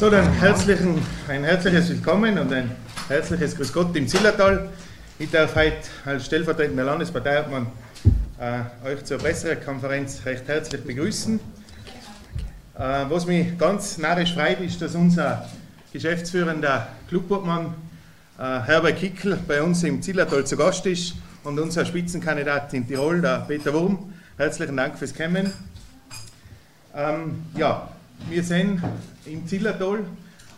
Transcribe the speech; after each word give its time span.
So, 0.00 0.08
dann 0.08 0.32
herzlichen, 0.32 0.98
ein 1.28 1.44
herzliches 1.44 1.90
Willkommen 1.90 2.38
und 2.38 2.50
ein 2.54 2.70
herzliches 3.08 3.54
Grüß 3.54 3.70
Gott 3.70 3.94
im 3.94 4.08
Zillertal. 4.08 4.70
Ich 5.18 5.30
darf 5.30 5.54
heute 5.54 5.76
als 6.06 6.24
stellvertretender 6.24 6.84
Landesparteiobmann 6.84 7.66
äh, 8.38 8.88
euch 8.88 9.04
zur 9.04 9.18
Pressekonferenz 9.18 10.22
recht 10.24 10.48
herzlich 10.48 10.82
begrüßen. 10.82 11.38
Äh, 12.78 12.80
was 13.10 13.26
mich 13.26 13.58
ganz 13.58 13.98
narrisch 13.98 14.32
freut, 14.32 14.60
ist, 14.60 14.80
dass 14.80 14.94
unser 14.94 15.46
geschäftsführender 15.92 16.88
Clubobmann 17.10 17.74
äh, 18.38 18.42
Herbert 18.42 18.96
Kickel 18.96 19.38
bei 19.46 19.62
uns 19.62 19.82
im 19.82 20.00
Zillertal 20.00 20.46
zu 20.46 20.56
Gast 20.56 20.86
ist 20.86 21.12
und 21.44 21.60
unser 21.60 21.84
Spitzenkandidat 21.84 22.72
in 22.72 22.88
Tirol, 22.88 23.20
der 23.20 23.44
Peter 23.46 23.74
Wurm. 23.74 24.14
Herzlichen 24.38 24.78
Dank 24.78 24.96
fürs 24.96 25.14
Kommen. 25.14 25.52
Ähm, 26.96 27.44
ja, 27.54 27.90
wir 28.30 28.42
sind 28.42 28.80
im 29.26 29.46
Zillertal 29.46 30.04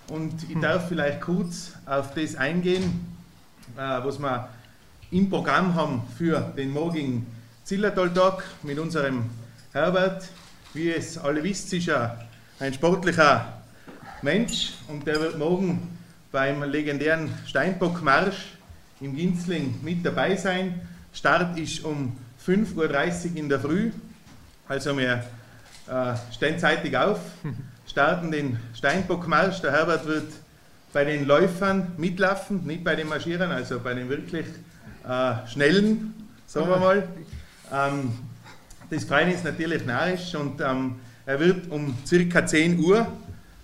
und 0.09 0.33
ich 0.49 0.59
darf 0.61 0.89
vielleicht 0.89 1.21
kurz 1.21 1.73
auf 1.87 2.15
das 2.15 2.37
eingehen, 2.37 3.07
äh, 3.77 3.81
was 3.81 4.19
wir 4.19 4.49
im 5.11 5.29
Programm 5.29 5.75
haben 5.75 6.03
für 6.17 6.53
den 6.57 6.71
morgigen 6.71 7.27
Zillertal-Tag 7.65 8.45
mit 8.63 8.79
unserem 8.79 9.31
Herbert. 9.73 10.29
Wie 10.75 10.87
ihr 10.87 10.97
es 10.97 11.19
alle 11.19 11.43
wisst, 11.43 11.73
ist 11.73 11.89
er 11.89 12.27
ein 12.59 12.73
sportlicher 12.73 13.63
Mensch 14.23 14.75
und 14.89 15.07
der 15.07 15.21
wird 15.21 15.39
morgen 15.39 15.97
beim 16.31 16.63
legendären 16.63 17.33
Steinbockmarsch 17.47 18.55
im 19.01 19.15
Ginzling 19.15 19.81
mit 19.83 20.05
dabei 20.05 20.37
sein. 20.37 20.81
Start 21.13 21.59
ist 21.59 21.85
um 21.85 22.17
5.30 22.47 22.77
Uhr 22.77 23.37
in 23.37 23.49
der 23.49 23.61
Früh, 23.61 23.91
also 24.69 24.97
wir 24.97 25.25
äh, 25.89 26.15
stehen 26.33 26.59
zeitig 26.59 26.97
auf, 26.97 27.21
starten 27.93 28.31
den 28.33 28.59
Steinbockmarsch. 28.75 29.61
Der 29.61 29.73
Herbert 29.73 30.07
wird 30.07 30.33
bei 30.95 31.05
den 31.05 31.27
Läufern 31.27 31.93
mitlaufen, 31.99 32.67
nicht 32.67 32.83
bei 32.83 32.97
den 32.97 33.07
Marschierern, 33.07 33.51
also 33.51 33.81
bei 33.81 33.93
den 33.93 34.09
wirklich 34.09 34.47
äh, 35.07 35.47
Schnellen, 35.47 36.15
sagen 36.47 36.71
wir 36.71 36.79
mal. 36.79 37.07
Ähm, 37.71 38.13
das 38.89 39.05
Freien 39.05 39.31
ist 39.31 39.45
natürlich 39.45 39.85
narrisch 39.85 40.35
und 40.35 40.59
ähm, 40.63 40.97
er 41.27 41.39
wird 41.39 41.71
um 41.71 41.95
circa 42.07 42.47
10 42.47 42.79
Uhr, 42.79 43.07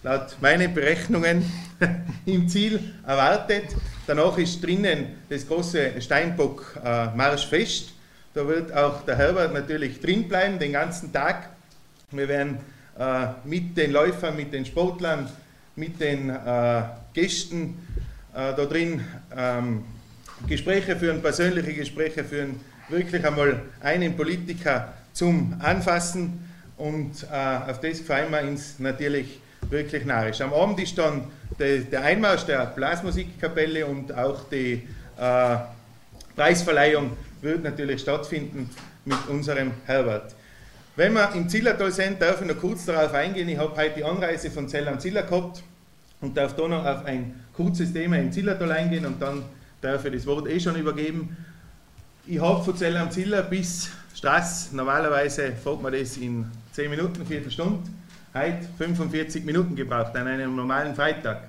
laut 0.03 0.37
meinen 0.43 0.75
Berechnungen, 0.75 1.51
im 2.27 2.49
Ziel 2.51 2.81
erwartet. 3.07 3.77
Danach 4.07 4.37
ist 4.37 4.63
drinnen 4.63 5.07
das 5.31 5.49
große 5.49 6.03
Steinbock-Marschfest. 6.03 7.89
Äh, 7.89 7.93
da 8.35 8.47
wird 8.47 8.75
auch 8.75 9.07
der 9.07 9.17
Herbert 9.17 9.55
natürlich 9.55 10.01
drin 10.01 10.29
bleiben, 10.29 10.59
den 10.59 10.73
ganzen 10.73 11.15
Tag. 11.15 11.49
Wir 12.11 12.29
werden 12.29 12.59
äh, 12.99 13.27
mit 13.45 13.77
den 13.77 13.93
Läufern, 13.93 14.37
mit 14.37 14.53
den 14.53 14.67
Sportlern, 14.67 15.29
mit 15.77 16.01
den 16.01 16.31
äh, 16.31 16.83
Gästen 17.15 17.79
äh, 18.35 18.55
da 18.55 18.65
drin 18.65 19.05
ähm, 19.37 19.85
Gespräche 20.47 20.97
führen, 20.97 21.23
persönliche 21.23 21.75
Gespräche 21.75 22.25
führen, 22.25 22.61
wirklich 22.89 23.25
einmal 23.25 23.63
einen 23.81 24.17
Politiker 24.17 24.93
zum 25.13 25.55
Anfassen 25.61 26.49
und 26.77 27.27
äh, 27.31 27.71
auf 27.71 27.81
das 27.81 28.01
freuen 28.01 28.31
wir 28.31 28.43
uns 28.43 28.79
natürlich 28.79 29.41
wirklich 29.69 30.05
narrisch. 30.05 30.41
Am 30.41 30.53
Abend 30.53 30.81
ist 30.81 30.97
dann 30.97 31.25
de, 31.59 31.85
der 31.85 32.03
Einmarsch 32.03 32.45
der 32.45 32.67
Blasmusikkapelle 32.67 33.87
und 33.87 34.17
auch 34.17 34.49
die 34.49 34.87
äh, 35.19 35.57
Preisverleihung 36.37 37.17
wird 37.41 37.65
natürlich 37.65 38.01
stattfinden 38.03 38.71
mit 39.05 39.19
unserem 39.29 39.73
Herbert. 39.87 40.35
Wenn 40.99 41.13
wir 41.13 41.33
im 41.37 41.49
Zillertal 41.49 41.93
sind, 41.93 42.21
darf 42.21 42.41
ich 42.41 42.49
noch 42.49 42.59
kurz 42.59 42.85
darauf 42.85 43.15
eingehen. 43.15 43.49
Ich 43.49 43.57
habe 43.57 43.77
heute 43.77 43.95
die 43.99 44.03
Anreise 44.03 44.51
von 44.51 44.69
Zell 44.69 44.89
am 44.89 44.99
Ziller 44.99 45.23
gehabt 45.23 45.63
und 46.21 46.37
darf 46.37 46.57
da 46.57 46.67
noch 46.67 46.85
auf 46.85 47.05
ein 47.05 47.39
kurzes 47.55 47.93
Thema 47.93 48.19
im 48.19 48.33
Zillertal 48.33 48.73
eingehen 48.73 49.07
und 49.07 49.23
dann 49.23 49.45
darf 49.81 50.05
ich 50.07 50.13
das 50.13 50.27
Wort 50.27 50.49
eh 50.49 50.59
schon 50.59 50.75
übergeben. 50.75 51.37
Ich 52.27 52.41
habe 52.41 52.65
von 52.65 52.77
Zell 52.77 52.97
am 52.97 53.13
Ziller 53.13 53.43
bis 53.43 53.91
Straß, 54.13 54.73
normalerweise 54.73 55.53
fährt 55.53 55.81
man 55.81 55.93
das 55.93 56.17
in 56.17 56.47
10 56.73 56.91
Minuten, 56.91 57.25
Viertelstunde, 57.25 57.89
heute 58.35 58.67
45 58.77 59.45
Minuten 59.45 59.77
gebraucht 59.77 60.17
an 60.17 60.27
einem 60.27 60.57
normalen 60.57 60.97
Freitag. 60.97 61.45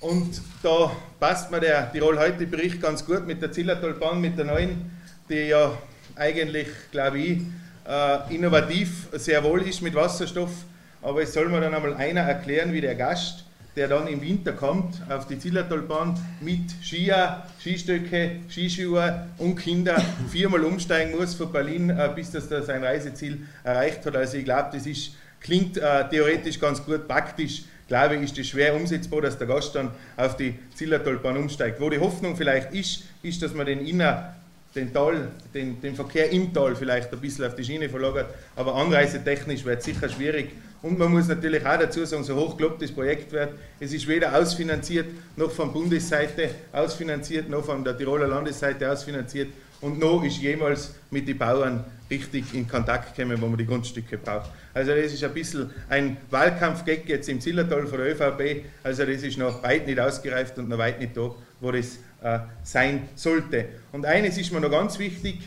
Und 0.00 0.40
da 0.62 0.90
passt 1.20 1.50
mir 1.50 1.60
der 1.60 1.92
Tirol 1.92 2.18
heute 2.18 2.46
Bericht 2.46 2.80
ganz 2.80 3.04
gut 3.04 3.26
mit 3.26 3.42
der 3.42 3.52
Zillertalbahn, 3.52 4.18
mit 4.18 4.38
der 4.38 4.46
neuen, 4.46 4.90
die 5.28 5.48
ja 5.48 5.76
eigentlich, 6.16 6.68
glaube 6.90 7.18
ich, 7.18 7.42
äh, 7.88 8.34
innovativ 8.34 9.08
sehr 9.12 9.42
wohl 9.44 9.62
ist 9.62 9.82
mit 9.82 9.94
Wasserstoff, 9.94 10.50
aber 11.00 11.22
es 11.22 11.32
soll 11.32 11.48
mir 11.48 11.60
dann 11.60 11.74
einmal 11.74 11.94
einer 11.94 12.20
erklären, 12.20 12.72
wie 12.72 12.80
der 12.80 12.94
Gast, 12.94 13.44
der 13.74 13.88
dann 13.88 14.06
im 14.06 14.20
Winter 14.20 14.52
kommt 14.52 15.00
auf 15.08 15.26
die 15.26 15.38
Zillertalbahn 15.38 16.18
mit 16.40 16.70
Skier, 16.82 17.42
Skistöcke, 17.60 18.36
Skischuhe 18.50 19.26
und 19.38 19.56
Kinder 19.56 19.96
viermal 20.30 20.64
umsteigen 20.64 21.16
muss 21.16 21.34
von 21.34 21.50
Berlin, 21.50 21.90
äh, 21.90 22.10
bis 22.14 22.30
das 22.30 22.48
da 22.48 22.62
sein 22.62 22.84
Reiseziel 22.84 23.46
erreicht 23.64 24.04
hat. 24.04 24.16
Also 24.16 24.36
ich 24.36 24.44
glaube, 24.44 24.70
das 24.72 24.86
ist, 24.86 25.12
klingt 25.40 25.78
äh, 25.78 26.08
theoretisch 26.08 26.60
ganz 26.60 26.84
gut, 26.84 27.08
praktisch 27.08 27.62
glaube 27.88 28.16
ich, 28.16 28.22
ist 28.22 28.38
es 28.38 28.48
schwer 28.48 28.74
umsetzbar, 28.74 29.20
dass 29.20 29.36
der 29.36 29.46
Gast 29.46 29.74
dann 29.74 29.90
auf 30.16 30.36
die 30.36 30.54
Zillertalbahn 30.74 31.36
umsteigt. 31.36 31.80
Wo 31.80 31.90
die 31.90 31.98
Hoffnung 31.98 32.36
vielleicht 32.36 32.72
ist, 32.72 33.04
ist, 33.22 33.42
dass 33.42 33.52
man 33.52 33.66
den 33.66 33.84
Inner 33.86 34.34
den, 34.74 34.92
Tal, 34.92 35.28
den, 35.52 35.80
den 35.80 35.94
Verkehr 35.94 36.30
im 36.30 36.52
Tal 36.52 36.74
vielleicht 36.74 37.12
ein 37.12 37.20
bisschen 37.20 37.44
auf 37.44 37.54
die 37.54 37.64
Schiene 37.64 37.88
verlagert, 37.88 38.34
aber 38.56 38.74
anreisetechnisch 38.74 39.64
wird 39.64 39.80
es 39.80 39.84
sicher 39.84 40.08
schwierig. 40.08 40.50
Und 40.82 40.98
man 40.98 41.12
muss 41.12 41.28
natürlich 41.28 41.64
auch 41.64 41.78
dazu 41.78 42.04
sagen, 42.04 42.24
so 42.24 42.34
hochgelobt 42.34 42.82
das 42.82 42.90
Projekt 42.90 43.30
wird, 43.32 43.50
es 43.78 43.92
ist 43.92 44.08
weder 44.08 44.36
ausfinanziert, 44.36 45.06
noch 45.36 45.50
von 45.50 45.72
Bundesseite 45.72 46.50
ausfinanziert, 46.72 47.48
noch 47.48 47.64
von 47.64 47.84
der 47.84 47.96
Tiroler 47.96 48.26
Landesseite 48.26 48.90
ausfinanziert 48.90 49.48
und 49.80 49.98
noch 49.98 50.24
ist 50.24 50.38
jemals 50.38 50.94
mit 51.10 51.28
den 51.28 51.38
Bauern 51.38 51.84
richtig 52.10 52.54
in 52.54 52.66
Kontakt 52.66 53.14
gekommen, 53.16 53.40
wo 53.40 53.46
man 53.46 53.58
die 53.58 53.66
Grundstücke 53.66 54.18
braucht. 54.18 54.50
Also 54.74 54.92
das 54.94 55.12
ist 55.12 55.22
ein 55.22 55.34
bisschen 55.34 55.70
ein 55.88 56.16
Wahlkampfgag 56.30 57.08
jetzt 57.08 57.28
im 57.28 57.40
Zillertal 57.40 57.86
von 57.86 57.98
der 57.98 58.12
ÖVP, 58.12 58.64
also 58.82 59.04
das 59.04 59.22
ist 59.22 59.38
noch 59.38 59.62
weit 59.62 59.86
nicht 59.86 60.00
ausgereift 60.00 60.58
und 60.58 60.68
noch 60.68 60.78
weit 60.78 61.00
nicht 61.00 61.16
da, 61.16 61.34
wo 61.60 61.70
das 61.70 61.98
äh, 62.22 62.40
sein 62.62 63.08
sollte. 63.14 63.66
Und 63.92 64.06
eines 64.06 64.38
ist 64.38 64.52
mir 64.52 64.60
noch 64.60 64.70
ganz 64.70 64.98
wichtig 64.98 65.40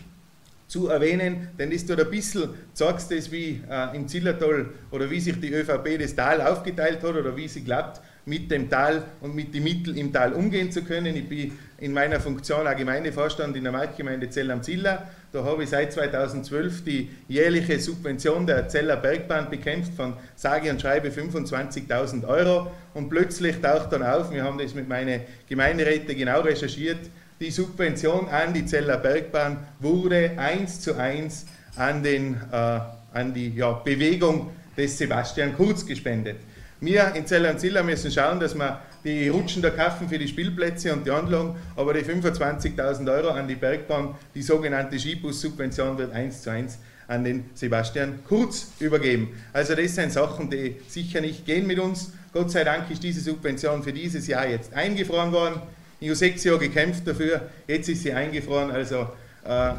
zu 0.68 0.88
erwähnen, 0.88 1.50
denn 1.60 1.72
das 1.72 1.86
tut 1.86 2.00
ein 2.00 2.10
bisschen, 2.10 2.50
zeigt 2.74 3.12
es, 3.12 3.32
wie 3.32 3.62
äh, 3.70 3.96
im 3.96 4.08
Zillertal 4.08 4.68
oder 4.92 5.10
wie 5.10 5.20
sich 5.20 5.40
die 5.40 5.54
ÖVP 5.54 6.00
das 6.00 6.16
Tal 6.16 6.42
aufgeteilt 6.42 7.04
hat 7.04 7.16
oder 7.16 7.36
wie 7.36 7.48
sie 7.48 7.64
glaubt, 7.64 8.02
mit 8.26 8.50
dem 8.50 8.70
Tal 8.70 9.04
und 9.22 9.36
mit 9.36 9.54
den 9.54 9.64
Mitteln 9.64 9.98
im 9.98 10.12
Tal 10.12 10.34
umgehen 10.34 10.72
zu 10.72 10.84
können. 10.84 11.16
Ich 11.16 11.30
bin 11.30 11.52
in 11.78 11.94
meiner 11.94 12.20
Funktion 12.20 12.68
auch 12.68 12.76
Gemeindevorstand 12.76 13.56
in 13.56 13.64
der 13.64 13.72
Marktgemeinde 13.72 14.30
Zell 14.30 14.50
am 14.52 14.64
Ziller. 14.64 15.08
Da 15.32 15.44
habe 15.44 15.64
ich 15.64 15.70
seit 15.70 15.92
2012 15.94 16.84
die 16.84 17.10
jährliche 17.28 17.80
Subvention 17.80 18.48
der 18.48 18.68
Zeller 18.68 18.96
Bergbahn 18.96 19.50
bekämpft 19.50 19.94
von 19.94 20.14
sage 20.36 20.70
und 20.72 20.82
schreibe 20.82 21.10
25.000 21.10 22.26
Euro. 22.28 22.72
Und 22.94 23.10
plötzlich 23.10 23.58
taucht 23.62 23.92
dann 23.92 24.02
auf, 24.02 24.32
wir 24.32 24.44
haben 24.44 24.58
das 24.58 24.74
mit 24.74 24.88
meinen 24.88 25.22
Gemeinderäten 25.48 26.18
genau 26.18 26.42
recherchiert, 26.42 27.00
die 27.40 27.52
Subvention 27.52 28.30
an 28.30 28.54
die 28.54 28.66
Zeller 28.66 28.98
Bergbahn 28.98 29.58
wurde 29.82 30.32
eins 30.38 30.80
zu 30.80 30.96
eins 30.96 31.46
an, 31.76 32.02
den, 32.02 32.36
äh, 32.50 32.80
an 33.14 33.34
die 33.34 33.54
ja, 33.54 33.74
Bewegung 33.74 34.52
des 34.78 34.98
Sebastian 34.98 35.54
Kurz 35.54 35.86
gespendet. 35.86 36.38
Wir 36.82 37.16
in 37.16 37.26
Zell 37.26 37.46
und 37.46 37.60
Ziller 37.60 37.84
müssen 37.84 38.12
schauen, 38.12 38.40
dass 38.40 38.54
wir 38.54 38.82
die 39.06 39.30
Rutschen 39.30 39.62
da 39.62 39.70
kaufen 39.70 40.10
für 40.10 40.18
die 40.18 40.28
Spielplätze 40.28 40.92
und 40.92 41.06
die 41.06 41.12
Anlagen, 41.12 41.56
aber 41.76 41.94
die 41.94 42.02
25.000 42.02 43.10
Euro 43.12 43.30
an 43.30 43.48
die 43.48 43.56
Bergbahn, 43.56 44.16
die 44.34 44.42
sogenannte 44.42 45.00
Skibus-Subvention 45.00 45.98
wird 45.98 46.12
eins 46.12 46.42
zu 46.42 46.50
eins 46.50 46.80
an 47.08 47.24
den 47.24 47.46
Sebastian 47.54 48.20
Kurz 48.28 48.72
übergeben. 48.80 49.30
Also 49.54 49.76
das 49.76 49.96
sind 49.96 50.12
Sachen, 50.12 50.50
die 50.50 50.76
sicher 50.88 51.22
nicht 51.22 51.46
gehen 51.46 51.66
mit 51.66 51.80
uns. 51.80 52.12
Gott 52.34 52.52
sei 52.52 52.64
Dank 52.64 52.92
ist 52.92 53.04
diese 53.04 53.22
Subvention 53.22 53.84
für 53.84 53.94
dieses 53.94 54.28
Jahr 54.28 54.48
jetzt 54.48 54.74
eingefroren 54.74 55.32
worden. 55.32 55.62
Ich 56.00 56.10
habe 56.10 56.16
sechs 56.16 56.44
Jahre 56.44 56.60
gekämpft 56.60 57.08
dafür, 57.08 57.50
jetzt 57.68 57.88
ist 57.88 58.04
sie 58.04 58.12
eingefroren. 58.12 58.72
Also 58.72 59.08
äh, 59.48 59.72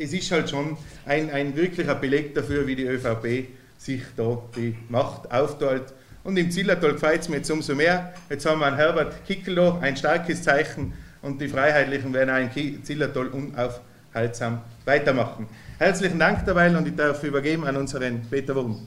es 0.00 0.12
ist 0.12 0.30
halt 0.32 0.50
schon 0.50 0.76
ein, 1.04 1.30
ein 1.30 1.54
wirklicher 1.54 1.94
Beleg 1.94 2.34
dafür, 2.34 2.66
wie 2.66 2.74
die 2.74 2.84
ÖVP 2.84 3.48
sich 3.78 4.02
da 4.16 4.42
die 4.56 4.74
Macht 4.88 5.30
aufteilt 5.30 5.92
und 6.26 6.36
im 6.36 6.50
Zillertal 6.50 6.92
gefällt 6.92 7.22
es 7.22 7.28
mir 7.28 7.36
jetzt 7.36 7.50
umso 7.50 7.74
mehr. 7.74 8.12
Jetzt 8.28 8.44
haben 8.46 8.58
wir 8.58 8.66
einen 8.66 8.76
Herbert 8.76 9.24
Kickelow, 9.26 9.78
ein 9.80 9.96
starkes 9.96 10.42
Zeichen. 10.42 10.92
Und 11.22 11.40
die 11.40 11.48
Freiheitlichen 11.48 12.12
werden 12.12 12.30
auch 12.30 12.56
in 12.56 12.82
Zillertal 12.82 13.28
unaufhaltsam 13.28 14.60
weitermachen. 14.84 15.46
Herzlichen 15.78 16.18
Dank 16.18 16.44
dabei 16.44 16.76
und 16.76 16.86
ich 16.86 16.96
darf 16.96 17.22
übergeben 17.22 17.64
an 17.64 17.76
unseren 17.76 18.22
Peter 18.28 18.56
Wurm. 18.56 18.80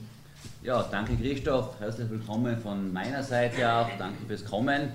Ja, 0.62 0.86
danke 0.90 1.16
Christoph, 1.16 1.80
herzlich 1.80 2.10
willkommen 2.10 2.58
von 2.58 2.92
meiner 2.92 3.22
Seite 3.22 3.72
auch, 3.72 3.88
danke 3.98 4.26
fürs 4.26 4.44
Kommen. 4.44 4.90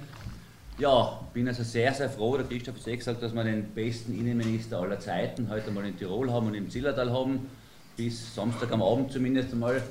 Ja, 0.78 1.20
bin 1.34 1.48
also 1.48 1.64
sehr, 1.64 1.94
sehr 1.94 2.10
froh, 2.10 2.38
der 2.38 2.46
Christoph 2.46 2.76
hat 2.76 2.88
eh 2.88 2.98
gesagt, 2.98 3.24
dass 3.24 3.34
wir 3.34 3.44
den 3.44 3.64
besten 3.74 4.14
Innenminister 4.14 4.80
aller 4.80 5.00
Zeiten 5.00 5.50
heute 5.50 5.72
mal 5.72 5.86
in 5.86 5.98
Tirol 5.98 6.32
haben 6.32 6.48
und 6.48 6.54
im 6.54 6.70
Zillertal 6.70 7.12
haben, 7.12 7.48
bis 7.98 8.36
Samstag 8.36 8.72
am 8.72 8.84
Abend 8.84 9.12
zumindest 9.12 9.54
einmal 9.54 9.82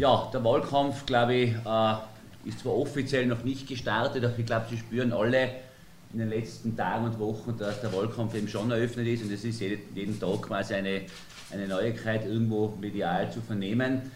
ja, 0.00 0.30
der 0.32 0.42
Wahlkampf, 0.42 1.04
glaube 1.04 1.34
ich, 1.34 1.50
äh, 1.50 2.48
ist 2.48 2.60
zwar 2.60 2.74
offiziell 2.74 3.26
noch 3.26 3.44
nicht 3.44 3.68
gestartet, 3.68 4.24
aber 4.24 4.38
ich 4.38 4.46
glaube, 4.46 4.64
Sie 4.70 4.78
spüren 4.78 5.12
alle 5.12 5.50
in 6.14 6.20
den 6.20 6.30
letzten 6.30 6.74
Tagen 6.74 7.04
und 7.04 7.18
Wochen, 7.18 7.54
dass 7.58 7.82
der 7.82 7.92
Wahlkampf 7.92 8.34
eben 8.34 8.48
schon 8.48 8.70
eröffnet 8.70 9.06
ist 9.06 9.22
und 9.22 9.30
es 9.30 9.44
ist 9.44 9.60
jeden 9.60 10.18
Tag 10.18 10.40
quasi 10.40 10.72
eine, 10.72 11.02
eine 11.52 11.68
Neuigkeit 11.68 12.24
irgendwo 12.24 12.74
medial 12.80 13.30
zu 13.30 13.42
vernehmen. 13.42 14.10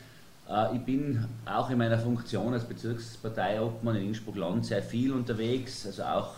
Äh, 0.49 0.77
ich 0.77 0.81
bin 0.81 1.23
auch 1.45 1.69
in 1.69 1.77
meiner 1.77 1.99
Funktion 1.99 2.55
als 2.55 2.65
Bezirksparteiobmann 2.65 3.97
in 3.97 4.07
Innsbruck-Land 4.07 4.65
sehr 4.65 4.83
viel 4.83 5.13
unterwegs, 5.13 5.85
also 5.85 6.03
auch 6.05 6.31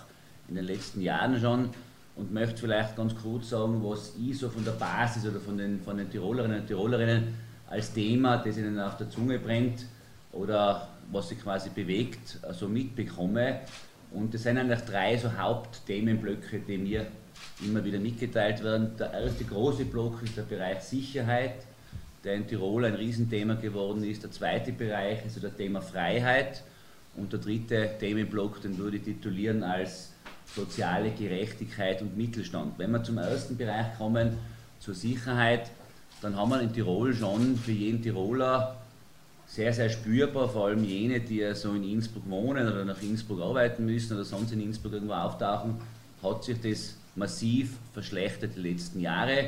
in 0.48 0.56
den 0.56 0.64
letzten 0.64 1.02
Jahren 1.02 1.38
schon 1.38 1.70
und 2.16 2.34
möchte 2.34 2.56
vielleicht 2.56 2.96
ganz 2.96 3.14
kurz 3.14 3.50
sagen, 3.50 3.80
was 3.84 4.12
ich 4.18 4.36
so 4.36 4.48
von 4.48 4.64
der 4.64 4.72
Basis 4.72 5.24
oder 5.24 5.38
von 5.38 5.56
den, 5.56 5.80
von 5.82 5.98
den 5.98 6.10
Tirolerinnen 6.10 6.62
und 6.62 6.66
Tirolerinnen 6.66 7.45
als 7.68 7.92
Thema, 7.92 8.38
das 8.38 8.56
ihnen 8.56 8.78
auf 8.78 8.96
der 8.96 9.10
Zunge 9.10 9.38
brennt 9.38 9.86
oder 10.32 10.88
was 11.10 11.28
sie 11.28 11.36
quasi 11.36 11.70
bewegt, 11.70 12.28
so 12.28 12.46
also 12.46 12.68
mitbekomme. 12.68 13.60
Und 14.12 14.34
das 14.34 14.44
sind 14.44 14.58
eigentlich 14.58 14.80
drei 14.80 15.16
so 15.16 15.32
Hauptthemenblöcke, 15.36 16.60
die 16.60 16.78
mir 16.78 17.06
immer 17.64 17.84
wieder 17.84 17.98
mitgeteilt 17.98 18.62
werden. 18.62 18.96
Der 18.98 19.12
erste 19.12 19.44
große 19.44 19.84
Block 19.84 20.22
ist 20.22 20.36
der 20.36 20.42
Bereich 20.42 20.80
Sicherheit 20.80 21.54
der 22.26 22.34
in 22.34 22.46
Tirol 22.46 22.84
ein 22.84 22.94
Riesenthema 22.94 23.54
geworden 23.54 24.02
ist. 24.02 24.24
Der 24.24 24.32
zweite 24.32 24.72
Bereich 24.72 25.24
ist 25.24 25.42
das 25.42 25.54
Thema 25.54 25.80
Freiheit 25.80 26.62
und 27.16 27.32
der 27.32 27.38
dritte 27.38 27.90
Themenblock, 28.00 28.60
den 28.60 28.76
würde 28.76 28.96
ich 28.96 29.04
titulieren 29.04 29.62
als 29.62 30.12
soziale 30.44 31.12
Gerechtigkeit 31.12 32.02
und 32.02 32.16
Mittelstand. 32.16 32.78
Wenn 32.78 32.90
wir 32.90 33.02
zum 33.04 33.18
ersten 33.18 33.56
Bereich 33.56 33.96
kommen, 33.96 34.38
zur 34.80 34.94
Sicherheit, 34.94 35.70
dann 36.26 36.36
haben 36.36 36.50
wir 36.50 36.60
in 36.60 36.72
Tirol 36.72 37.14
schon 37.14 37.54
für 37.56 37.70
jeden 37.70 38.02
Tiroler 38.02 38.74
sehr, 39.46 39.72
sehr 39.72 39.88
spürbar, 39.88 40.48
vor 40.48 40.66
allem 40.66 40.82
jene, 40.82 41.20
die 41.20 41.36
ja 41.36 41.54
so 41.54 41.72
in 41.72 41.84
Innsbruck 41.84 42.28
wohnen 42.28 42.66
oder 42.66 42.84
nach 42.84 43.00
Innsbruck 43.00 43.40
arbeiten 43.40 43.86
müssen 43.86 44.14
oder 44.14 44.24
sonst 44.24 44.50
in 44.50 44.60
Innsbruck 44.60 44.94
irgendwo 44.94 45.12
auftauchen, 45.12 45.76
hat 46.20 46.42
sich 46.42 46.60
das 46.60 46.96
massiv 47.14 47.76
verschlechtert 47.92 48.56
die 48.56 48.60
letzten 48.60 48.98
Jahre. 48.98 49.38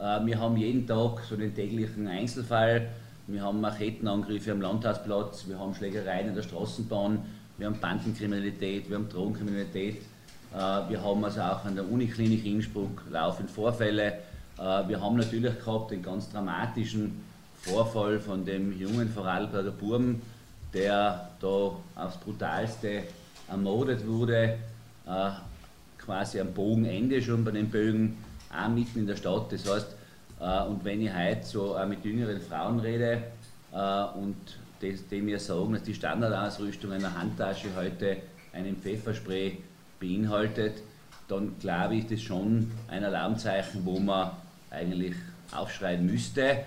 Äh, 0.00 0.26
wir 0.26 0.40
haben 0.40 0.56
jeden 0.56 0.88
Tag 0.88 1.20
so 1.20 1.36
den 1.36 1.54
täglichen 1.54 2.08
Einzelfall. 2.08 2.88
Wir 3.28 3.40
haben 3.40 3.60
Machetenangriffe 3.60 4.50
am 4.50 4.60
Landhausplatz, 4.60 5.46
wir 5.46 5.56
haben 5.56 5.72
Schlägereien 5.72 6.30
in 6.30 6.34
der 6.34 6.42
Straßenbahn, 6.42 7.20
wir 7.58 7.68
haben 7.68 7.78
Bandenkriminalität, 7.78 8.90
wir 8.90 8.96
haben 8.96 9.08
Drogenkriminalität. 9.08 9.98
Äh, 10.52 10.56
wir 10.56 11.00
haben 11.00 11.24
also 11.24 11.42
auch 11.42 11.64
an 11.64 11.76
der 11.76 11.88
Uniklinik 11.88 12.44
Innsbruck 12.44 13.04
laufend 13.08 13.52
Vorfälle. 13.52 14.18
Äh, 14.58 14.88
wir 14.88 15.00
haben 15.00 15.16
natürlich 15.16 15.58
gehabt 15.58 15.90
den 15.90 16.02
ganz 16.02 16.30
dramatischen 16.30 17.24
Vorfall 17.62 18.20
von 18.20 18.44
dem 18.44 18.78
jungen 18.78 19.08
Vorarlberger 19.08 19.72
Burm, 19.72 20.20
der 20.72 21.30
da 21.40 21.46
aufs 21.96 22.16
brutalste 22.24 23.04
ermordet 23.48 24.06
wurde, 24.06 24.58
quasi 25.98 26.40
am 26.40 26.52
Bogenende 26.52 27.20
schon 27.22 27.44
bei 27.44 27.50
den 27.50 27.70
Bögen 27.70 28.18
auch 28.54 28.68
mitten 28.68 29.00
in 29.00 29.06
der 29.06 29.16
Stadt. 29.16 29.52
Das 29.52 29.70
heißt, 29.70 29.96
äh, 30.40 30.62
und 30.64 30.84
wenn 30.84 31.02
ich 31.02 31.12
heute 31.12 31.44
so 31.44 31.76
auch 31.76 31.86
mit 31.86 32.04
jüngeren 32.04 32.40
Frauen 32.40 32.80
rede 32.80 33.22
äh, 33.72 34.04
und 34.18 34.36
die 34.80 35.20
mir 35.20 35.38
sagen, 35.38 35.72
dass 35.72 35.82
die 35.82 35.94
Standardausrüstung 35.94 36.92
einer 36.92 37.18
Handtasche 37.18 37.68
heute 37.76 38.18
einen 38.52 38.76
Pfefferspray 38.76 39.58
beinhaltet, 39.98 40.82
dann 41.26 41.58
glaube 41.58 41.96
ich, 41.96 42.06
das 42.06 42.22
schon 42.22 42.70
ein 42.88 43.04
Alarmzeichen, 43.04 43.84
wo 43.84 43.98
man 43.98 44.30
eigentlich 44.70 45.14
aufschreiben 45.52 46.06
müsste. 46.06 46.58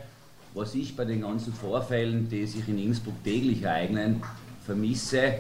Was 0.54 0.76
ich 0.76 0.96
bei 0.96 1.06
den 1.06 1.22
ganzen 1.22 1.54
Vorfällen, 1.54 2.30
die 2.30 2.46
sich 2.46 2.68
in 2.68 2.78
Innsbruck 2.78 3.24
täglich 3.24 3.64
ereignen, 3.64 4.22
vermisse, 4.66 5.36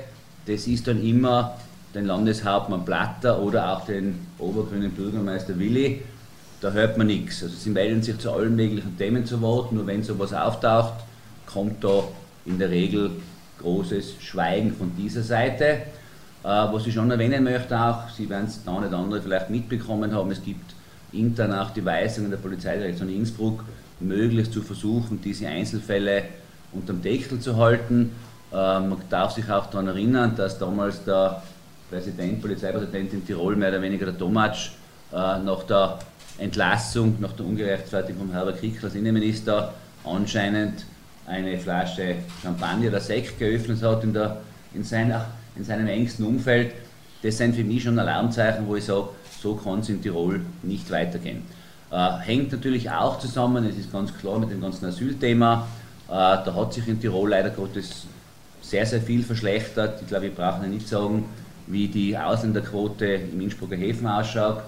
das 0.46 0.68
ist 0.68 0.88
dann 0.88 1.04
immer 1.04 1.58
den 1.94 2.06
Landeshauptmann 2.06 2.86
Platter 2.86 3.42
oder 3.42 3.74
auch 3.74 3.86
den 3.86 4.20
obergrünen 4.40 4.92
Bürgermeister 4.92 5.58
Willi, 5.60 6.02
da 6.62 6.72
hört 6.72 6.98
man 6.98 7.08
nichts. 7.08 7.44
Also 7.44 7.56
sie 7.56 7.72
melden 7.72 8.02
sich 8.02 8.18
zu 8.20 8.32
allen 8.32 8.56
möglichen 8.56 8.98
Themen 8.98 9.26
zu 9.26 9.42
Wort, 9.42 9.72
nur 9.72 9.86
wenn 9.88 10.04
sowas 10.04 10.34
auftaucht, 10.34 10.94
kommt 11.46 11.84
da 11.84 12.04
in 12.46 12.60
der 12.60 12.70
Regel 12.70 13.12
großes 13.60 14.16
Schweigen 14.22 14.74
von 14.74 14.96
dieser 14.96 15.24
Seite. 15.24 15.66
Äh, 15.66 15.84
was 16.44 16.88
ich 16.88 16.94
schon 16.94 17.12
erwähnen 17.12 17.44
möchte 17.44 17.80
auch, 17.80 18.10
Sie 18.10 18.30
werden 18.30 18.48
es 18.48 18.64
da 18.64 18.80
nicht 18.80 18.94
andere 18.94 19.22
vielleicht 19.22 19.50
mitbekommen 19.50 20.14
haben, 20.14 20.32
es 20.32 20.44
gibt 20.44 20.74
intern 21.14 21.54
auch 21.54 21.72
die 21.72 21.84
Weisung 21.84 22.30
der 22.30 22.38
Polizeidirektion 22.38 23.10
Innsbruck, 23.10 23.64
möglichst 24.00 24.54
zu 24.54 24.62
versuchen, 24.62 25.22
diese 25.22 25.48
Einzelfälle 25.48 26.24
unterm 26.72 27.02
Deckel 27.02 27.40
zu 27.40 27.58
halten. 27.58 28.12
Äh, 28.52 28.56
man 28.56 28.98
darf 29.10 29.32
sich 29.32 29.50
auch 29.50 29.68
daran 29.68 29.88
erinnern, 29.88 30.36
dass 30.36 30.58
damals 30.58 31.04
der 31.04 31.44
Präsident, 31.90 32.42
Polizeipräsident 32.42 33.14
in 33.14 33.26
Tirol, 33.26 33.56
mehr 33.56 33.70
oder 33.70 33.82
weniger 33.82 34.06
der 34.06 34.18
Tomatsch, 34.18 34.72
äh, 35.12 35.40
nach 35.40 35.64
der 35.64 36.00
Entlassung 36.42 37.18
nach 37.20 37.34
der 37.34 37.46
Ungerechtfertigung 37.46 38.28
von 38.28 38.32
Herbert 38.32 38.60
Kickl 38.60 38.86
als 38.86 38.96
Innenminister 38.96 39.74
anscheinend 40.04 40.86
eine 41.28 41.58
Flasche 41.58 42.16
Champagner 42.42 42.88
oder 42.88 43.00
Sekt 43.00 43.38
geöffnet 43.38 43.84
hat 43.84 44.04
in, 44.04 44.14
der, 44.14 44.38
in, 44.74 44.84
seiner, 44.84 45.28
in 45.56 45.64
seinem 45.64 45.88
engsten 45.88 46.26
Umfeld. 46.26 46.74
Das 47.22 47.38
sind 47.38 47.56
für 47.56 47.64
mich 47.64 47.84
schon 47.84 48.00
Alarmzeichen, 48.00 48.68
wo 48.68 48.76
ich 48.76 48.86
sage, 48.86 49.10
so 49.42 49.56
kann 49.56 49.80
es 49.80 49.90
in 49.90 50.02
Tirol 50.02 50.42
nicht 50.64 50.90
weitergehen. 50.92 51.44
Äh, 51.92 52.18
hängt 52.20 52.52
natürlich 52.52 52.90
auch 52.90 53.20
zusammen, 53.20 53.66
es 53.66 53.78
ist 53.78 53.92
ganz 53.92 54.16
klar, 54.18 54.40
mit 54.40 54.52
dem 54.52 54.62
ganzen 54.62 54.86
Asylthema. 54.86 55.68
Äh, 56.08 56.12
da 56.12 56.54
hat 56.56 56.74
sich 56.74 56.88
in 56.88 57.00
Tirol 57.00 57.30
leider 57.30 57.50
Gottes 57.50 58.06
sehr, 58.62 58.86
sehr 58.86 59.02
viel 59.02 59.24
verschlechtert. 59.24 60.02
Ich 60.02 60.08
glaube, 60.08 60.24
wir 60.24 60.36
brauchen 60.36 60.64
ja 60.64 60.70
nicht 60.70 60.88
sagen, 60.88 61.26
wie 61.68 61.88
die 61.88 62.18
Ausländerquote 62.18 63.06
im 63.06 63.42
Innsbrucker 63.42 63.76
Häfen 63.76 64.08
ausschaut 64.08 64.62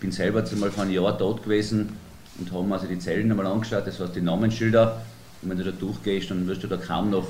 bin 0.00 0.12
selber 0.12 0.44
einmal 0.50 0.70
vor 0.70 0.84
einem 0.84 0.92
Jahr 0.92 1.16
dort 1.16 1.42
gewesen 1.42 1.96
und 2.38 2.52
haben 2.52 2.72
also 2.72 2.86
die 2.86 2.98
Zellen 2.98 3.30
einmal 3.30 3.46
angeschaut, 3.46 3.86
das 3.86 3.98
heißt 3.98 4.14
die 4.14 4.20
Namensschilder. 4.20 5.00
Und 5.42 5.50
wenn 5.50 5.58
du 5.58 5.64
da 5.64 5.70
durchgehst, 5.70 6.30
dann 6.30 6.46
wirst 6.46 6.62
du 6.62 6.66
da 6.66 6.76
kaum 6.76 7.10
noch 7.10 7.26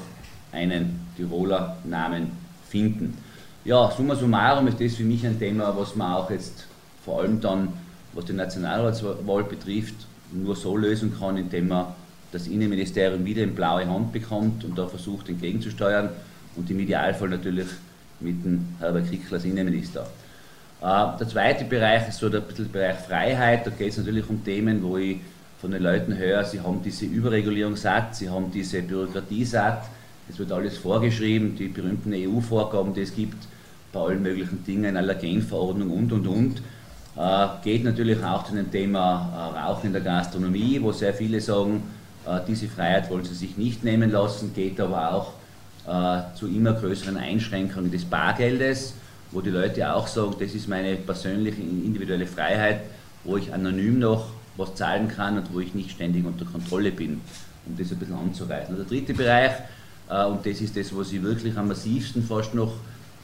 einen 0.53 1.01
Tiroler 1.17 1.77
Namen 1.85 2.33
finden. 2.69 3.17
Ja, 3.65 3.91
summa 3.91 4.15
summarum 4.15 4.69
ist 4.69 4.81
das 4.81 4.95
für 4.95 5.05
mich 5.05 5.25
ein 5.27 5.39
Thema, 5.39 5.77
was 5.77 5.97
man 5.97 6.13
auch 6.13 6.31
jetzt 6.31 6.67
vor 7.07 7.21
allem 7.21 7.41
dann, 7.41 7.69
was 8.13 8.27
die 8.27 8.35
Nationalratswahl 8.35 9.45
betrifft, 9.45 9.95
nur 10.33 10.55
so 10.55 10.77
lösen 10.77 11.15
kann, 11.19 11.39
indem 11.39 11.69
man 11.69 11.87
das 12.33 12.49
Innenministerium 12.49 13.25
wieder 13.25 13.43
in 13.43 13.55
blaue 13.55 13.89
Hand 13.89 14.13
bekommt 14.13 14.65
und 14.65 14.77
da 14.77 14.87
versucht 14.87 15.29
entgegenzusteuern 15.31 16.11
und 16.57 16.71
im 16.71 16.81
Idealfall 16.81 17.29
natürlich 17.31 17.69
mit 18.21 18.45
dem 18.45 18.67
Herbert 18.81 19.09
Kickl 19.11 19.35
als 19.35 19.45
Innenminister. 19.45 20.07
Äh, 20.83 21.19
der 21.19 21.29
zweite 21.29 21.65
Bereich 21.65 22.09
ist 22.09 22.19
so 22.19 22.29
der, 22.29 22.41
Bereich 22.41 22.97
Freiheit. 22.97 23.67
Da 23.67 23.71
geht 23.71 23.91
es 23.91 23.99
natürlich 23.99 24.29
um 24.29 24.45
Themen, 24.45 24.83
wo 24.83 24.99
ich 24.99 25.19
von 25.61 25.71
den 25.71 25.83
Leuten 25.83 26.17
höre, 26.17 26.45
sie 26.45 26.61
haben 26.61 26.83
diese 26.85 27.07
Überregulierung 27.07 27.77
satt, 27.77 28.15
sie 28.17 28.29
haben 28.29 28.51
diese 28.53 28.83
Bürokratie 28.83 29.45
satt, 29.45 29.89
es 30.29 30.39
wird 30.39 30.53
alles 30.53 30.77
vorgeschrieben, 30.77 31.57
die 31.57 31.69
berühmten 31.69 32.13
EU-Vorgaben, 32.13 32.93
die 32.93 33.03
es 33.03 33.15
gibt, 33.15 33.47
bei 33.93 34.01
allen 34.01 34.23
möglichen 34.23 34.65
Dingen, 34.65 34.97
Allergenverordnung 34.97 35.91
und 35.91 36.13
und 36.13 36.27
und. 36.27 36.63
Äh, 37.17 37.47
geht 37.65 37.85
natürlich 37.85 38.23
auch 38.23 38.45
zu 38.45 38.55
dem 38.55 38.71
Thema 38.71 39.53
äh, 39.55 39.59
Rauchen 39.61 39.87
in 39.87 39.93
der 39.93 40.03
Gastronomie, 40.03 40.79
wo 40.83 40.93
sehr 40.93 41.15
viele 41.15 41.41
sagen, 41.41 41.83
äh, 42.27 42.41
diese 42.47 42.69
Freiheit 42.69 43.11
wollen 43.11 43.25
sie 43.25 43.35
sich 43.35 43.57
nicht 43.57 43.85
nehmen 43.85 44.11
lassen, 44.11 44.53
geht 44.55 44.81
aber 44.81 45.15
auch 45.15 45.33
zu 46.35 46.49
immer 46.49 46.73
größeren 46.73 47.17
Einschränkungen 47.17 47.93
des 47.93 48.05
Bargeldes 48.05 48.95
wo 49.33 49.41
die 49.41 49.51
Leute 49.51 49.93
auch 49.93 50.07
sagen, 50.07 50.35
das 50.39 50.55
ist 50.55 50.69
meine 50.69 50.97
persönliche 50.97 51.61
individuelle 51.61 52.27
Freiheit, 52.27 52.81
wo 53.25 53.37
ich 53.37 53.53
anonym 53.53 53.99
noch 53.99 54.31
was 54.57 54.75
zahlen 54.75 55.09
kann 55.09 55.37
und 55.37 55.53
wo 55.53 55.61
ich 55.61 55.75
nicht 55.75 55.91
ständig 55.91 56.25
unter 56.25 56.45
Kontrolle 56.45 56.91
bin, 56.91 57.21
um 57.67 57.77
das 57.77 57.93
ein 57.93 57.99
bisschen 57.99 58.17
anzureißen. 58.17 58.75
Der 58.75 58.85
dritte 58.85 59.15
Bereich, 59.15 59.53
und 60.09 60.47
das 60.47 60.61
ist 60.61 60.77
das, 60.77 60.97
was 60.97 61.13
ich 61.13 61.23
wirklich 61.23 61.57
am 61.57 61.69
massivsten 61.69 62.23
fast 62.23 62.55
noch 62.55 62.73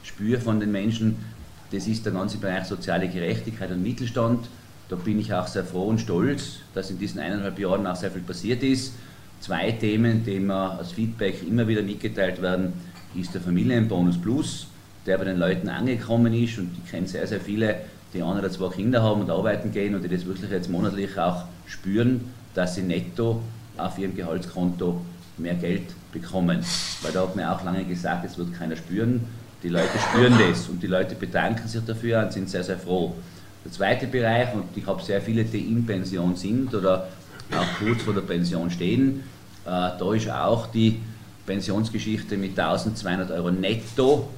spüre 0.02 0.40
von 0.40 0.60
den 0.60 0.72
Menschen, 0.72 1.16
das 1.72 1.86
ist 1.86 2.04
der 2.04 2.12
ganze 2.12 2.38
Bereich 2.38 2.64
soziale 2.66 3.08
Gerechtigkeit 3.08 3.70
und 3.70 3.82
Mittelstand. 3.82 4.48
Da 4.88 4.96
bin 4.96 5.18
ich 5.18 5.32
auch 5.32 5.46
sehr 5.46 5.64
froh 5.64 5.84
und 5.84 6.00
stolz, 6.00 6.58
dass 6.74 6.90
in 6.90 6.98
diesen 6.98 7.20
eineinhalb 7.20 7.58
Jahren 7.58 7.86
auch 7.86 7.96
sehr 7.96 8.10
viel 8.10 8.22
passiert 8.22 8.62
ist. 8.62 8.92
Zwei 9.40 9.72
Themen, 9.72 10.24
die 10.24 10.38
mir 10.38 10.78
als 10.78 10.92
Feedback 10.92 11.42
immer 11.46 11.66
wieder 11.66 11.82
mitgeteilt 11.82 12.42
werden, 12.42 12.74
ist 13.14 13.34
der 13.34 13.40
Familienbonus 13.40 14.20
Plus 14.20 14.66
der 15.06 15.18
bei 15.18 15.24
den 15.24 15.38
Leuten 15.38 15.68
angekommen 15.68 16.32
ist 16.32 16.58
und 16.58 16.70
ich 16.82 16.90
kenne 16.90 17.06
sehr, 17.06 17.26
sehr 17.26 17.40
viele, 17.40 17.76
die 18.14 18.22
ein 18.22 18.38
oder 18.38 18.50
zwei 18.50 18.68
Kinder 18.68 19.02
haben 19.02 19.22
und 19.22 19.30
arbeiten 19.30 19.72
gehen 19.72 19.94
und 19.94 20.02
die 20.02 20.08
das 20.08 20.26
wirklich 20.26 20.50
jetzt 20.50 20.70
monatlich 20.70 21.18
auch 21.18 21.44
spüren, 21.66 22.32
dass 22.54 22.74
sie 22.74 22.82
netto 22.82 23.42
auf 23.78 23.98
ihrem 23.98 24.14
Gehaltskonto 24.14 25.00
mehr 25.38 25.54
Geld 25.54 25.86
bekommen. 26.12 26.64
Weil 27.02 27.12
da 27.12 27.22
hat 27.22 27.36
man 27.36 27.46
auch 27.46 27.64
lange 27.64 27.84
gesagt, 27.84 28.24
es 28.24 28.38
wird 28.38 28.54
keiner 28.54 28.76
spüren. 28.76 29.24
Die 29.62 29.68
Leute 29.68 29.96
spüren 30.10 30.34
das 30.38 30.68
und 30.68 30.82
die 30.82 30.88
Leute 30.88 31.14
bedanken 31.14 31.68
sich 31.68 31.84
dafür 31.84 32.24
und 32.24 32.32
sind 32.32 32.50
sehr, 32.50 32.64
sehr 32.64 32.78
froh. 32.78 33.14
Der 33.64 33.70
zweite 33.70 34.08
Bereich, 34.08 34.52
und 34.54 34.64
ich 34.74 34.84
habe 34.86 35.00
sehr 35.02 35.22
viele, 35.22 35.44
die 35.44 35.60
in 35.60 35.86
Pension 35.86 36.34
sind 36.34 36.74
oder 36.74 37.08
auch 37.52 37.78
kurz 37.78 38.02
vor 38.02 38.12
der 38.12 38.22
Pension 38.22 38.70
stehen, 38.70 39.20
äh, 39.64 39.68
da 39.68 40.14
ist 40.14 40.28
auch 40.28 40.66
die 40.66 40.98
Pensionsgeschichte 41.46 42.36
mit 42.36 42.58
1200 42.58 43.30
Euro 43.30 43.52
netto 43.52 44.28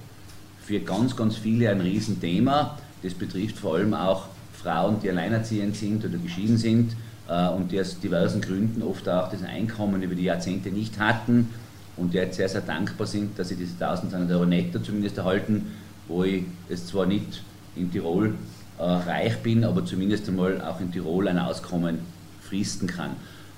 für 0.62 0.80
ganz, 0.80 1.16
ganz 1.16 1.36
viele 1.36 1.70
ein 1.70 1.80
Riesenthema. 1.80 2.78
Das 3.02 3.14
betrifft 3.14 3.56
vor 3.56 3.76
allem 3.76 3.94
auch 3.94 4.26
Frauen, 4.52 5.00
die 5.02 5.08
alleinerziehend 5.08 5.74
sind 5.74 6.04
oder 6.04 6.18
geschieden 6.18 6.58
sind 6.58 6.96
äh, 7.28 7.48
und 7.48 7.72
die 7.72 7.80
aus 7.80 7.98
diversen 7.98 8.42
Gründen 8.42 8.82
oft 8.82 9.08
auch 9.08 9.30
das 9.30 9.42
Einkommen 9.42 10.02
über 10.02 10.14
die 10.14 10.24
Jahrzehnte 10.24 10.68
nicht 10.68 10.98
hatten 10.98 11.48
und 11.96 12.14
jetzt 12.14 12.36
sehr, 12.36 12.48
sehr 12.48 12.60
dankbar 12.60 13.06
sind, 13.06 13.38
dass 13.38 13.48
sie 13.48 13.56
diese 13.56 13.72
1200 13.72 14.30
Euro 14.32 14.46
netto 14.46 14.78
zumindest 14.80 15.18
erhalten, 15.18 15.66
wo 16.08 16.24
ich 16.24 16.44
es 16.68 16.86
zwar 16.86 17.06
nicht 17.06 17.42
in 17.76 17.90
Tirol 17.90 18.34
äh, 18.78 18.82
reich 18.82 19.38
bin, 19.38 19.64
aber 19.64 19.84
zumindest 19.84 20.28
einmal 20.28 20.60
auch 20.60 20.80
in 20.80 20.90
Tirol 20.90 21.28
ein 21.28 21.38
Auskommen 21.38 22.00
fristen 22.42 22.88
kann. 22.88 23.10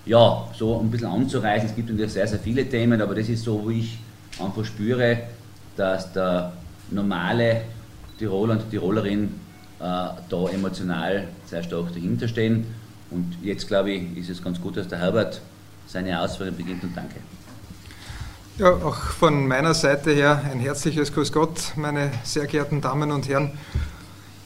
Ja, 0.04 0.48
so 0.56 0.78
ein 0.78 0.90
bisschen 0.90 1.08
anzureißen, 1.08 1.70
es 1.70 1.74
gibt 1.74 1.90
natürlich 1.90 2.12
sehr, 2.12 2.26
sehr 2.26 2.38
viele 2.38 2.68
Themen, 2.68 3.00
aber 3.00 3.14
das 3.14 3.28
ist 3.28 3.44
so, 3.44 3.64
wo 3.64 3.70
ich 3.70 3.98
einfach 4.38 4.64
spüre, 4.64 5.18
dass 5.76 6.12
der 6.12 6.52
normale 6.90 7.62
Tiroler 8.18 8.54
und 8.54 8.70
Tirolerin 8.70 9.24
äh, 9.78 9.82
da 9.82 10.48
emotional 10.52 11.26
sehr 11.44 11.62
stark 11.62 11.92
dahinter 11.92 12.28
stehen. 12.28 12.66
Und 13.10 13.36
jetzt 13.42 13.66
glaube 13.68 13.92
ich, 13.92 14.16
ist 14.16 14.30
es 14.30 14.42
ganz 14.42 14.60
gut, 14.60 14.76
dass 14.76 14.88
der 14.88 14.98
Herbert 14.98 15.40
seine 15.86 16.20
Ausführungen 16.20 16.56
beginnt 16.56 16.82
und 16.82 16.96
danke. 16.96 17.16
Ja, 18.58 18.70
auch 18.70 18.96
von 18.96 19.46
meiner 19.46 19.74
Seite 19.74 20.14
her 20.14 20.40
ein 20.50 20.60
herzliches 20.60 21.12
Grüß 21.12 21.30
Gott, 21.30 21.74
meine 21.76 22.10
sehr 22.24 22.46
geehrten 22.46 22.80
Damen 22.80 23.10
und 23.12 23.28
Herren. 23.28 23.50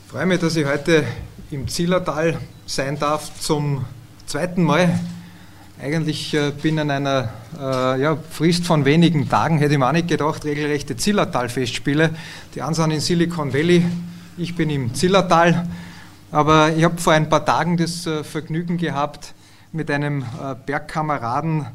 Ich 0.04 0.10
freue 0.10 0.26
mich, 0.26 0.40
dass 0.40 0.56
ich 0.56 0.66
heute 0.66 1.04
im 1.52 1.68
Zillertal 1.68 2.36
sein 2.66 2.98
darf 2.98 3.30
zum 3.38 3.84
zweiten 4.26 4.64
Mal. 4.64 4.98
Eigentlich 5.80 6.34
äh, 6.34 6.50
binnen 6.50 6.90
einer 6.90 7.28
äh, 7.56 8.02
ja, 8.02 8.16
Frist 8.16 8.66
von 8.66 8.84
wenigen 8.84 9.28
Tagen 9.28 9.58
hätte 9.58 9.74
ich 9.74 9.78
mir 9.78 9.86
auch 9.86 9.92
nicht 9.92 10.08
gedacht, 10.08 10.44
regelrechte 10.44 10.96
Zillertal-Festspiele. 10.96 12.10
Die 12.56 12.62
anderen 12.62 12.90
sind 12.90 12.96
in 12.96 13.00
Silicon 13.00 13.54
Valley, 13.54 13.86
ich 14.36 14.56
bin 14.56 14.70
im 14.70 14.92
Zillertal. 14.92 15.68
Aber 16.32 16.72
ich 16.72 16.82
habe 16.82 16.98
vor 16.98 17.12
ein 17.12 17.28
paar 17.28 17.44
Tagen 17.44 17.76
das 17.76 18.08
äh, 18.08 18.24
Vergnügen 18.24 18.76
gehabt, 18.76 19.34
mit 19.70 19.88
einem 19.88 20.22
äh, 20.22 20.56
Bergkameraden 20.66 21.68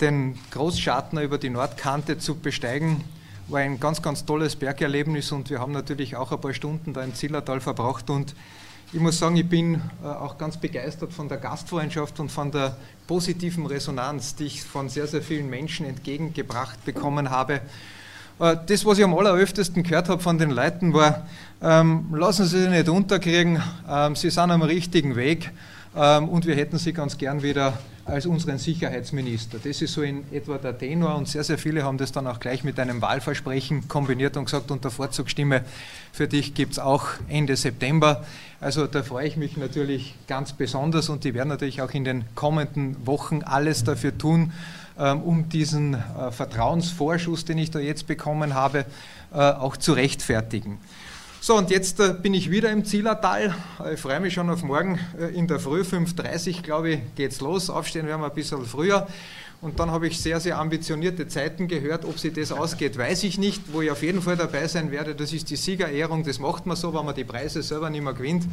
den 0.00 0.38
Großschartner 0.50 1.22
über 1.22 1.38
die 1.38 1.50
Nordkante 1.50 2.18
zu 2.18 2.34
besteigen. 2.34 3.04
War 3.48 3.60
ein 3.60 3.80
ganz, 3.80 4.02
ganz 4.02 4.24
tolles 4.24 4.56
Bergerlebnis 4.56 5.32
und 5.32 5.50
wir 5.50 5.60
haben 5.60 5.72
natürlich 5.72 6.16
auch 6.16 6.32
ein 6.32 6.40
paar 6.40 6.54
Stunden 6.54 6.92
da 6.92 7.02
im 7.02 7.14
Zillertal 7.14 7.60
verbracht 7.60 8.10
und 8.10 8.34
ich 8.92 8.98
muss 8.98 9.20
sagen, 9.20 9.36
ich 9.36 9.48
bin 9.48 9.80
äh, 10.02 10.06
auch 10.06 10.36
ganz 10.36 10.56
begeistert 10.56 11.12
von 11.12 11.28
der 11.28 11.38
Gastfreundschaft 11.38 12.18
und 12.18 12.28
von 12.28 12.50
der 12.50 12.76
positiven 13.06 13.66
Resonanz, 13.66 14.34
die 14.34 14.46
ich 14.46 14.64
von 14.64 14.88
sehr, 14.88 15.06
sehr 15.06 15.22
vielen 15.22 15.48
Menschen 15.48 15.86
entgegengebracht 15.86 16.84
bekommen 16.84 17.30
habe. 17.30 17.60
Äh, 18.40 18.56
das, 18.66 18.84
was 18.84 18.98
ich 18.98 19.04
am 19.04 19.16
alleröftesten 19.16 19.84
gehört 19.84 20.08
habe 20.08 20.20
von 20.20 20.38
den 20.38 20.50
Leuten, 20.50 20.92
war, 20.92 21.24
ähm, 21.62 22.06
lassen 22.12 22.46
Sie 22.46 22.62
sich 22.62 22.68
nicht 22.68 22.88
unterkriegen, 22.88 23.62
ähm, 23.88 24.16
Sie 24.16 24.30
sind 24.30 24.50
am 24.50 24.62
richtigen 24.62 25.14
Weg 25.14 25.52
ähm, 25.94 26.28
und 26.28 26.46
wir 26.46 26.56
hätten 26.56 26.78
Sie 26.78 26.92
ganz 26.92 27.16
gern 27.16 27.44
wieder 27.44 27.78
als 28.10 28.26
unseren 28.26 28.58
Sicherheitsminister. 28.58 29.58
Das 29.62 29.80
ist 29.80 29.92
so 29.94 30.02
in 30.02 30.24
etwa 30.32 30.58
der 30.58 30.76
Tenor 30.76 31.14
und 31.14 31.28
sehr, 31.28 31.44
sehr 31.44 31.58
viele 31.58 31.84
haben 31.84 31.98
das 31.98 32.12
dann 32.12 32.26
auch 32.26 32.40
gleich 32.40 32.64
mit 32.64 32.78
einem 32.78 33.00
Wahlversprechen 33.00 33.88
kombiniert 33.88 34.36
und 34.36 34.46
gesagt, 34.46 34.70
unter 34.70 34.90
Vorzugsstimme 34.90 35.64
für 36.12 36.28
dich 36.28 36.54
gibt 36.54 36.72
es 36.72 36.78
auch 36.78 37.06
Ende 37.28 37.56
September. 37.56 38.24
Also 38.60 38.86
da 38.86 39.02
freue 39.02 39.26
ich 39.26 39.36
mich 39.36 39.56
natürlich 39.56 40.14
ganz 40.26 40.52
besonders 40.52 41.08
und 41.08 41.24
die 41.24 41.34
werden 41.34 41.48
natürlich 41.48 41.80
auch 41.82 41.92
in 41.92 42.04
den 42.04 42.24
kommenden 42.34 43.06
Wochen 43.06 43.42
alles 43.42 43.84
dafür 43.84 44.16
tun, 44.16 44.52
ähm, 44.98 45.22
um 45.22 45.48
diesen 45.48 45.94
äh, 45.94 46.30
Vertrauensvorschuss, 46.30 47.44
den 47.44 47.58
ich 47.58 47.70
da 47.70 47.78
jetzt 47.78 48.06
bekommen 48.06 48.54
habe, 48.54 48.84
äh, 49.32 49.36
auch 49.36 49.76
zu 49.76 49.92
rechtfertigen. 49.92 50.78
So, 51.42 51.56
und 51.56 51.70
jetzt 51.70 51.98
äh, 52.00 52.12
bin 52.12 52.34
ich 52.34 52.50
wieder 52.50 52.70
im 52.70 52.84
Zillertal. 52.84 53.54
Ich 53.94 53.98
freue 53.98 54.20
mich 54.20 54.34
schon 54.34 54.50
auf 54.50 54.62
morgen 54.62 55.00
in 55.32 55.46
der 55.46 55.58
Früh, 55.58 55.80
5.30 55.80 56.56
Uhr, 56.56 56.62
glaube 56.62 56.90
ich, 56.90 57.00
geht 57.14 57.32
es 57.32 57.40
los. 57.40 57.70
Aufstehen 57.70 58.06
werden 58.06 58.20
wir 58.20 58.26
ein 58.26 58.34
bisschen 58.34 58.66
früher. 58.66 59.06
Und 59.62 59.80
dann 59.80 59.90
habe 59.90 60.06
ich 60.06 60.20
sehr, 60.20 60.38
sehr 60.38 60.58
ambitionierte 60.58 61.28
Zeiten 61.28 61.66
gehört. 61.66 62.04
Ob 62.04 62.18
sie 62.18 62.30
das 62.30 62.52
ausgeht, 62.52 62.98
weiß 62.98 63.24
ich 63.24 63.38
nicht. 63.38 63.72
Wo 63.72 63.80
ich 63.80 63.90
auf 63.90 64.02
jeden 64.02 64.20
Fall 64.20 64.36
dabei 64.36 64.68
sein 64.68 64.90
werde, 64.90 65.14
das 65.14 65.32
ist 65.32 65.48
die 65.48 65.56
Siegerehrung. 65.56 66.24
Das 66.24 66.40
macht 66.40 66.66
man 66.66 66.76
so, 66.76 66.92
wenn 66.92 67.06
man 67.06 67.14
die 67.14 67.24
Preise 67.24 67.62
selber 67.62 67.88
nicht 67.88 68.04
mehr 68.04 68.12
gewinnt. 68.12 68.44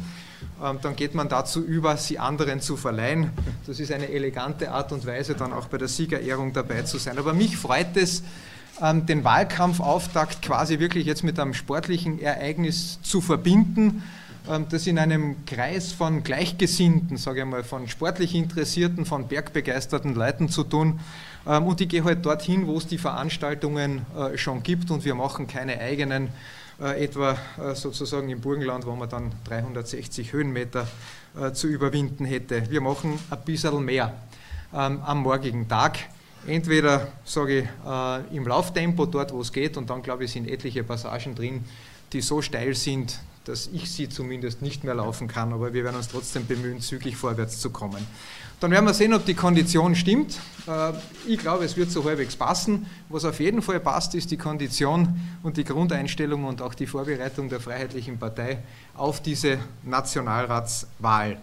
Ähm, 0.64 0.78
dann 0.80 0.96
geht 0.96 1.14
man 1.14 1.28
dazu 1.28 1.62
über, 1.62 1.94
sie 1.98 2.18
anderen 2.18 2.62
zu 2.62 2.78
verleihen. 2.78 3.32
Das 3.66 3.80
ist 3.80 3.92
eine 3.92 4.08
elegante 4.08 4.70
Art 4.70 4.92
und 4.92 5.04
Weise, 5.04 5.34
dann 5.34 5.52
auch 5.52 5.66
bei 5.66 5.76
der 5.76 5.88
Siegerehrung 5.88 6.54
dabei 6.54 6.82
zu 6.82 6.96
sein. 6.96 7.18
Aber 7.18 7.34
mich 7.34 7.58
freut 7.58 7.98
es, 7.98 8.22
den 8.80 9.24
Wahlkampfauftakt 9.24 10.40
quasi 10.40 10.78
wirklich 10.78 11.04
jetzt 11.04 11.24
mit 11.24 11.40
einem 11.40 11.52
sportlichen 11.52 12.20
Ereignis 12.20 13.00
zu 13.02 13.20
verbinden 13.20 14.04
ähm, 14.48 14.66
das 14.70 14.86
in 14.86 14.98
einem 14.98 15.44
Kreis 15.46 15.92
von 15.92 16.22
Gleichgesinnten, 16.22 17.16
sage 17.16 17.40
ich 17.40 17.46
mal, 17.46 17.64
von 17.64 17.88
sportlich 17.88 18.34
Interessierten, 18.34 19.04
von 19.04 19.28
bergbegeisterten 19.28 20.14
Leuten 20.14 20.48
zu 20.48 20.64
tun. 20.64 21.00
Ähm, 21.46 21.66
und 21.66 21.80
ich 21.80 21.88
gehe 21.88 22.04
halt 22.04 22.24
dorthin, 22.24 22.66
wo 22.66 22.78
es 22.78 22.86
die 22.86 22.98
Veranstaltungen 22.98 24.06
äh, 24.16 24.38
schon 24.38 24.62
gibt 24.62 24.90
und 24.90 25.04
wir 25.04 25.14
machen 25.14 25.46
keine 25.46 25.78
eigenen, 25.80 26.28
äh, 26.80 27.04
etwa 27.04 27.36
äh, 27.58 27.74
sozusagen 27.74 28.28
im 28.30 28.40
Burgenland, 28.40 28.86
wo 28.86 28.94
man 28.94 29.08
dann 29.08 29.32
360 29.44 30.32
Höhenmeter 30.32 30.86
zu 31.52 31.68
überwinden 31.68 32.24
hätte. 32.24 32.68
Wir 32.68 32.80
machen 32.80 33.16
ein 33.30 33.38
bisschen 33.44 33.84
mehr 33.84 34.12
ähm, 34.74 35.00
am 35.04 35.18
morgigen 35.18 35.68
Tag. 35.68 35.98
Entweder, 36.48 37.08
sage 37.24 37.60
ich, 37.60 38.34
im 38.34 38.46
Lauftempo, 38.46 39.06
dort 39.06 39.32
wo 39.32 39.42
es 39.42 39.52
geht, 39.52 39.76
und 39.76 39.90
dann 39.90 40.02
glaube 40.02 40.24
ich, 40.24 40.32
sind 40.32 40.48
etliche 40.48 40.82
Passagen 40.82 41.34
drin, 41.34 41.64
die 42.12 42.22
so 42.22 42.40
steil 42.40 42.74
sind, 42.74 43.20
dass 43.44 43.68
ich 43.72 43.90
sie 43.90 44.08
zumindest 44.08 44.62
nicht 44.62 44.84
mehr 44.84 44.94
laufen 44.94 45.28
kann, 45.28 45.52
aber 45.52 45.72
wir 45.72 45.84
werden 45.84 45.96
uns 45.96 46.08
trotzdem 46.08 46.46
bemühen, 46.46 46.80
zügig 46.80 47.16
vorwärts 47.16 47.60
zu 47.60 47.70
kommen. 47.70 48.06
Dann 48.60 48.72
werden 48.72 48.86
wir 48.86 48.94
sehen, 48.94 49.14
ob 49.14 49.24
die 49.24 49.34
Kondition 49.34 49.94
stimmt. 49.94 50.38
Äh, 50.66 50.92
ich 51.26 51.38
glaube, 51.38 51.64
es 51.64 51.76
wird 51.76 51.90
so 51.90 52.04
halbwegs 52.04 52.34
passen. 52.34 52.86
Was 53.08 53.24
auf 53.24 53.38
jeden 53.38 53.62
Fall 53.62 53.78
passt, 53.78 54.14
ist 54.14 54.30
die 54.30 54.36
Kondition 54.36 55.20
und 55.42 55.56
die 55.56 55.64
Grundeinstellung 55.64 56.44
und 56.44 56.60
auch 56.60 56.74
die 56.74 56.86
Vorbereitung 56.86 57.48
der 57.48 57.60
Freiheitlichen 57.60 58.18
Partei 58.18 58.58
auf 58.96 59.22
diese 59.22 59.58
Nationalratswahl. 59.84 61.38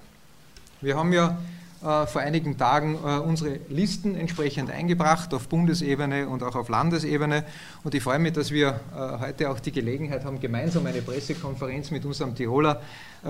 Wir 0.81 0.97
haben 0.97 1.13
ja 1.13 1.29
äh, 1.29 1.54
vor 1.85 2.21
einigen 2.21 2.57
Tagen 2.57 2.95
äh, 2.95 3.19
unsere 3.19 3.59
Listen 3.69 4.15
entsprechend 4.15 4.71
eingebracht 4.71 5.33
auf 5.35 5.47
Bundesebene 5.47 6.27
und 6.27 6.41
auch 6.41 6.55
auf 6.55 6.67
Landesebene. 6.67 7.43
Und 7.83 7.93
ich 7.93 8.01
freue 8.01 8.17
mich, 8.17 8.33
dass 8.33 8.49
wir 8.49 8.79
äh, 8.95 9.19
heute 9.19 9.51
auch 9.51 9.59
die 9.59 9.71
Gelegenheit 9.71 10.25
haben, 10.25 10.39
gemeinsam 10.39 10.87
eine 10.87 11.01
Pressekonferenz 11.01 11.91
mit 11.91 12.05
unserem 12.05 12.33
Tiroler 12.35 12.81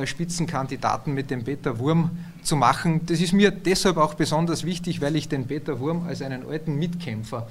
Spitzenkandidaten, 0.04 1.14
mit 1.14 1.32
dem 1.32 1.46
Peter 1.46 1.80
Wurm, 1.80 2.12
zu 2.44 2.58
machen. 2.58 3.06
Das 3.06 3.22
ist 3.22 3.32
mir 3.32 3.52
deshalb 3.52 3.96
auch 3.96 4.14
besonders 4.14 4.66
wichtig, 4.66 5.00
weil 5.00 5.16
ich 5.16 5.30
den 5.30 5.48
Peter 5.48 5.80
Wurm 5.80 6.06
als 6.06 6.22
einen 6.22 6.46
alten 6.46 6.76
Mitkämpfer 6.76 7.48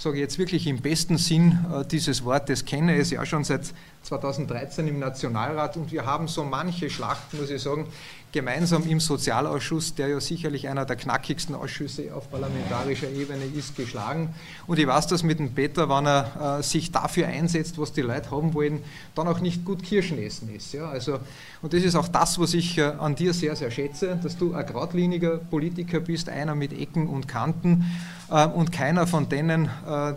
sage 0.00 0.14
ich 0.14 0.20
jetzt 0.20 0.38
wirklich 0.38 0.68
im 0.68 0.80
besten 0.80 1.18
Sinn 1.18 1.58
dieses 1.90 2.24
Wortes 2.24 2.64
kenne, 2.64 2.96
ist 2.96 3.10
ja 3.10 3.26
schon 3.26 3.42
seit 3.42 3.62
2013 4.02 4.86
im 4.86 5.00
Nationalrat 5.00 5.76
und 5.76 5.90
wir 5.90 6.06
haben 6.06 6.28
so 6.28 6.44
manche 6.44 6.88
Schlachten, 6.88 7.36
muss 7.36 7.50
ich 7.50 7.60
sagen, 7.60 7.88
gemeinsam 8.32 8.86
im 8.86 9.00
Sozialausschuss, 9.00 9.94
der 9.94 10.08
ja 10.08 10.20
sicherlich 10.20 10.68
einer 10.68 10.84
der 10.84 10.96
knackigsten 10.96 11.54
Ausschüsse 11.54 12.14
auf 12.14 12.30
parlamentarischer 12.30 13.10
Ebene 13.10 13.44
ist, 13.44 13.76
geschlagen. 13.76 14.34
Und 14.66 14.78
ich 14.78 14.86
weiß, 14.86 15.06
dass 15.06 15.22
mit 15.22 15.38
dem 15.38 15.54
Peter, 15.54 15.88
wenn 15.88 16.06
er 16.06 16.58
äh, 16.58 16.62
sich 16.62 16.92
dafür 16.92 17.26
einsetzt, 17.26 17.78
was 17.78 17.92
die 17.92 18.02
Leute 18.02 18.30
haben 18.30 18.52
wollen, 18.52 18.84
dann 19.14 19.28
auch 19.28 19.40
nicht 19.40 19.64
gut 19.64 19.82
Kirschen 19.82 20.18
essen 20.18 20.54
ist. 20.54 20.74
Ja? 20.74 20.88
Also, 20.90 21.20
und 21.62 21.72
das 21.72 21.82
ist 21.82 21.94
auch 21.94 22.08
das, 22.08 22.38
was 22.38 22.52
ich 22.54 22.76
äh, 22.76 22.82
an 22.82 23.14
dir 23.14 23.32
sehr, 23.32 23.56
sehr 23.56 23.70
schätze, 23.70 24.18
dass 24.22 24.36
du 24.36 24.52
ein 24.52 24.66
geradliniger 24.66 25.38
Politiker 25.38 26.00
bist, 26.00 26.28
einer 26.28 26.54
mit 26.54 26.78
Ecken 26.78 27.08
und 27.08 27.28
Kanten 27.28 27.86
äh, 28.30 28.46
und 28.46 28.72
keiner 28.72 29.06
von 29.06 29.28
denen, 29.28 29.70
äh, 29.88 30.14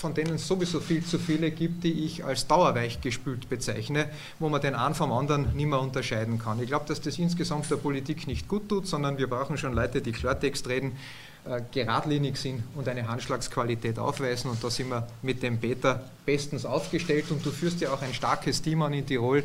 von 0.00 0.14
denen 0.14 0.36
es 0.36 0.48
sowieso 0.48 0.80
viel 0.80 1.04
zu 1.04 1.18
viele 1.18 1.50
gibt, 1.50 1.84
die 1.84 2.06
ich 2.06 2.24
als 2.24 2.46
dauerweich 2.46 3.02
gespült 3.02 3.50
bezeichne, 3.50 4.06
wo 4.38 4.48
man 4.48 4.62
den 4.62 4.74
einen 4.74 4.94
vom 4.94 5.12
anderen 5.12 5.54
nicht 5.54 5.66
mehr 5.66 5.78
unterscheiden 5.78 6.38
kann. 6.38 6.58
Ich 6.62 6.68
glaube, 6.68 6.86
dass 6.88 7.02
das 7.02 7.18
insgesamt 7.18 7.70
der 7.70 7.76
Politik 7.76 8.26
nicht 8.26 8.48
gut 8.48 8.70
tut, 8.70 8.86
sondern 8.86 9.18
wir 9.18 9.28
brauchen 9.28 9.58
schon 9.58 9.74
Leute, 9.74 10.00
die 10.00 10.12
Klartext 10.12 10.68
reden, 10.68 10.96
äh, 11.44 11.60
geradlinig 11.70 12.38
sind 12.38 12.62
und 12.74 12.88
eine 12.88 13.08
Handschlagsqualität 13.08 13.98
aufweisen. 13.98 14.50
Und 14.50 14.64
da 14.64 14.70
sind 14.70 14.88
wir 14.88 15.06
mit 15.20 15.42
dem 15.42 15.58
Peter 15.58 16.02
bestens 16.24 16.64
aufgestellt. 16.64 17.30
Und 17.30 17.44
du 17.44 17.50
führst 17.50 17.82
ja 17.82 17.92
auch 17.92 18.00
ein 18.00 18.14
starkes 18.14 18.62
Team 18.62 18.80
an 18.80 18.94
in 18.94 19.06
Tirol, 19.06 19.42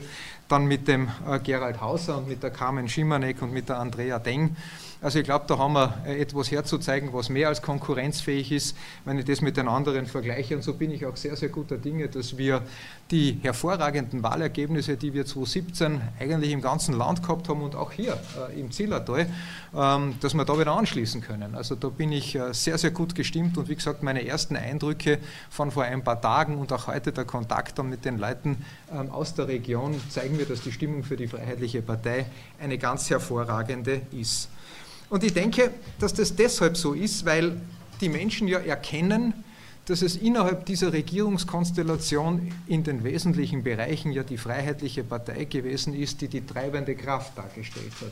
dann 0.47 0.67
mit 0.67 0.87
dem 0.87 1.09
äh, 1.29 1.37
Gerald 1.39 1.81
Hauser 1.81 2.17
und 2.17 2.29
mit 2.29 2.43
der 2.43 2.51
Carmen 2.51 2.87
Schimanek 2.87 3.41
und 3.41 3.51
mit 3.51 3.67
der 3.67 3.79
Andrea 3.79 4.19
Deng. 4.19 4.55
Also 5.05 5.19
ich 5.19 5.25
glaube, 5.25 5.45
da 5.47 5.59
haben 5.59 5.73
wir 5.73 5.93
äh, 6.07 6.19
etwas 6.19 6.49
herzuzeigen, 6.49 7.13
was 7.13 7.29
mehr 7.29 7.49
als 7.49 7.61
konkurrenzfähig 7.61 8.51
ist, 8.51 8.75
wenn 9.05 9.19
ich 9.19 9.25
das 9.25 9.39
mit 9.39 9.55
den 9.55 9.67
anderen 9.67 10.07
vergleiche. 10.07 10.55
Und 10.55 10.63
so 10.63 10.73
bin 10.73 10.89
ich 10.89 11.05
auch 11.05 11.15
sehr, 11.15 11.35
sehr 11.35 11.49
guter 11.49 11.77
Dinge, 11.77 12.07
dass 12.07 12.39
wir 12.39 12.63
die 13.11 13.37
hervorragenden 13.43 14.23
Wahlergebnisse, 14.23 14.97
die 14.97 15.13
wir 15.13 15.27
2017 15.27 16.01
eigentlich 16.19 16.51
im 16.51 16.61
ganzen 16.63 16.97
Land 16.97 17.21
gehabt 17.21 17.49
haben 17.49 17.61
und 17.61 17.75
auch 17.75 17.91
hier 17.91 18.17
äh, 18.49 18.59
im 18.59 18.71
Zillertal, 18.71 19.27
ähm, 19.75 20.15
dass 20.21 20.33
wir 20.33 20.43
da 20.43 20.57
wieder 20.57 20.75
anschließen 20.75 21.21
können. 21.21 21.53
Also 21.53 21.75
da 21.75 21.89
bin 21.89 22.11
ich 22.11 22.33
äh, 22.33 22.51
sehr, 22.55 22.79
sehr 22.79 22.89
gut 22.89 23.13
gestimmt 23.13 23.59
und 23.59 23.69
wie 23.69 23.75
gesagt, 23.75 24.01
meine 24.01 24.25
ersten 24.25 24.55
Eindrücke 24.55 25.19
von 25.51 25.69
vor 25.69 25.83
ein 25.83 26.03
paar 26.03 26.19
Tagen 26.19 26.57
und 26.57 26.73
auch 26.73 26.87
heute 26.87 27.11
der 27.11 27.25
Kontakt 27.25 27.77
dann 27.77 27.91
mit 27.91 28.05
den 28.05 28.17
Leuten 28.17 28.65
ähm, 28.91 29.11
aus 29.11 29.35
der 29.35 29.49
Region 29.49 30.01
zeigen 30.09 30.35
mir, 30.35 30.47
dass 30.47 30.61
die 30.61 30.71
Stimmung 30.71 31.03
für 31.03 31.15
die 31.15 31.27
Freiheitliche 31.27 31.83
Partei 31.83 32.25
eine 32.59 32.79
ganz 32.79 33.07
hervorragende 33.11 34.01
ist. 34.11 34.49
Und 35.09 35.23
ich 35.23 35.33
denke, 35.33 35.71
dass 35.99 36.13
das 36.13 36.35
deshalb 36.35 36.77
so 36.77 36.93
ist, 36.93 37.25
weil 37.25 37.59
die 38.01 38.09
Menschen 38.09 38.47
ja 38.47 38.59
erkennen, 38.59 39.33
dass 39.85 40.01
es 40.01 40.15
innerhalb 40.15 40.65
dieser 40.65 40.93
Regierungskonstellation 40.93 42.51
in 42.67 42.83
den 42.83 43.03
wesentlichen 43.03 43.63
Bereichen 43.63 44.11
ja 44.11 44.23
die 44.23 44.37
Freiheitliche 44.37 45.03
Partei 45.03 45.45
gewesen 45.45 45.93
ist, 45.93 46.21
die 46.21 46.27
die 46.27 46.45
treibende 46.45 46.95
Kraft 46.95 47.37
dargestellt 47.37 47.93
hat. 48.01 48.11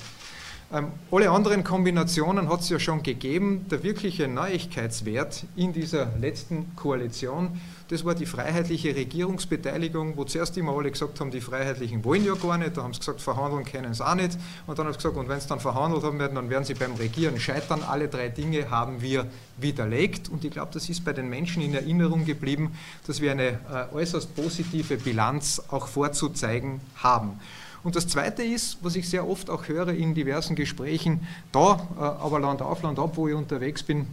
Ähm, 0.74 0.88
alle 1.12 1.30
anderen 1.30 1.64
Kombinationen 1.64 2.50
hat 2.50 2.62
es 2.62 2.70
ja 2.70 2.80
schon 2.80 3.04
gegeben. 3.04 3.68
Der 3.70 3.84
wirkliche 3.84 4.28
Neuigkeitswert 4.28 5.46
in 5.56 5.72
dieser 5.72 6.08
letzten 6.20 6.76
Koalition, 6.76 7.62
das 7.90 8.04
war 8.04 8.16
die 8.16 8.26
freiheitliche 8.26 8.96
Regierungsbeteiligung, 8.96 10.18
wo 10.18 10.24
zuerst 10.24 10.58
immer 10.58 10.76
alle 10.76 10.90
gesagt 10.90 11.20
haben, 11.20 11.30
die 11.30 11.42
Freiheitlichen 11.42 12.04
wollen 12.04 12.26
ja 12.26 12.34
gar 12.34 12.58
nicht. 12.58 12.76
Da 12.76 12.82
haben 12.82 12.94
sie 12.94 13.02
gesagt, 13.02 13.22
verhandeln 13.22 13.66
können 13.66 13.94
sie 13.94 14.04
auch 14.04 14.16
nicht. 14.16 14.36
Und 14.66 14.80
dann 14.80 14.88
haben 14.88 14.94
sie 14.94 14.98
gesagt, 14.98 15.16
und 15.16 15.30
wenn 15.30 15.40
sie 15.40 15.48
dann 15.48 15.60
verhandelt 15.60 16.02
haben 16.02 16.18
werden, 16.18 16.34
dann 16.34 16.50
werden 16.50 16.64
sie 16.64 16.74
beim 16.74 16.96
Regieren 16.96 17.40
scheitern. 17.40 17.84
Alle 17.84 18.08
drei 18.08 18.30
Dinge 18.30 18.72
haben 18.72 19.00
wir 19.00 19.28
widerlegt. 19.58 20.28
Und 20.30 20.44
ich 20.44 20.50
glaube, 20.50 20.72
das 20.74 20.90
ist 20.90 21.06
bei 21.06 21.14
den 21.14 21.30
Menschen 21.30 21.62
in 21.62 21.76
Erinnerung 21.76 22.26
geblieben, 22.26 22.76
dass 23.06 23.22
wir 23.22 23.32
eine 23.32 23.60
äh, 23.72 23.94
äußerst 23.94 24.36
positive 24.36 24.98
Bilanz 24.98 25.62
auch 25.70 25.86
vorzuzeigen 25.86 26.82
haben. 26.96 27.40
Und 27.84 27.98
das 27.98 28.08
Zweite 28.08 28.44
ist, 28.44 28.78
was 28.82 28.96
ich 28.96 29.10
sehr 29.10 29.28
oft 29.28 29.50
auch 29.50 29.68
höre 29.68 29.90
in 29.90 30.14
diversen 30.14 30.56
Gesprächen, 30.56 31.28
da, 31.52 31.88
äh, 31.98 32.02
aber 32.02 32.40
Land 32.40 32.62
auf, 32.62 32.82
Land 32.82 32.98
ab, 32.98 33.12
wo 33.16 33.28
ich 33.28 33.36
unterwegs 33.36 33.84
bin, 33.84 34.08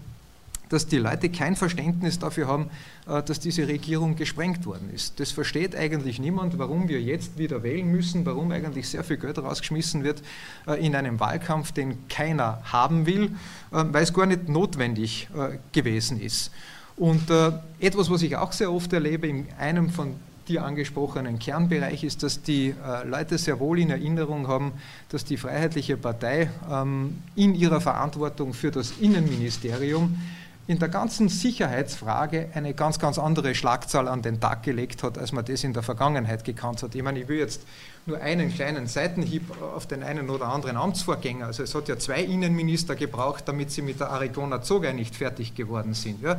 dass 0.68 0.86
die 0.86 0.98
Leute 0.98 1.30
kein 1.30 1.56
Verständnis 1.56 2.18
dafür 2.18 2.48
haben, 2.48 2.70
äh, 3.08 3.22
dass 3.22 3.38
diese 3.38 3.68
Regierung 3.68 4.16
gesprengt 4.16 4.66
worden 4.66 4.90
ist. 4.92 5.20
Das 5.20 5.30
versteht 5.30 5.76
eigentlich 5.76 6.18
niemand, 6.18 6.58
warum 6.58 6.88
wir 6.88 7.00
jetzt 7.00 7.38
wieder 7.38 7.62
wählen 7.62 7.88
müssen, 7.90 8.26
warum 8.26 8.50
eigentlich 8.50 8.88
sehr 8.88 9.04
viel 9.04 9.18
Geld 9.18 9.38
rausgeschmissen 9.38 10.02
wird 10.02 10.20
äh, 10.66 10.84
in 10.84 10.96
einem 10.96 11.20
Wahlkampf, 11.20 11.70
den 11.70 12.08
keiner 12.08 12.60
haben 12.64 13.06
will, 13.06 13.30
weil 13.70 14.02
es 14.02 14.12
gar 14.12 14.26
nicht 14.26 14.48
notwendig 14.48 15.28
gewesen 15.72 16.20
ist. 16.20 16.50
Und 16.96 17.30
etwas, 17.78 18.10
was 18.10 18.22
ich 18.22 18.36
auch 18.36 18.50
sehr 18.50 18.72
oft 18.72 18.92
erlebe, 18.92 19.28
in 19.28 19.46
einem 19.58 19.90
von 19.90 20.16
dir 20.50 20.64
angesprochenen 20.64 21.38
Kernbereich 21.38 22.04
ist, 22.04 22.22
dass 22.22 22.42
die 22.42 22.74
äh, 22.84 23.06
Leute 23.06 23.38
sehr 23.38 23.60
wohl 23.60 23.78
in 23.78 23.90
Erinnerung 23.90 24.48
haben, 24.48 24.72
dass 25.08 25.24
die 25.24 25.36
Freiheitliche 25.36 25.96
Partei 25.96 26.50
ähm, 26.70 27.22
in 27.36 27.54
ihrer 27.54 27.80
Verantwortung 27.80 28.52
für 28.52 28.70
das 28.70 28.92
Innenministerium 29.00 30.18
in 30.66 30.78
der 30.78 30.88
ganzen 30.88 31.28
Sicherheitsfrage 31.28 32.50
eine 32.54 32.74
ganz, 32.74 32.98
ganz 32.98 33.18
andere 33.18 33.54
Schlagzahl 33.54 34.06
an 34.06 34.22
den 34.22 34.40
Tag 34.40 34.62
gelegt 34.62 35.02
hat, 35.02 35.18
als 35.18 35.32
man 35.32 35.44
das 35.44 35.64
in 35.64 35.72
der 35.72 35.82
Vergangenheit 35.82 36.44
gekannt 36.44 36.82
hat. 36.82 36.94
Ich 36.94 37.02
meine, 37.02 37.20
ich 37.20 37.28
will 37.28 37.38
jetzt 37.38 37.62
nur 38.10 38.20
einen 38.20 38.52
kleinen 38.52 38.86
Seitenhieb 38.86 39.42
auf 39.62 39.86
den 39.86 40.02
einen 40.02 40.30
oder 40.30 40.48
anderen 40.48 40.76
Amtsvorgänger. 40.76 41.46
Also 41.46 41.62
es 41.62 41.74
hat 41.74 41.88
ja 41.88 41.98
zwei 41.98 42.22
Innenminister 42.22 42.96
gebraucht, 42.96 43.44
damit 43.46 43.70
sie 43.70 43.82
mit 43.82 44.00
der 44.00 44.10
Arigona 44.10 44.62
Zoga 44.62 44.92
nicht 44.92 45.14
fertig 45.14 45.54
geworden 45.54 45.94
sind. 45.94 46.22
Ja. 46.22 46.38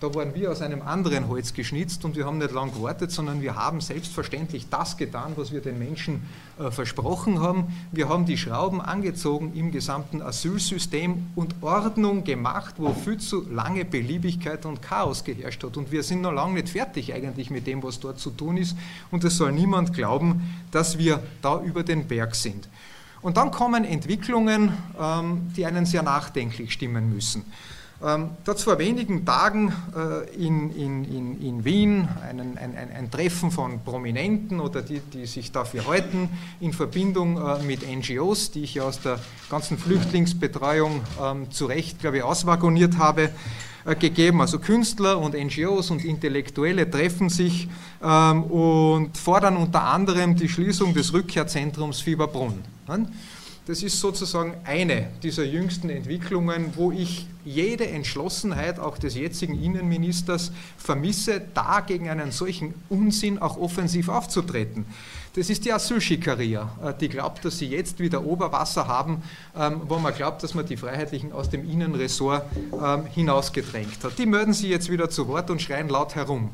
Da 0.00 0.14
waren 0.14 0.32
wir 0.32 0.52
aus 0.52 0.62
einem 0.62 0.82
anderen 0.82 1.26
Holz 1.26 1.54
geschnitzt 1.54 2.04
und 2.04 2.14
wir 2.14 2.24
haben 2.24 2.38
nicht 2.38 2.52
lange 2.52 2.70
gewartet, 2.70 3.10
sondern 3.10 3.42
wir 3.42 3.56
haben 3.56 3.80
selbstverständlich 3.80 4.68
das 4.70 4.96
getan, 4.96 5.32
was 5.34 5.50
wir 5.50 5.60
den 5.60 5.76
Menschen 5.76 6.22
äh, 6.60 6.70
versprochen 6.70 7.40
haben. 7.40 7.64
Wir 7.90 8.08
haben 8.08 8.24
die 8.24 8.38
Schrauben 8.38 8.80
angezogen 8.80 9.54
im 9.56 9.72
gesamten 9.72 10.22
Asylsystem 10.22 11.26
und 11.34 11.56
Ordnung 11.62 12.22
gemacht, 12.22 12.76
wo 12.78 12.92
viel 12.92 13.18
zu 13.18 13.44
lange 13.50 13.84
Beliebigkeit 13.84 14.64
und 14.66 14.82
Chaos 14.82 15.24
geherrscht 15.24 15.64
hat. 15.64 15.76
Und 15.76 15.90
wir 15.90 16.04
sind 16.04 16.20
noch 16.20 16.32
lange 16.32 16.54
nicht 16.54 16.68
fertig 16.68 17.12
eigentlich 17.12 17.50
mit 17.50 17.66
dem, 17.66 17.82
was 17.82 17.98
dort 17.98 18.20
zu 18.20 18.30
tun 18.30 18.56
ist. 18.56 18.76
Und 19.10 19.24
es 19.24 19.36
soll 19.36 19.50
niemand 19.50 19.94
glauben, 19.94 20.54
dass 20.70 20.98
wir 20.98 21.07
da 21.42 21.60
über 21.60 21.82
den 21.82 22.06
Berg 22.06 22.34
sind. 22.34 22.68
Und 23.20 23.36
dann 23.36 23.50
kommen 23.50 23.84
Entwicklungen, 23.84 24.72
ähm, 25.00 25.50
die 25.56 25.66
einen 25.66 25.86
sehr 25.86 26.02
nachdenklich 26.02 26.72
stimmen 26.72 27.12
müssen. 27.12 27.44
Ähm, 28.00 28.30
da 28.44 28.54
vor 28.54 28.78
wenigen 28.78 29.24
Tagen 29.24 29.72
äh, 29.96 30.32
in, 30.36 30.70
in, 30.70 31.40
in, 31.40 31.64
Wien 31.64 32.06
einen, 32.22 32.56
ein, 32.56 32.76
ein, 32.76 33.10
Treffen 33.10 33.50
von 33.50 33.82
Prominenten 33.82 34.60
oder 34.60 34.82
die, 34.82 35.00
die 35.00 35.26
sich 35.26 35.50
dafür 35.50 35.84
halten, 35.88 36.30
in 36.60 36.72
Verbindung 36.72 37.44
äh, 37.44 37.60
mit 37.64 37.80
NGOs, 37.82 38.52
die 38.52 38.62
ich 38.62 38.74
ja 38.74 38.84
aus 38.84 39.00
der 39.00 39.18
ganzen 39.50 39.78
Flüchtlingsbetreuung 39.78 41.00
ähm, 41.20 41.50
zu 41.50 41.66
Recht, 41.66 41.98
glaube 41.98 42.18
ich, 42.18 42.22
auswagoniert 42.22 42.98
habe, 42.98 43.30
gegeben. 43.94 44.40
Also 44.40 44.58
Künstler 44.58 45.18
und 45.18 45.34
NGOs 45.34 45.90
und 45.90 46.04
Intellektuelle 46.04 46.90
treffen 46.90 47.28
sich 47.28 47.68
ähm, 48.02 48.44
und 48.44 49.16
fordern 49.16 49.56
unter 49.56 49.82
anderem 49.82 50.36
die 50.36 50.48
Schließung 50.48 50.94
des 50.94 51.12
Rückkehrzentrums 51.12 52.00
Fieberbrunn. 52.00 52.62
Ne? 52.88 53.06
Das 53.68 53.82
ist 53.82 54.00
sozusagen 54.00 54.54
eine 54.64 55.08
dieser 55.22 55.44
jüngsten 55.44 55.90
Entwicklungen, 55.90 56.72
wo 56.74 56.90
ich 56.90 57.26
jede 57.44 57.86
Entschlossenheit 57.86 58.78
auch 58.78 58.96
des 58.96 59.14
jetzigen 59.14 59.62
Innenministers 59.62 60.52
vermisse, 60.78 61.42
da 61.52 61.80
gegen 61.80 62.08
einen 62.08 62.32
solchen 62.32 62.72
Unsinn 62.88 63.38
auch 63.38 63.58
offensiv 63.58 64.08
aufzutreten. 64.08 64.86
Das 65.38 65.48
ist 65.50 65.64
die 65.64 65.72
Asylschikaria, 65.72 66.96
die 67.00 67.08
glaubt, 67.08 67.44
dass 67.44 67.58
sie 67.58 67.68
jetzt 67.68 68.00
wieder 68.00 68.24
Oberwasser 68.24 68.88
haben, 68.88 69.22
ähm, 69.56 69.82
wo 69.84 69.96
man 70.00 70.12
glaubt, 70.12 70.42
dass 70.42 70.52
man 70.54 70.66
die 70.66 70.76
Freiheitlichen 70.76 71.30
aus 71.30 71.48
dem 71.48 71.70
Innenressort 71.70 72.42
ähm, 72.72 73.06
hinausgedrängt 73.06 74.02
hat. 74.02 74.18
Die 74.18 74.26
melden 74.26 74.52
sich 74.52 74.68
jetzt 74.68 74.90
wieder 74.90 75.10
zu 75.10 75.28
Wort 75.28 75.48
und 75.50 75.62
schreien 75.62 75.88
laut 75.90 76.16
herum. 76.16 76.50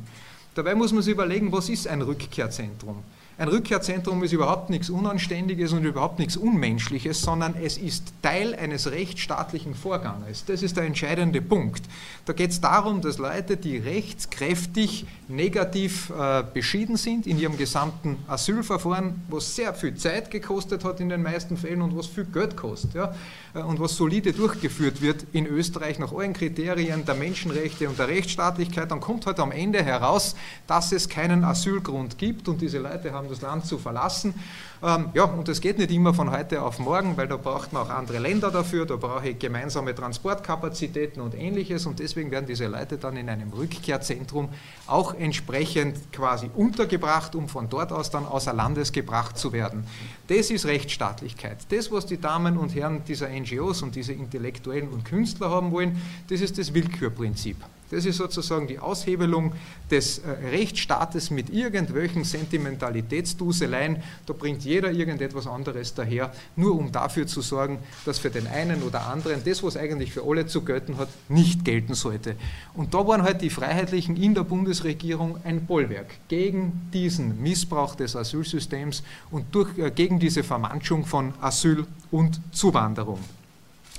Dabei 0.55 0.75
muss 0.75 0.93
man 0.93 1.03
sich 1.03 1.15
überlegen, 1.15 1.51
was 1.51 1.71
ist 1.71 1.89
ein 1.89 2.03
Rückkehrzentrum? 2.03 3.03
Ein 3.37 3.49
Rückkehrzentrum 3.49 4.23
ist 4.23 4.33
überhaupt 4.33 4.71
nichts 4.71 4.91
Unanständiges 4.91 5.73
und 5.73 5.85
überhaupt 5.85 6.21
nichts 6.21 6.37
Unmenschliches, 6.37 7.21
sondern 7.21 7.55
es 7.61 7.79
ist 7.79 8.13
Teil 8.23 8.55
eines 8.55 8.93
rechtsstaatlichen 8.93 9.75
Vorganges. 9.75 10.45
Das 10.45 10.63
ist 10.63 10.77
der 10.77 10.85
entscheidende 10.85 11.43
Punkt. 11.43 11.83
Da 12.27 12.33
geht 12.33 12.51
es 12.51 12.61
darum, 12.61 13.01
dass 13.01 13.19
Leute, 13.19 13.57
die 13.57 13.79
rechtskräftig 13.79 15.07
negativ 15.27 16.11
äh, 16.11 16.45
beschieden 16.53 16.97
sind 16.97 17.27
in 17.27 17.39
ihrem 17.39 17.57
gesamten 17.57 18.19
Asylverfahren, 18.29 19.23
was 19.29 19.57
sehr 19.57 19.75
viel 19.75 19.97
Zeit 19.97 20.31
gekostet 20.31 20.85
hat 20.85 21.01
in 21.01 21.09
den 21.09 21.23
meisten 21.23 21.57
Fällen 21.57 21.83
und 21.83 21.97
was 21.97 22.07
viel 22.07 22.27
Geld 22.27 22.57
kostet 22.57 22.95
ja, 22.95 23.15
äh, 23.55 23.63
und 23.63 23.81
was 23.81 23.97
solide 23.97 24.33
durchgeführt 24.33 25.01
wird 25.03 25.27
in 25.33 25.47
Österreich 25.47 25.99
nach 25.99 26.13
allen 26.13 26.35
Kriterien 26.35 27.05
der 27.05 27.15
Menschenrechte 27.15 27.89
und 27.89 27.99
der 27.99 28.09
Rechtsstaatlichkeit, 28.09 28.91
dann 28.91 29.01
kommt 29.01 29.27
halt 29.27 29.41
am 29.41 29.51
Ende 29.51 29.83
heraus, 29.83 30.37
dass 30.67 30.93
es 30.93 31.09
keinen 31.09 31.45
Asylgrund 31.45 32.19
gibt 32.19 32.49
und 32.49 32.61
diese 32.61 32.79
Leute 32.79 33.13
haben 33.13 33.24
haben, 33.25 33.31
das 33.31 33.41
Land 33.41 33.67
zu 33.67 33.79
verlassen. 33.79 34.35
Ähm, 34.83 35.09
ja, 35.15 35.25
und 35.25 35.49
das 35.49 35.61
geht 35.61 35.79
nicht 35.79 35.91
immer 35.91 36.15
von 36.15 36.31
heute 36.31 36.63
auf 36.63 36.79
morgen, 36.79 37.17
weil 37.17 37.27
da 37.27 37.37
braucht 37.37 37.73
man 37.73 37.83
auch 37.83 37.91
andere 37.91 38.19
Länder 38.19 38.51
dafür, 38.51 38.87
da 38.87 38.97
brauche 38.97 39.29
ich 39.29 39.39
gemeinsame 39.39 39.95
Transportkapazitäten 39.95 41.23
und 41.23 41.35
ähnliches 41.35 41.87
und 41.87 41.99
deswegen 41.99 42.31
werden 42.31 42.47
diese 42.47 42.67
Leute 42.67 42.99
dann 42.99 43.17
in 43.17 43.29
einem 43.29 43.53
Rückkehrzentrum 43.53 44.49
auch 44.87 45.15
entsprechend 45.15 46.13
quasi 46.13 46.51
untergebracht, 46.55 47.35
um 47.35 47.49
von 47.49 47.69
dort 47.69 47.93
aus 47.93 48.11
dann 48.11 48.27
außer 48.27 48.53
Landes 48.53 48.93
gebracht 48.93 49.39
zu 49.39 49.53
werden. 49.53 49.85
Das 50.29 50.51
ist 50.51 50.67
Rechtsstaatlichkeit. 50.67 51.59
Das, 51.71 51.91
was 51.91 52.07
die 52.07 52.21
Damen 52.21 52.57
und 52.59 52.75
Herren 52.75 53.03
dieser 53.05 53.29
NGOs 53.29 53.83
und 53.83 53.95
diese 53.95 54.13
Intellektuellen 54.13 54.89
und 54.89 55.05
Künstler 55.05 55.51
haben 55.51 55.71
wollen, 55.73 56.01
das 56.29 56.41
ist 56.41 56.59
das 56.59 56.75
Willkürprinzip. 56.75 57.57
Das 57.95 58.05
ist 58.05 58.17
sozusagen 58.17 58.67
die 58.67 58.81
Aushebelung 58.81 59.53
des 59.89 60.19
äh, 60.19 60.29
Rechtsstaates 60.51 61.31
mit 61.31 61.49
irgendwelchen 61.51 62.25
Sentimentalitätsduseleien. 62.25 64.03
Da 64.27 64.33
bringt 64.33 64.65
jeder 64.65 64.91
irgendetwas 64.91 65.47
anderes 65.47 65.95
daher, 65.95 66.33
nur 66.57 66.77
um 66.77 66.91
dafür 66.91 67.29
zu 67.29 67.41
sorgen, 67.41 67.79
dass 68.05 68.19
für 68.19 68.31
den 68.31 68.49
einen 68.49 68.83
oder 68.83 69.07
anderen 69.07 69.45
das, 69.45 69.63
was 69.63 69.77
eigentlich 69.77 70.13
für 70.13 70.25
alle 70.25 70.47
zu 70.47 70.63
gelten 70.63 70.99
hat, 70.99 71.09
nicht 71.29 71.65
gelten 71.65 71.95
sollte. 71.95 72.35
Und 72.75 72.95
da 72.95 73.07
waren 73.07 73.23
halt 73.23 73.43
die 73.43 73.51
Freiheitlichen 73.51 74.17
in 74.17 74.35
der 74.35 74.43
Bundesregierung 74.43 75.39
ein 75.45 75.65
Bollwerk 75.65 76.11
gegen 76.27 76.91
diesen 76.93 77.41
Missbrauch 77.41 77.95
des 77.95 78.17
Asylsystems 78.17 79.05
und 79.31 79.55
durch, 79.55 79.79
äh, 79.79 79.93
gegen 79.93 80.19
diese 80.19 80.43
Vermanschung 80.43 81.07
von 81.07 81.33
Asyl 81.41 81.87
und 82.11 82.41
Zuwanderung. 82.51 83.21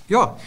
Ja, 0.10 0.38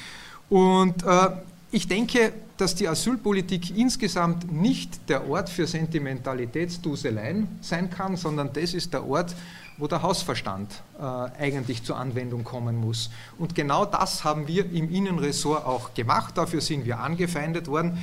und 0.50 1.02
äh, 1.02 1.30
ich 1.70 1.88
denke, 1.88 2.32
dass 2.58 2.74
die 2.74 2.88
Asylpolitik 2.88 3.76
insgesamt 3.76 4.52
nicht 4.52 5.08
der 5.08 5.28
Ort 5.28 5.48
für 5.48 5.66
Sentimentalitätsduseleien 5.66 7.48
sein 7.60 7.88
kann, 7.88 8.16
sondern 8.16 8.52
das 8.52 8.74
ist 8.74 8.92
der 8.92 9.06
Ort, 9.06 9.34
wo 9.78 9.86
der 9.86 10.02
Hausverstand 10.02 10.82
äh, 10.98 11.02
eigentlich 11.02 11.84
zur 11.84 11.96
Anwendung 11.96 12.42
kommen 12.42 12.76
muss. 12.76 13.10
Und 13.38 13.54
genau 13.54 13.86
das 13.86 14.24
haben 14.24 14.48
wir 14.48 14.70
im 14.72 14.90
Innenressort 14.90 15.64
auch 15.64 15.94
gemacht. 15.94 16.36
Dafür 16.36 16.60
sind 16.60 16.84
wir 16.84 16.98
angefeindet 16.98 17.68
worden. 17.68 17.96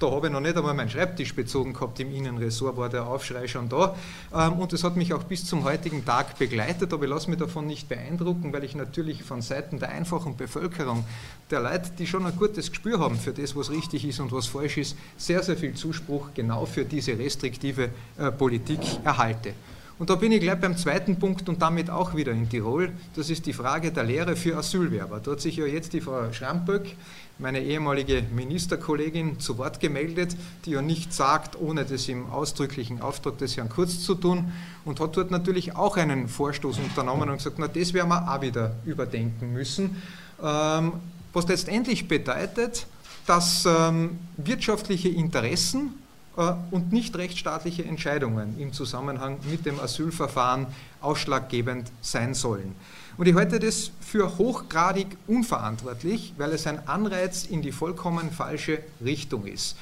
Da 0.00 0.10
habe 0.10 0.28
ich 0.28 0.32
noch 0.32 0.40
nicht 0.40 0.56
einmal 0.56 0.72
meinen 0.72 0.88
Schreibtisch 0.88 1.34
bezogen 1.34 1.74
gehabt. 1.74 2.00
Im 2.00 2.10
Innenressort 2.10 2.78
war 2.78 2.88
der 2.88 3.06
Aufschrei 3.06 3.46
schon 3.46 3.68
da. 3.68 3.94
Ähm, 4.34 4.54
und 4.54 4.72
das 4.72 4.82
hat 4.82 4.96
mich 4.96 5.12
auch 5.12 5.24
bis 5.24 5.44
zum 5.44 5.62
heutigen 5.64 6.06
Tag 6.06 6.38
begleitet. 6.38 6.94
Aber 6.94 7.04
ich 7.04 7.10
lasse 7.10 7.28
mich 7.28 7.38
davon 7.38 7.66
nicht 7.66 7.86
beeindrucken, 7.86 8.50
weil 8.50 8.64
ich 8.64 8.74
natürlich 8.74 9.22
von 9.22 9.42
Seiten 9.42 9.78
der 9.78 9.90
einfachen 9.90 10.38
Bevölkerung, 10.38 11.04
der 11.50 11.60
Leute, 11.60 11.90
die 11.98 12.06
schon 12.06 12.24
ein 12.24 12.34
gutes 12.34 12.70
Gespür 12.70 12.98
haben 12.98 13.18
für 13.18 13.34
das, 13.34 13.54
was 13.54 13.70
richtig 13.70 14.06
ist 14.06 14.20
und 14.20 14.32
was 14.32 14.46
falsch 14.46 14.78
ist, 14.78 14.96
sehr, 15.18 15.42
sehr 15.42 15.58
viel 15.58 15.74
Zuspruch 15.74 16.28
genau 16.34 16.64
für 16.64 16.86
diese 16.86 17.18
restriktive 17.18 17.90
äh, 18.16 18.32
Politik 18.32 18.80
erhalte. 19.04 19.52
Und 19.98 20.08
da 20.08 20.14
bin 20.14 20.32
ich 20.32 20.40
gleich 20.40 20.58
beim 20.58 20.78
zweiten 20.78 21.16
Punkt 21.16 21.46
und 21.50 21.60
damit 21.60 21.90
auch 21.90 22.16
wieder 22.16 22.32
in 22.32 22.48
Tirol. 22.48 22.90
Das 23.16 23.28
ist 23.28 23.44
die 23.44 23.52
Frage 23.52 23.92
der 23.92 24.04
Lehre 24.04 24.34
für 24.34 24.56
Asylwerber. 24.56 25.20
Da 25.22 25.32
hat 25.32 25.42
sich 25.42 25.56
ja 25.56 25.66
jetzt 25.66 25.92
die 25.92 26.00
Frau 26.00 26.32
Schramböck, 26.32 26.96
meine 27.40 27.60
ehemalige 27.62 28.22
Ministerkollegin, 28.34 29.40
zu 29.40 29.58
Wort 29.58 29.80
gemeldet, 29.80 30.36
die 30.64 30.72
ja 30.72 30.82
nicht 30.82 31.12
sagt, 31.12 31.58
ohne 31.60 31.84
das 31.84 32.08
im 32.08 32.30
ausdrücklichen 32.30 33.00
Auftrag 33.00 33.38
des 33.38 33.56
Herrn 33.56 33.68
Kurz 33.68 34.00
zu 34.00 34.14
tun, 34.14 34.52
und 34.84 35.00
hat 35.00 35.16
dort 35.16 35.30
natürlich 35.30 35.76
auch 35.76 35.96
einen 35.96 36.28
Vorstoß 36.28 36.78
unternommen 36.78 37.28
und 37.28 37.36
gesagt, 37.36 37.58
na, 37.58 37.68
das 37.68 37.92
werden 37.92 38.08
wir 38.08 38.32
auch 38.32 38.40
wieder 38.40 38.76
überdenken 38.84 39.52
müssen. 39.52 40.02
Ähm, 40.42 40.92
was 41.32 41.48
letztendlich 41.48 42.08
bedeutet, 42.08 42.86
dass 43.26 43.64
ähm, 43.66 44.18
wirtschaftliche 44.36 45.08
Interessen 45.08 45.94
äh, 46.36 46.52
und 46.70 46.92
nicht 46.92 47.16
rechtsstaatliche 47.16 47.84
Entscheidungen 47.84 48.58
im 48.58 48.72
Zusammenhang 48.72 49.38
mit 49.50 49.66
dem 49.66 49.78
Asylverfahren 49.78 50.66
ausschlaggebend 51.00 51.90
sein 52.00 52.34
sollen. 52.34 52.74
Und 53.20 53.26
ich 53.26 53.34
halte 53.34 53.58
das 53.58 53.90
für 54.00 54.38
hochgradig 54.38 55.18
unverantwortlich, 55.26 56.32
weil 56.38 56.52
es 56.52 56.66
ein 56.66 56.88
Anreiz 56.88 57.44
in 57.44 57.60
die 57.60 57.70
vollkommen 57.70 58.30
falsche 58.30 58.78
Richtung 59.04 59.44
ist. 59.44 59.76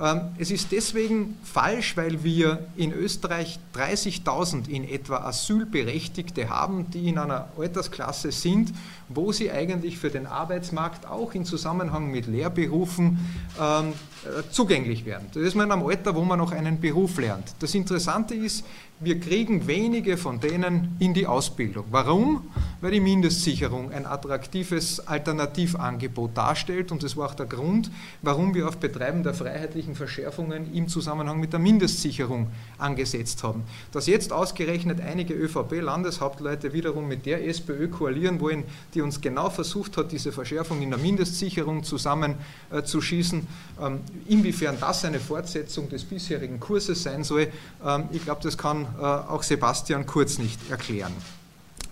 Ähm, 0.00 0.22
es 0.38 0.50
ist 0.50 0.72
deswegen 0.72 1.38
falsch, 1.44 1.96
weil 1.96 2.24
wir 2.24 2.66
in 2.76 2.92
Österreich 2.92 3.60
30.000 3.76 4.68
in 4.68 4.82
etwa 4.82 5.18
Asylberechtigte 5.18 6.48
haben, 6.48 6.90
die 6.90 7.08
in 7.08 7.18
einer 7.18 7.50
Altersklasse 7.56 8.32
sind, 8.32 8.72
wo 9.08 9.30
sie 9.30 9.52
eigentlich 9.52 9.96
für 9.96 10.10
den 10.10 10.26
Arbeitsmarkt 10.26 11.06
auch 11.06 11.32
in 11.34 11.44
Zusammenhang 11.44 12.10
mit 12.10 12.26
Lehrberufen 12.26 13.20
ähm, 13.60 13.92
äh, 14.24 14.50
zugänglich 14.50 15.04
werden. 15.04 15.28
Das 15.32 15.44
ist 15.44 15.54
man 15.54 15.70
einem 15.70 15.86
Alter, 15.86 16.16
wo 16.16 16.24
man 16.24 16.40
noch 16.40 16.50
einen 16.50 16.80
Beruf 16.80 17.18
lernt. 17.18 17.54
Das 17.60 17.72
Interessante 17.72 18.34
ist, 18.34 18.64
wir 19.02 19.18
kriegen 19.18 19.66
wenige 19.66 20.18
von 20.18 20.40
denen 20.40 20.94
in 20.98 21.14
die 21.14 21.26
Ausbildung. 21.26 21.86
Warum? 21.90 22.50
Weil 22.82 22.92
die 22.92 23.00
Mindestsicherung 23.00 23.92
ein 23.92 24.04
attraktives 24.04 25.06
Alternativangebot 25.06 26.36
darstellt 26.36 26.92
und 26.92 27.02
das 27.02 27.16
war 27.16 27.30
auch 27.30 27.34
der 27.34 27.46
Grund, 27.46 27.90
warum 28.20 28.54
wir 28.54 28.68
auf 28.68 28.76
Betreiben 28.76 29.22
der 29.22 29.32
freiheitlichen 29.32 29.94
Verschärfungen 29.94 30.74
im 30.74 30.88
Zusammenhang 30.88 31.40
mit 31.40 31.52
der 31.52 31.60
Mindestsicherung 31.60 32.48
angesetzt 32.76 33.42
haben. 33.42 33.64
Dass 33.92 34.06
jetzt 34.06 34.34
ausgerechnet 34.34 35.00
einige 35.00 35.32
ÖVP-Landeshauptleute 35.32 36.74
wiederum 36.74 37.08
mit 37.08 37.24
der 37.24 37.46
SPÖ 37.48 37.88
koalieren 37.88 38.38
wollen, 38.40 38.64
die 38.92 39.00
uns 39.00 39.22
genau 39.22 39.48
versucht 39.48 39.96
hat, 39.96 40.12
diese 40.12 40.30
Verschärfung 40.30 40.82
in 40.82 40.90
der 40.90 40.98
Mindestsicherung 40.98 41.84
zusammenzuschießen, 41.84 43.40
äh, 43.40 43.86
ähm, 43.86 44.00
inwiefern 44.28 44.76
das 44.78 45.06
eine 45.06 45.20
Fortsetzung 45.20 45.88
des 45.88 46.04
bisherigen 46.04 46.60
Kurses 46.60 47.02
sein 47.02 47.24
soll, 47.24 47.48
ähm, 47.84 48.04
ich 48.12 48.24
glaube, 48.24 48.42
das 48.42 48.58
kann 48.58 48.89
auch 48.98 49.42
Sebastian 49.42 50.06
Kurz 50.06 50.38
nicht 50.38 50.70
erklären. 50.70 51.12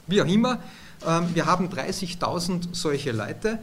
Wie 0.07 0.23
auch 0.23 0.27
immer, 0.27 0.59
ähm, 1.07 1.35
wir 1.35 1.47
haben 1.47 1.69
30.000 1.69 2.69
solche 2.73 3.13
Leute, 3.13 3.59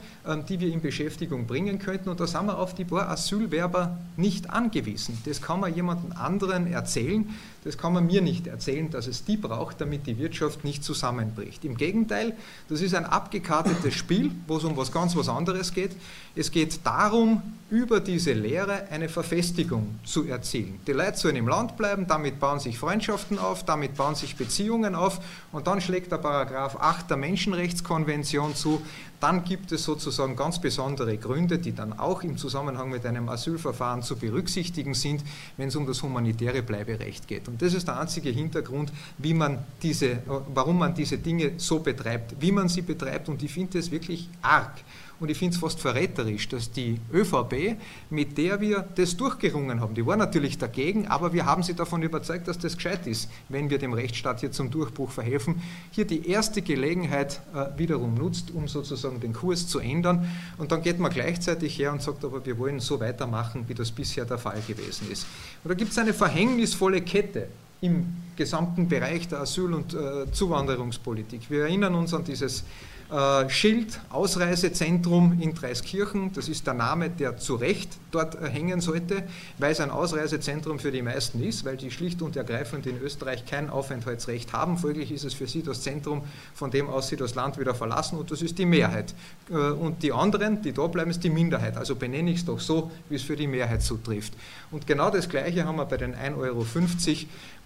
die 0.47 0.59
wir 0.59 0.71
in 0.71 0.81
Beschäftigung 0.81 1.45
bringen 1.45 1.79
könnten 1.79 2.09
und 2.09 2.19
da 2.19 2.27
sind 2.27 2.45
wir 2.45 2.57
auf 2.57 2.73
die 2.73 2.85
paar 2.85 3.09
Asylwerber 3.09 3.97
nicht 4.17 4.49
angewiesen. 4.49 5.17
Das 5.25 5.41
kann 5.41 5.59
man 5.59 5.73
jemandem 5.75 6.13
anderen 6.13 6.67
erzählen, 6.71 7.29
das 7.65 7.79
kann 7.79 7.93
man 7.93 8.05
mir 8.05 8.21
nicht 8.21 8.45
erzählen, 8.45 8.91
dass 8.91 9.07
es 9.07 9.25
die 9.25 9.37
braucht, 9.37 9.81
damit 9.81 10.05
die 10.05 10.19
Wirtschaft 10.19 10.63
nicht 10.63 10.83
zusammenbricht. 10.83 11.65
Im 11.65 11.77
Gegenteil, 11.77 12.33
das 12.69 12.81
ist 12.81 12.93
ein 12.93 13.05
abgekartetes 13.05 13.95
Spiel, 13.95 14.31
wo 14.47 14.57
es 14.57 14.63
um 14.63 14.77
was 14.77 14.91
ganz 14.91 15.15
was 15.15 15.29
anderes 15.29 15.73
geht. 15.73 15.91
Es 16.35 16.51
geht 16.51 16.79
darum, 16.83 17.41
über 17.71 17.99
diese 17.99 18.33
Lehre 18.33 18.87
eine 18.91 19.09
Verfestigung 19.09 19.99
zu 20.03 20.25
erzielen. 20.25 20.79
Die 20.85 20.91
Leute 20.91 21.17
sollen 21.17 21.37
im 21.37 21.47
Land 21.47 21.75
bleiben, 21.75 22.05
damit 22.07 22.39
bauen 22.39 22.59
sich 22.59 22.77
Freundschaften 22.77 23.39
auf, 23.39 23.65
damit 23.65 23.95
bauen 23.95 24.13
sich 24.13 24.35
Beziehungen 24.35 24.93
auf 24.93 25.19
und 25.51 25.65
dann 25.65 25.81
schlägt 25.81 26.11
der 26.11 26.17
Paragraph 26.17 26.75
8 26.75 27.09
der 27.09 27.17
Menschenrechtskonvention 27.17 28.53
zu, 28.53 28.81
dann 29.25 29.43
gibt 29.43 29.71
es 29.71 29.83
sozusagen 29.83 30.35
ganz 30.35 30.61
besondere 30.61 31.17
Gründe, 31.17 31.57
die 31.57 31.73
dann 31.73 31.97
auch 31.97 32.21
im 32.21 32.37
Zusammenhang 32.37 32.91
mit 32.91 33.07
einem 33.07 33.27
Asylverfahren 33.27 34.03
zu 34.03 34.17
berücksichtigen 34.17 34.93
sind, 34.93 35.23
wenn 35.57 35.69
es 35.69 35.75
um 35.75 35.87
das 35.87 36.03
humanitäre 36.03 36.61
Bleiberecht 36.61 37.27
geht. 37.27 37.47
Und 37.47 37.59
das 37.59 37.73
ist 37.73 37.87
der 37.87 37.99
einzige 37.99 38.29
Hintergrund, 38.29 38.93
wie 39.17 39.33
man 39.33 39.65
diese, 39.81 40.19
warum 40.53 40.77
man 40.77 40.93
diese 40.93 41.17
Dinge 41.17 41.53
so 41.57 41.79
betreibt, 41.79 42.35
wie 42.39 42.51
man 42.51 42.69
sie 42.69 42.83
betreibt. 42.83 43.27
Und 43.27 43.41
ich 43.41 43.51
finde 43.51 43.79
es 43.79 43.89
wirklich 43.89 44.29
arg 44.43 44.75
und 45.19 45.31
ich 45.31 45.37
finde 45.37 45.55
es 45.55 45.61
fast 45.61 45.79
verräterisch, 45.79 46.49
dass 46.49 46.71
die 46.71 46.99
ÖVP, 47.13 47.77
mit 48.09 48.37
der 48.37 48.59
wir 48.59 48.85
das 48.95 49.15
durchgerungen 49.15 49.79
haben, 49.79 49.95
die 49.95 50.05
war 50.05 50.17
natürlich 50.17 50.57
dagegen, 50.57 51.07
aber 51.07 51.33
wir 51.33 51.45
haben 51.45 51.63
sie 51.63 51.73
davon 51.73 52.03
überzeugt, 52.03 52.47
dass 52.47 52.57
das 52.57 52.75
gescheit 52.75 53.07
ist, 53.07 53.29
wenn 53.49 53.69
wir 53.69 53.77
dem 53.77 53.93
Rechtsstaat 53.93 54.41
hier 54.41 54.51
zum 54.51 54.71
Durchbruch 54.71 55.11
verhelfen, 55.11 55.61
hier 55.91 56.05
die 56.05 56.27
erste 56.29 56.61
Gelegenheit 56.61 57.41
äh, 57.53 57.77
wiederum 57.77 58.15
nutzt, 58.15 58.51
um 58.51 58.67
sozusagen 58.67 59.19
den 59.19 59.33
Kurs 59.33 59.67
zu 59.67 59.79
ändern. 59.79 60.29
Und 60.57 60.71
dann 60.71 60.81
geht 60.81 60.99
man 60.99 61.11
gleichzeitig 61.11 61.79
her 61.79 61.91
und 61.91 62.01
sagt, 62.01 62.25
aber 62.25 62.45
wir 62.45 62.57
wollen 62.57 62.79
so 62.79 62.99
weitermachen, 62.99 63.65
wie 63.67 63.73
das 63.73 63.91
bisher 63.91 64.25
der 64.25 64.37
Fall 64.37 64.61
gewesen 64.67 65.09
ist. 65.11 65.25
Und 65.63 65.69
da 65.69 65.75
gibt 65.75 65.91
es 65.91 65.97
eine 65.97 66.13
verhängnisvolle 66.13 67.01
Kette 67.01 67.47
im 67.81 68.05
gesamten 68.35 68.87
Bereich 68.89 69.27
der 69.27 69.41
Asyl- 69.41 69.73
und 69.73 69.93
äh, 69.93 70.31
Zuwanderungspolitik. 70.31 71.49
Wir 71.49 71.63
erinnern 71.63 71.95
uns 71.95 72.13
an 72.13 72.23
dieses 72.23 72.63
äh, 73.11 73.49
Schild 73.49 73.99
Ausreisezentrum 74.09 75.39
in 75.39 75.53
Dreiskirchen, 75.53 76.33
das 76.33 76.49
ist 76.49 76.65
der 76.65 76.73
Name, 76.73 77.09
der 77.09 77.37
zu 77.37 77.55
Recht 77.55 77.89
dort 78.11 78.39
hängen 78.41 78.81
sollte, 78.81 79.23
weil 79.57 79.71
es 79.71 79.79
ein 79.79 79.91
Ausreisezentrum 79.91 80.79
für 80.79 80.91
die 80.91 81.01
meisten 81.01 81.43
ist, 81.43 81.65
weil 81.65 81.77
die 81.77 81.91
schlicht 81.91 82.21
und 82.21 82.35
ergreifend 82.35 82.87
in 82.87 82.99
Österreich 82.99 83.45
kein 83.45 83.69
Aufenthaltsrecht 83.69 84.53
haben. 84.53 84.77
Folglich 84.77 85.11
ist 85.11 85.23
es 85.23 85.33
für 85.33 85.47
sie 85.47 85.61
das 85.61 85.81
Zentrum, 85.81 86.23
von 86.53 86.71
dem 86.71 86.89
aus 86.89 87.09
sie 87.09 87.15
das 87.15 87.35
Land 87.35 87.59
wieder 87.59 87.75
verlassen 87.75 88.17
und 88.17 88.31
das 88.31 88.41
ist 88.41 88.57
die 88.57 88.65
Mehrheit. 88.65 89.13
Äh, 89.49 89.53
und 89.53 90.01
die 90.01 90.11
anderen, 90.11 90.61
die 90.61 90.71
da 90.71 90.87
bleiben, 90.87 91.11
ist 91.11 91.23
die 91.23 91.29
Minderheit. 91.29 91.77
Also 91.77 91.95
benenne 91.95 92.31
ich 92.31 92.37
es 92.37 92.45
doch 92.45 92.59
so, 92.59 92.91
wie 93.09 93.15
es 93.15 93.21
für 93.21 93.35
die 93.35 93.47
Mehrheit 93.47 93.83
zutrifft. 93.83 94.33
Und 94.71 94.87
genau 94.87 95.09
das 95.09 95.29
Gleiche 95.29 95.65
haben 95.65 95.77
wir 95.77 95.85
bei 95.85 95.97
den 95.97 96.15
1,50 96.15 96.37
Euro, 96.37 96.65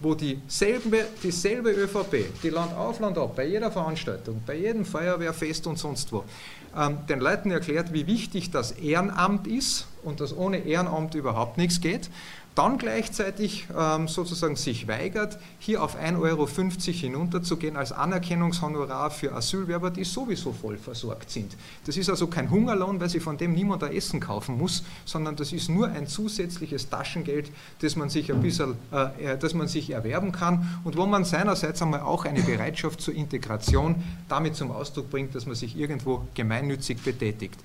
wo 0.00 0.14
dieselbe, 0.14 1.06
dieselbe 1.22 1.70
ÖVP, 1.70 2.42
die 2.42 2.50
Land 2.50 2.74
auf, 2.74 3.00
Land 3.00 3.18
ab, 3.18 3.36
bei 3.36 3.46
jeder 3.46 3.70
Veranstaltung, 3.70 4.42
bei 4.46 4.56
jedem 4.56 4.84
Feuerwehr, 4.84 5.29
Feuerwehrfest 5.32 5.66
und 5.66 5.78
sonst 5.78 6.12
wo, 6.12 6.24
ähm, 6.76 6.98
den 7.08 7.20
Leuten 7.20 7.50
erklärt, 7.50 7.92
wie 7.92 8.06
wichtig 8.06 8.50
das 8.50 8.72
Ehrenamt 8.72 9.46
ist 9.46 9.86
und 10.02 10.20
dass 10.20 10.36
ohne 10.36 10.58
Ehrenamt 10.58 11.14
überhaupt 11.14 11.58
nichts 11.58 11.80
geht 11.80 12.10
dann 12.60 12.76
gleichzeitig 12.76 13.66
ähm, 13.74 14.06
sozusagen 14.06 14.54
sich 14.54 14.86
weigert, 14.86 15.38
hier 15.58 15.82
auf 15.82 15.98
1,50 15.98 16.18
Euro 16.20 16.46
hinunterzugehen 16.46 17.74
als 17.74 17.90
Anerkennungshonorar 17.90 19.10
für 19.10 19.32
Asylwerber, 19.32 19.90
die 19.90 20.04
sowieso 20.04 20.52
voll 20.52 20.76
versorgt 20.76 21.30
sind. 21.30 21.56
Das 21.86 21.96
ist 21.96 22.10
also 22.10 22.26
kein 22.26 22.50
Hungerlohn, 22.50 23.00
weil 23.00 23.08
sie 23.08 23.20
von 23.20 23.38
dem 23.38 23.54
niemand 23.54 23.82
ein 23.82 23.94
Essen 23.94 24.20
kaufen 24.20 24.58
muss, 24.58 24.82
sondern 25.06 25.36
das 25.36 25.54
ist 25.54 25.70
nur 25.70 25.88
ein 25.88 26.06
zusätzliches 26.06 26.90
Taschengeld, 26.90 27.50
das 27.80 27.96
man 27.96 28.10
sich 28.10 28.30
ein 28.30 28.42
bisschen, 28.42 28.74
äh, 28.90 29.38
das 29.38 29.54
man 29.54 29.66
sich 29.66 29.88
erwerben 29.88 30.30
kann 30.30 30.80
und 30.84 30.98
wo 30.98 31.06
man 31.06 31.24
seinerseits 31.24 31.80
einmal 31.80 32.00
auch 32.00 32.26
eine 32.26 32.42
Bereitschaft 32.42 33.00
zur 33.00 33.14
Integration 33.14 33.94
damit 34.28 34.54
zum 34.54 34.70
Ausdruck 34.70 35.08
bringt, 35.08 35.34
dass 35.34 35.46
man 35.46 35.54
sich 35.54 35.78
irgendwo 35.78 36.26
gemeinnützig 36.34 37.00
betätigt. 37.02 37.58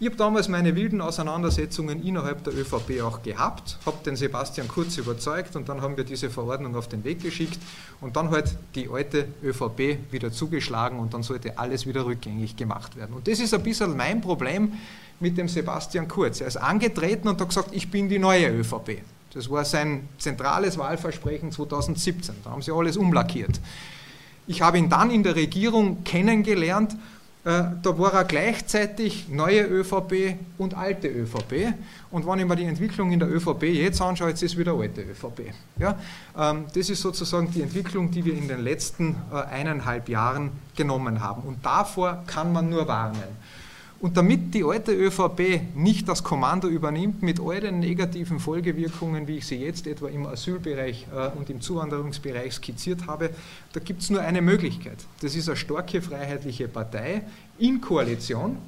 Ich 0.00 0.08
habe 0.08 0.16
damals 0.16 0.48
meine 0.48 0.74
wilden 0.74 1.00
Auseinandersetzungen 1.00 2.02
innerhalb 2.02 2.42
der 2.42 2.52
ÖVP 2.52 3.00
auch 3.00 3.22
gehabt, 3.22 3.78
habe 3.86 3.96
den 4.04 4.16
Sebastian 4.16 4.33
Kurz 4.68 4.96
überzeugt 4.96 5.56
und 5.56 5.68
dann 5.68 5.80
haben 5.80 5.96
wir 5.96 6.04
diese 6.04 6.30
Verordnung 6.30 6.76
auf 6.76 6.88
den 6.88 7.04
Weg 7.04 7.22
geschickt 7.22 7.58
und 8.00 8.16
dann 8.16 8.30
halt 8.30 8.56
die 8.74 8.88
alte 8.88 9.28
ÖVP 9.42 9.98
wieder 10.10 10.32
zugeschlagen 10.32 10.98
und 10.98 11.14
dann 11.14 11.22
sollte 11.22 11.58
alles 11.58 11.86
wieder 11.86 12.04
rückgängig 12.04 12.56
gemacht 12.56 12.96
werden. 12.96 13.14
Und 13.14 13.28
das 13.28 13.40
ist 13.40 13.54
ein 13.54 13.62
bisschen 13.62 13.96
mein 13.96 14.20
Problem 14.20 14.72
mit 15.20 15.38
dem 15.38 15.48
Sebastian 15.48 16.08
Kurz. 16.08 16.40
Er 16.40 16.48
ist 16.48 16.56
angetreten 16.56 17.28
und 17.28 17.40
hat 17.40 17.48
gesagt, 17.48 17.68
ich 17.72 17.90
bin 17.90 18.08
die 18.08 18.18
neue 18.18 18.48
ÖVP. 18.48 19.02
Das 19.32 19.50
war 19.50 19.64
sein 19.64 20.08
zentrales 20.18 20.78
Wahlversprechen 20.78 21.50
2017. 21.50 22.34
Da 22.44 22.50
haben 22.50 22.62
sie 22.62 22.72
alles 22.72 22.96
umlackiert. 22.96 23.60
Ich 24.46 24.62
habe 24.62 24.78
ihn 24.78 24.88
dann 24.88 25.10
in 25.10 25.22
der 25.22 25.36
Regierung 25.36 26.04
kennengelernt 26.04 26.96
da 27.44 27.98
war 27.98 28.14
er 28.14 28.24
gleichzeitig 28.24 29.28
neue 29.28 29.64
ÖVP 29.64 30.36
und 30.56 30.74
alte 30.74 31.08
ÖVP. 31.08 31.74
Und 32.10 32.26
wenn 32.26 32.38
ich 32.38 32.46
mir 32.46 32.56
die 32.56 32.64
Entwicklung 32.64 33.12
in 33.12 33.18
der 33.18 33.28
ÖVP 33.28 33.64
jetzt 33.64 34.00
anschaue, 34.00 34.30
jetzt 34.30 34.42
ist 34.42 34.56
wieder 34.56 34.72
alte 34.72 35.02
ÖVP. 35.02 35.52
Ja, 35.78 35.98
ähm, 36.38 36.64
das 36.74 36.88
ist 36.88 37.02
sozusagen 37.02 37.50
die 37.50 37.60
Entwicklung, 37.60 38.10
die 38.10 38.24
wir 38.24 38.34
in 38.34 38.48
den 38.48 38.62
letzten 38.62 39.16
äh, 39.30 39.36
eineinhalb 39.36 40.08
Jahren 40.08 40.52
genommen 40.74 41.20
haben. 41.20 41.42
Und 41.42 41.64
davor 41.66 42.22
kann 42.26 42.52
man 42.52 42.70
nur 42.70 42.88
warnen. 42.88 43.36
Und 44.04 44.18
damit 44.18 44.52
die 44.52 44.62
alte 44.62 44.92
ÖVP 44.92 45.74
nicht 45.74 46.06
das 46.10 46.22
Kommando 46.22 46.68
übernimmt 46.68 47.22
mit 47.22 47.40
all 47.40 47.58
den 47.60 47.78
negativen 47.80 48.38
Folgewirkungen, 48.38 49.26
wie 49.26 49.38
ich 49.38 49.46
sie 49.46 49.56
jetzt 49.56 49.86
etwa 49.86 50.08
im 50.08 50.26
Asylbereich 50.26 51.06
äh, 51.10 51.28
und 51.38 51.48
im 51.48 51.62
Zuwanderungsbereich 51.62 52.52
skizziert 52.52 53.06
habe, 53.06 53.30
da 53.72 53.80
gibt 53.80 54.02
es 54.02 54.10
nur 54.10 54.20
eine 54.20 54.42
Möglichkeit. 54.42 54.98
Das 55.22 55.34
ist 55.34 55.48
eine 55.48 55.56
starke 55.56 56.02
freiheitliche 56.02 56.68
Partei 56.68 57.22
in 57.58 57.80
Koalition 57.80 58.58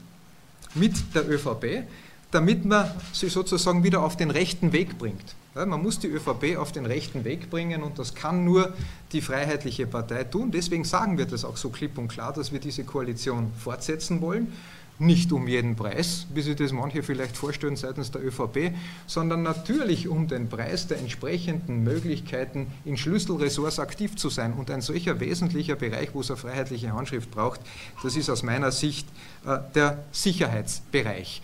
mit 0.74 0.94
der 1.14 1.28
ÖVP, 1.28 1.86
damit 2.30 2.64
man 2.64 2.90
sie 3.12 3.28
sozusagen 3.28 3.84
wieder 3.84 4.02
auf 4.02 4.16
den 4.16 4.30
rechten 4.30 4.72
Weg 4.72 4.96
bringt. 4.96 5.34
Man 5.52 5.82
muss 5.82 5.98
die 5.98 6.08
ÖVP 6.08 6.56
auf 6.56 6.72
den 6.72 6.86
rechten 6.86 7.24
Weg 7.24 7.50
bringen 7.50 7.82
und 7.82 7.98
das 7.98 8.14
kann 8.14 8.46
nur 8.46 8.72
die 9.12 9.20
Freiheitliche 9.20 9.86
Partei 9.86 10.24
tun. 10.24 10.50
Deswegen 10.50 10.84
sagen 10.84 11.18
wir 11.18 11.26
das 11.26 11.44
auch 11.44 11.58
so 11.58 11.68
klipp 11.68 11.98
und 11.98 12.08
klar, 12.08 12.32
dass 12.32 12.52
wir 12.52 12.58
diese 12.58 12.84
Koalition 12.84 13.52
fortsetzen 13.58 14.22
wollen 14.22 14.54
nicht 14.98 15.32
um 15.32 15.46
jeden 15.46 15.76
Preis, 15.76 16.26
wie 16.32 16.42
sich 16.42 16.56
das 16.56 16.72
manche 16.72 17.02
vielleicht 17.02 17.36
vorstellen 17.36 17.76
seitens 17.76 18.10
der 18.10 18.24
ÖVP, 18.24 18.72
sondern 19.06 19.42
natürlich 19.42 20.08
um 20.08 20.26
den 20.26 20.48
Preis 20.48 20.86
der 20.86 20.98
entsprechenden 20.98 21.84
Möglichkeiten, 21.84 22.68
in 22.84 22.96
Schlüsselressorts 22.96 23.78
aktiv 23.78 24.16
zu 24.16 24.30
sein. 24.30 24.54
Und 24.54 24.70
ein 24.70 24.80
solcher 24.80 25.20
wesentlicher 25.20 25.76
Bereich, 25.76 26.10
wo 26.14 26.20
es 26.20 26.30
eine 26.30 26.38
freiheitliche 26.38 26.92
Handschrift 26.92 27.30
braucht, 27.30 27.60
das 28.02 28.16
ist 28.16 28.30
aus 28.30 28.42
meiner 28.42 28.72
Sicht 28.72 29.06
äh, 29.46 29.58
der 29.74 30.04
Sicherheitsbereich. 30.12 31.42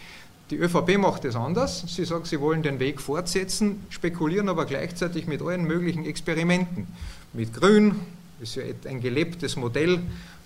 Die 0.51 0.57
ÖVP 0.57 0.99
macht 0.99 1.25
es 1.25 1.37
anders. 1.37 1.85
Sie 1.87 2.05
sagt, 2.05 2.27
sie 2.27 2.41
wollen 2.41 2.63
den 2.63 2.79
Weg 2.79 3.01
fortsetzen, 3.01 3.87
spekulieren 3.91 4.49
aber 4.49 4.67
gleichzeitig 4.67 5.27
mit 5.27 5.41
allen 5.41 5.65
möglichen 5.65 6.05
Experimenten. 6.05 6.87
Mit 7.33 7.55
Grün, 7.55 7.97
ist 8.43 8.57
ja 8.57 8.65
ein 8.87 9.01
gelebtes 9.01 9.57
Modell, 9.57 10.01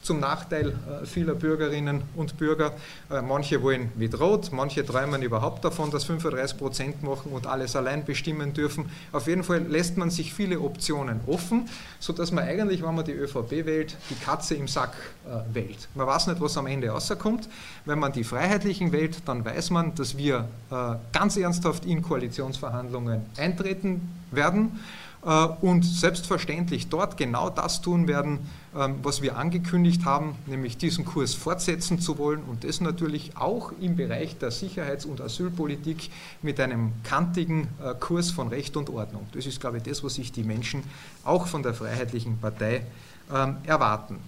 zum 0.07 0.21
Nachteil 0.21 0.69
äh, 0.69 1.05
vieler 1.05 1.35
Bürgerinnen 1.35 2.03
und 2.15 2.39
Bürger. 2.39 2.73
Äh, 3.11 3.23
manche 3.23 3.61
wollen 3.61 3.91
mit 3.97 4.19
Rot, 4.19 4.53
manche 4.53 4.87
träumen 4.87 5.21
überhaupt 5.21 5.65
davon, 5.65 5.91
dass 5.91 6.05
35 6.05 6.57
Prozent 6.57 7.03
machen 7.03 7.33
und 7.33 7.47
alles 7.47 7.75
allein 7.75 8.05
bestimmen 8.05 8.55
dürfen. 8.55 8.89
Auf 9.13 9.27
jeden 9.27 9.43
Fall 9.43 9.63
lässt 9.65 9.97
man 9.97 10.11
sich 10.11 10.33
viele 10.33 10.61
Optionen 10.61 11.21
offen, 11.27 11.69
sodass 11.99 12.31
man 12.31 12.45
eigentlich, 12.45 12.85
wenn 12.85 12.95
man 12.95 13.05
die 13.05 13.13
ÖVP 13.13 13.67
wählt, 13.67 13.97
die 14.09 14.15
Katze 14.15 14.55
im 14.55 14.69
Sack 14.69 14.95
äh, 15.27 15.55
wählt. 15.55 15.89
Man 15.97 16.07
weiß 16.07 16.29
nicht, 16.29 16.41
was 16.41 16.57
am 16.57 16.69
Ende 16.69 16.89
rauskommt. 16.89 17.49
Wenn 17.85 17.99
man 17.99 18.13
die 18.13 18.25
Freiheitlichen 18.25 18.93
wählt, 18.93 19.17
dann 19.27 19.45
weiß 19.45 19.71
man, 19.71 19.95
dass 19.95 20.17
wir 20.17 20.49
ganz 21.13 21.37
ernsthaft 21.37 21.85
in 21.85 22.03
Koalitionsverhandlungen 22.03 23.23
eintreten 23.37 24.09
werden 24.31 24.81
und 25.61 25.85
selbstverständlich 25.85 26.89
dort 26.89 27.17
genau 27.17 27.51
das 27.51 27.81
tun 27.81 28.07
werden, 28.07 28.39
ähm, 28.77 28.97
was 29.03 29.23
wir 29.23 29.37
angekündigt 29.37 30.05
haben, 30.05 30.37
nämlich 30.47 30.77
diesen 30.77 31.05
Kurs 31.05 31.35
fortsetzen 31.35 31.99
zu 31.99 32.19
wollen 32.19 32.43
und 32.45 32.63
das 32.63 32.81
natürlich 32.81 33.37
auch 33.37 33.73
im 33.81 33.97
Bereich 33.97 34.39
der 34.39 34.51
Sicherheits- 34.51 35.05
und 35.05 35.21
Asylpolitik 35.21 36.11
mit 36.43 36.61
einem 36.61 36.93
kantigen 37.03 37.69
äh, 37.83 37.95
Kurs 37.99 38.31
von 38.31 38.49
Recht 38.49 38.77
und 38.77 38.89
Ordnung. 38.91 39.27
Das 39.33 39.47
ist, 39.47 39.61
glaube 39.61 39.79
ich, 39.79 39.83
das, 39.83 40.05
was 40.05 40.15
sich 40.15 40.31
die 40.31 40.45
Menschen 40.45 40.85
auch 41.25 41.47
von 41.47 41.63
der 41.63 41.75
Freiheitlichen 41.75 42.39
Partei 42.39 42.83
ähm, 43.35 43.57
erwarten. 43.65 44.19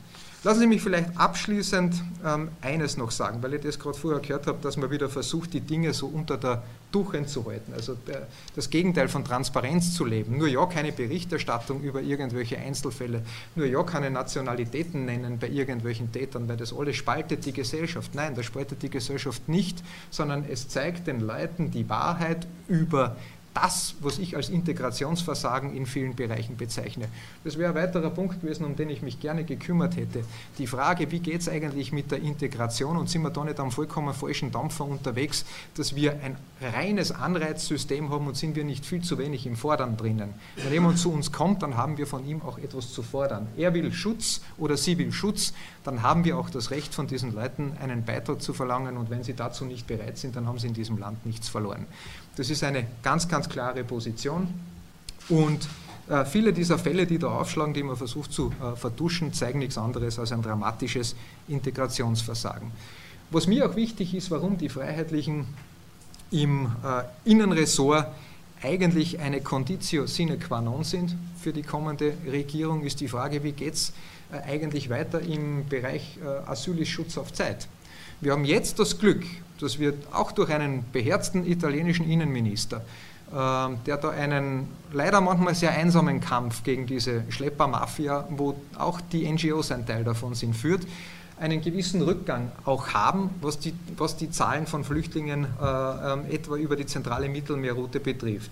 Lassen 0.45 0.61
Sie 0.61 0.67
mich 0.69 0.83
vielleicht 0.83 1.19
abschließend 1.19 1.97
ähm, 2.25 2.51
eines 2.63 2.97
noch 2.97 3.11
sagen, 3.11 3.43
weil 3.43 3.55
ich 3.55 3.63
das 3.63 3.77
gerade 3.77 3.99
vorher 3.99 4.21
gehört 4.21 4.47
habe, 4.47 4.59
dass 4.63 4.77
man 4.77 4.89
wieder 4.89 5.09
versucht, 5.09 5.53
die 5.53 5.61
Dinge 5.61 5.93
so 5.93 6.07
unter 6.07 6.37
der 6.37 6.63
Tuchen 6.93 7.27
zu 7.27 7.45
halten, 7.45 7.73
also 7.75 7.97
der, 8.07 8.29
das 8.55 8.71
Gegenteil 8.71 9.09
von 9.09 9.25
Transparenz 9.25 9.95
zu 9.95 10.05
leben. 10.05 10.39
Nur 10.39 10.47
ja 10.47 10.65
keine 10.67 10.93
Berichterstattung 10.93 11.83
über 11.83 12.01
irgendwelche 12.01 12.57
Einzelfälle, 12.57 13.23
nur 13.57 13.67
ja 13.67 13.83
keine 13.83 14.13
Nationalitäten 14.13 15.05
nennen 15.07 15.39
bei 15.41 15.49
irgendwelchen 15.49 16.13
Tätern, 16.13 16.49
weil 16.49 16.57
das 16.57 16.73
alles 16.73 16.95
spaltet 16.95 17.45
die 17.45 17.53
Gesellschaft. 17.53 18.15
Nein, 18.15 18.37
das 18.37 18.47
spaltet 18.47 18.81
die 18.83 18.91
Gesellschaft 18.91 19.49
nicht, 19.49 19.83
sondern 20.11 20.45
es 20.49 20.69
zeigt 20.69 21.09
den 21.09 21.21
Leuten 21.21 21.73
die 21.73 21.89
Wahrheit 21.89 22.47
über 22.69 23.17
das, 23.63 23.95
was 24.01 24.19
ich 24.19 24.37
als 24.37 24.51
Integrationsversagen 24.51 25.75
in 25.75 25.87
vielen 25.87 26.15
Bereichen 26.15 26.57
bezeichne. 26.57 27.09
Das 27.43 27.59
wäre 27.59 27.71
ein 27.71 27.75
weiterer 27.75 28.11
Punkt 28.11 28.41
gewesen, 28.41 28.65
um 28.65 28.77
den 28.77 28.89
ich 28.89 29.03
mich 29.03 29.19
gerne 29.19 29.45
gekümmert 29.45 29.97
hätte. 29.97 30.23
Die 30.59 30.67
Frage, 30.67 31.11
wie 31.11 31.19
geht 31.19 31.41
es 31.41 31.49
eigentlich 31.49 31.93
mit 31.93 32.11
der 32.13 32.21
Integration 32.21 32.97
und 32.97 33.11
sind 33.11 33.23
wir 33.23 33.31
da 33.31 33.45
nicht 33.45 33.59
am 33.59 33.73
vollkommen 33.73 34.15
falschen 34.15 34.53
Dampfer 34.53 34.85
unterwegs, 34.85 35.45
dass 35.75 35.97
wir 35.97 36.13
ein 36.23 36.37
reines 36.61 37.11
Anreizsystem 37.11 38.11
haben 38.11 38.29
und 38.29 38.37
sind 38.37 38.55
wir 38.55 38.65
nicht 38.65 38.87
viel 38.87 39.03
zu 39.03 39.19
wenig 39.19 39.47
im 39.47 39.57
Fordern 39.57 39.97
drinnen. 39.97 40.35
Wenn 40.57 40.73
jemand 40.73 40.99
zu 40.99 41.13
uns 41.13 41.33
kommt, 41.33 41.63
dann 41.63 41.77
haben 41.77 41.99
wir 41.99 42.07
von 42.07 42.27
ihm 42.27 42.43
auch 42.43 42.59
etwas 42.59 42.93
zu 42.93 43.03
fordern. 43.03 43.49
Er 43.57 43.75
will 43.75 43.93
Schutz 43.93 44.41
oder 44.57 44.77
sie 44.77 44.99
will 44.99 45.11
Schutz, 45.11 45.53
dann 45.85 46.03
haben 46.03 46.25
wir 46.25 46.39
auch 46.39 46.51
das 46.51 46.71
Recht 46.71 46.95
von 46.95 47.07
diesen 47.09 47.35
Leuten 47.35 47.73
einen 47.83 48.05
Beitrag 48.05 48.41
zu 48.41 48.53
verlangen 48.53 48.97
und 48.97 49.11
wenn 49.11 49.25
sie 49.25 49.35
dazu 49.35 49.65
nicht 49.65 49.87
bereit 49.87 50.19
sind, 50.19 50.37
dann 50.37 50.47
haben 50.47 50.59
sie 50.59 50.69
in 50.69 50.75
diesem 50.75 50.99
Land 50.99 51.27
nichts 51.27 51.49
verloren. 51.49 51.87
Das 52.39 52.51
ist 52.51 52.63
eine 52.63 52.87
ganz, 53.03 53.27
ganz 53.27 53.49
klare 53.49 53.83
Position. 53.83 54.49
Und 55.29 55.69
äh, 56.09 56.25
viele 56.25 56.53
dieser 56.53 56.79
Fälle, 56.79 57.05
die 57.05 57.19
da 57.19 57.27
aufschlagen, 57.27 57.75
die 57.75 57.83
man 57.83 57.97
versucht 57.97 58.33
zu 58.33 58.53
äh, 58.63 58.77
vertuschen, 58.77 59.33
zeigen 59.33 59.59
nichts 59.59 59.77
anderes 59.77 60.21
als 60.21 60.31
ein 60.31 60.41
dramatisches 60.41 61.17
Integrationsversagen. 61.49 62.71
Was 63.31 63.49
mir 63.49 63.69
auch 63.69 63.75
wichtig 63.75 64.15
ist, 64.15 64.31
warum 64.31 64.57
die 64.57 64.69
Freiheitlichen 64.69 65.47
im 66.31 66.67
äh, 66.67 67.03
Innenressort 67.29 68.07
eigentlich 68.63 69.19
eine 69.19 69.41
Conditio 69.41 70.07
sine 70.07 70.39
qua 70.39 70.61
non 70.61 70.85
sind 70.85 71.17
für 71.43 71.53
die 71.53 71.63
kommende 71.63 72.15
Regierung, 72.25 72.83
ist 72.85 73.01
die 73.01 73.09
Frage, 73.09 73.43
wie 73.43 73.53
geht 73.53 73.75
es 73.75 73.93
äh, 74.31 74.49
eigentlich 74.49 74.91
weiter 74.91 75.21
im 75.21 75.67
Bereich 75.69 76.19
äh, 76.25 76.49
Asyl 76.49 76.79
ist 76.79 76.91
Schutz 76.91 77.19
auf 77.19 77.33
Zeit. 77.33 77.67
Wir 78.21 78.33
haben 78.33 78.45
jetzt 78.45 78.81
das 78.81 78.99
Glück, 78.99 79.25
dass 79.61 79.79
wir 79.79 79.95
auch 80.13 80.33
durch 80.33 80.51
einen 80.51 80.85
beherzten 80.93 81.47
italienischen 81.47 82.11
Innenminister, 82.11 82.83
ähm, 83.33 83.79
der 83.87 83.97
da 83.97 84.11
einen 84.11 84.69
leider 84.93 85.21
manchmal 85.21 85.55
sehr 85.55 85.71
einsamen 85.71 86.21
Kampf 86.21 86.65
gegen 86.65 86.87
diese 86.87 87.23
Schleppermafia, 87.29 88.27
wo 88.31 88.57
auch 88.77 89.01
die 89.01 89.31
NGOs 89.31 89.71
ein 89.71 89.87
Teil 89.87 90.03
davon 90.03 90.35
sind, 90.35 90.57
führt, 90.57 90.85
einen 91.39 91.61
gewissen 91.61 92.03
Rückgang 92.03 92.51
auch 92.65 92.89
haben, 92.89 93.31
was 93.41 93.61
die, 93.61 93.73
was 93.97 94.17
die 94.17 94.31
Zahlen 94.31 94.67
von 94.67 94.83
Flüchtlingen 94.83 95.45
äh, 95.45 95.65
äh, 95.65 96.35
etwa 96.35 96.57
über 96.57 96.75
die 96.75 96.87
zentrale 96.87 97.29
Mittelmeerroute 97.29 98.01
betrifft. 98.01 98.51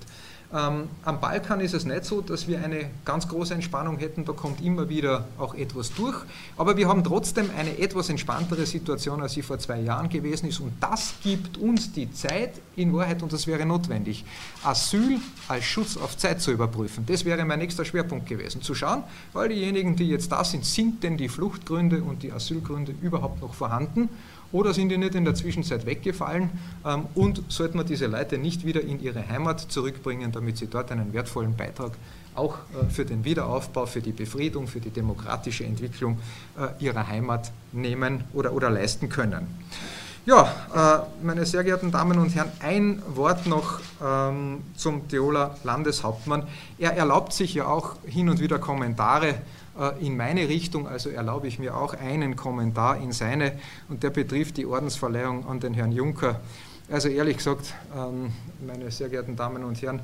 Ähm, 0.54 0.88
am 1.04 1.20
Balkan 1.20 1.60
ist 1.60 1.74
es 1.74 1.84
nicht 1.84 2.04
so, 2.04 2.20
dass 2.20 2.46
wir 2.46 2.62
eine 2.62 2.88
ganz 3.04 3.26
große 3.26 3.52
Entspannung 3.52 3.98
hätten, 3.98 4.24
da 4.24 4.32
kommt 4.32 4.62
immer 4.62 4.88
wieder 4.88 5.26
auch 5.38 5.54
etwas 5.54 5.92
durch, 5.92 6.16
aber 6.56 6.76
wir 6.76 6.88
haben 6.88 7.02
trotzdem 7.02 7.50
eine 7.56 7.78
etwas 7.78 8.08
entspanntere 8.10 8.64
Situation, 8.64 9.20
als 9.20 9.32
sie 9.32 9.42
vor 9.42 9.58
zwei 9.58 9.80
Jahren 9.80 10.08
gewesen 10.08 10.48
ist. 10.48 10.60
Und 10.60 10.72
das 10.80 11.14
gibt 11.22 11.58
uns 11.58 11.92
die 11.92 12.12
Zeit 12.12 12.52
in 12.76 12.94
Wahrheit, 12.94 13.22
und 13.22 13.32
das 13.32 13.46
wäre 13.46 13.66
notwendig, 13.66 14.24
Asyl 14.62 15.18
als 15.48 15.64
Schutz 15.64 15.96
auf 15.96 16.16
Zeit 16.16 16.40
zu 16.40 16.52
überprüfen. 16.52 17.04
Das 17.06 17.24
wäre 17.24 17.44
mein 17.44 17.58
nächster 17.58 17.84
Schwerpunkt 17.84 18.26
gewesen, 18.26 18.62
zu 18.62 18.74
schauen, 18.74 19.02
weil 19.32 19.48
diejenigen, 19.48 19.96
die 19.96 20.08
jetzt 20.08 20.30
da 20.30 20.44
sind, 20.44 20.64
sind 20.64 21.02
denn 21.02 21.16
die 21.16 21.28
Fluchtgründe 21.28 22.02
und 22.02 22.22
die 22.22 22.32
Asylgründe 22.32 22.94
überhaupt 23.02 23.42
noch 23.42 23.54
vorhanden 23.54 24.08
oder 24.56 24.72
sind 24.72 24.88
die 24.88 24.96
nicht 24.96 25.14
in 25.14 25.26
der 25.26 25.34
Zwischenzeit 25.34 25.84
weggefallen 25.84 26.48
ähm, 26.84 27.06
und 27.14 27.42
sollten 27.48 27.76
wir 27.76 27.84
diese 27.84 28.06
Leute 28.06 28.38
nicht 28.38 28.64
wieder 28.64 28.80
in 28.80 29.02
ihre 29.02 29.28
Heimat 29.28 29.60
zurückbringen, 29.60 30.32
damit 30.32 30.56
sie 30.56 30.66
dort 30.66 30.90
einen 30.90 31.12
wertvollen 31.12 31.54
Beitrag 31.54 31.92
auch 32.34 32.54
äh, 32.54 32.90
für 32.90 33.04
den 33.04 33.24
Wiederaufbau, 33.24 33.84
für 33.84 34.00
die 34.00 34.12
Befriedung, 34.12 34.66
für 34.66 34.80
die 34.80 34.88
demokratische 34.88 35.64
Entwicklung 35.64 36.18
äh, 36.58 36.82
ihrer 36.82 37.06
Heimat 37.06 37.52
nehmen 37.72 38.24
oder, 38.32 38.54
oder 38.54 38.70
leisten 38.70 39.10
können. 39.10 39.46
Ja, 40.24 40.50
äh, 40.74 41.24
meine 41.24 41.44
sehr 41.44 41.62
geehrten 41.62 41.92
Damen 41.92 42.18
und 42.18 42.34
Herren, 42.34 42.50
ein 42.60 43.02
Wort 43.14 43.46
noch 43.46 43.80
ähm, 44.02 44.62
zum 44.74 45.06
Tiroler 45.06 45.56
Landeshauptmann. 45.64 46.44
Er 46.78 46.96
erlaubt 46.96 47.34
sich 47.34 47.52
ja 47.54 47.66
auch 47.66 47.96
hin 48.06 48.30
und 48.30 48.40
wieder 48.40 48.58
Kommentare 48.58 49.34
in 50.00 50.16
meine 50.16 50.48
Richtung, 50.48 50.88
also 50.88 51.10
erlaube 51.10 51.48
ich 51.48 51.58
mir 51.58 51.76
auch 51.76 51.94
einen 51.94 52.34
Kommentar 52.36 52.96
in 52.98 53.12
seine 53.12 53.52
und 53.88 54.02
der 54.02 54.10
betrifft 54.10 54.56
die 54.56 54.66
Ordensverleihung 54.66 55.46
an 55.46 55.60
den 55.60 55.74
Herrn 55.74 55.92
Juncker. 55.92 56.40
Also 56.90 57.08
ehrlich 57.08 57.38
gesagt, 57.38 57.74
ähm, 57.96 58.32
meine 58.66 58.90
sehr 58.90 59.08
geehrten 59.08 59.36
Damen 59.36 59.64
und 59.64 59.80
Herren, 59.82 60.00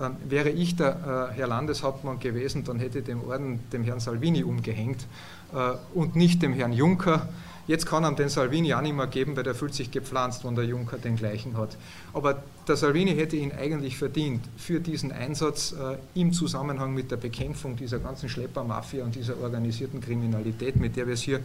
Ähm, 0.00 0.16
wäre 0.28 0.50
ich 0.50 0.74
der 0.74 1.30
äh, 1.32 1.36
Herr 1.36 1.46
Landeshauptmann 1.46 2.18
gewesen, 2.18 2.64
dann 2.64 2.80
hätte 2.80 2.98
ich 2.98 3.04
den 3.04 3.20
Orden 3.20 3.60
dem 3.72 3.84
Herrn 3.84 4.00
Salvini 4.00 4.42
umgehängt 4.42 5.06
äh, 5.52 5.76
und 5.94 6.16
nicht 6.16 6.42
dem 6.42 6.52
Herrn 6.52 6.72
Juncker. 6.72 7.28
Jetzt 7.66 7.86
kann 7.86 8.04
er 8.04 8.12
den 8.12 8.28
Salvini 8.28 8.74
auch 8.74 8.82
nicht 8.82 8.94
mehr 8.94 9.06
geben, 9.06 9.36
weil 9.36 9.42
der 9.42 9.54
fühlt 9.54 9.74
sich 9.74 9.90
gepflanzt, 9.90 10.44
wenn 10.44 10.54
der 10.54 10.64
Juncker 10.64 10.98
den 10.98 11.16
gleichen 11.16 11.56
hat. 11.56 11.76
Aber 12.12 12.42
der 12.68 12.76
Salvini 12.76 13.14
hätte 13.14 13.36
ihn 13.36 13.52
eigentlich 13.52 13.96
verdient 13.96 14.44
für 14.56 14.80
diesen 14.80 15.12
Einsatz 15.12 15.72
äh, 15.72 15.96
im 16.18 16.32
Zusammenhang 16.32 16.92
mit 16.92 17.10
der 17.10 17.16
Bekämpfung 17.16 17.76
dieser 17.76 17.98
ganzen 17.98 18.28
Schleppermafia 18.28 19.04
und 19.04 19.14
dieser 19.14 19.40
organisierten 19.40 20.00
Kriminalität, 20.00 20.76
mit 20.76 20.96
der 20.96 21.06
wir 21.06 21.14
es 21.14 21.22
hier 21.22 21.40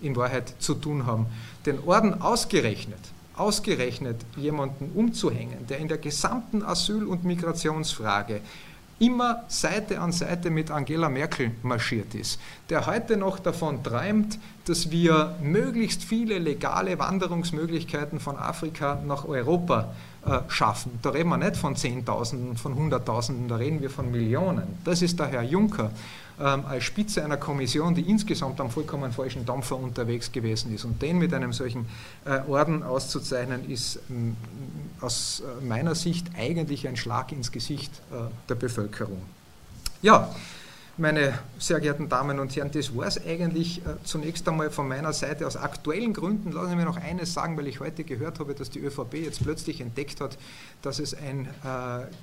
in 0.00 0.14
Wahrheit 0.14 0.54
zu 0.58 0.74
tun 0.74 1.06
haben. 1.06 1.26
Den 1.66 1.80
Orden 1.86 2.20
ausgerechnet 2.20 3.00
ausgerechnet 3.36 4.16
jemanden 4.36 4.92
umzuhängen, 4.94 5.66
der 5.66 5.78
in 5.78 5.88
der 5.88 5.98
gesamten 5.98 6.62
Asyl- 6.62 7.06
und 7.06 7.24
Migrationsfrage 7.24 8.40
immer 8.98 9.44
Seite 9.48 10.00
an 10.00 10.12
Seite 10.12 10.50
mit 10.50 10.70
Angela 10.70 11.08
Merkel 11.08 11.50
marschiert 11.62 12.14
ist, 12.14 12.40
der 12.70 12.86
heute 12.86 13.16
noch 13.16 13.38
davon 13.38 13.82
träumt, 13.82 14.38
dass 14.66 14.90
wir 14.90 15.34
möglichst 15.42 16.04
viele 16.04 16.38
legale 16.38 16.98
Wanderungsmöglichkeiten 16.98 18.20
von 18.20 18.36
Afrika 18.38 19.00
nach 19.06 19.24
Europa 19.24 19.92
äh, 20.26 20.38
schaffen. 20.48 20.98
Da 21.02 21.10
reden 21.10 21.28
wir 21.28 21.36
nicht 21.36 21.56
von 21.56 21.76
Zehntausenden, 21.76 22.56
von 22.56 22.74
Hunderttausenden, 22.74 23.48
da 23.48 23.56
reden 23.56 23.82
wir 23.82 23.90
von 23.90 24.10
Millionen. 24.10 24.78
Das 24.84 25.02
ist 25.02 25.18
der 25.18 25.26
Herr 25.26 25.42
Juncker 25.42 25.90
ähm, 26.40 26.64
als 26.66 26.82
Spitze 26.82 27.24
einer 27.24 27.36
Kommission, 27.36 27.94
die 27.94 28.02
insgesamt 28.10 28.60
am 28.60 28.68
vollkommen 28.68 29.12
falschen 29.12 29.46
Dampfer 29.46 29.76
unterwegs 29.76 30.32
gewesen 30.32 30.74
ist. 30.74 30.84
Und 30.84 31.00
den 31.00 31.18
mit 31.18 31.32
einem 31.32 31.52
solchen 31.52 31.86
äh, 32.24 32.40
Orden 32.48 32.82
auszuzeichnen, 32.82 33.70
ist 33.70 34.00
ähm, 34.10 34.36
aus 35.00 35.44
äh, 35.44 35.64
meiner 35.64 35.94
Sicht 35.94 36.26
eigentlich 36.36 36.88
ein 36.88 36.96
Schlag 36.96 37.30
ins 37.30 37.52
Gesicht 37.52 37.92
äh, 38.10 38.16
der 38.48 38.56
Bevölkerung. 38.56 39.22
Ja, 40.02 40.34
meine 40.96 41.38
sehr 41.58 41.78
geehrten 41.78 42.08
Damen 42.08 42.40
und 42.40 42.54
Herren, 42.56 42.70
das 42.72 42.96
war 42.96 43.06
es 43.06 43.24
eigentlich 43.24 43.82
zunächst 44.04 44.48
einmal 44.48 44.70
von 44.70 44.86
meiner 44.86 45.12
Seite. 45.12 45.44
Aus 45.44 45.56
aktuellen 45.56 46.12
Gründen 46.12 46.52
lassen 46.52 46.70
Sie 46.70 46.76
mir 46.76 46.84
noch 46.84 46.98
eines 46.98 47.34
sagen, 47.34 47.56
weil 47.56 47.66
ich 47.66 47.80
heute 47.80 48.04
gehört 48.04 48.38
habe, 48.38 48.54
dass 48.54 48.70
die 48.70 48.78
ÖVP 48.78 49.14
jetzt 49.14 49.42
plötzlich 49.42 49.80
entdeckt 49.80 50.20
hat, 50.20 50.38
dass 50.82 51.00
es 51.00 51.12
ein 51.12 51.48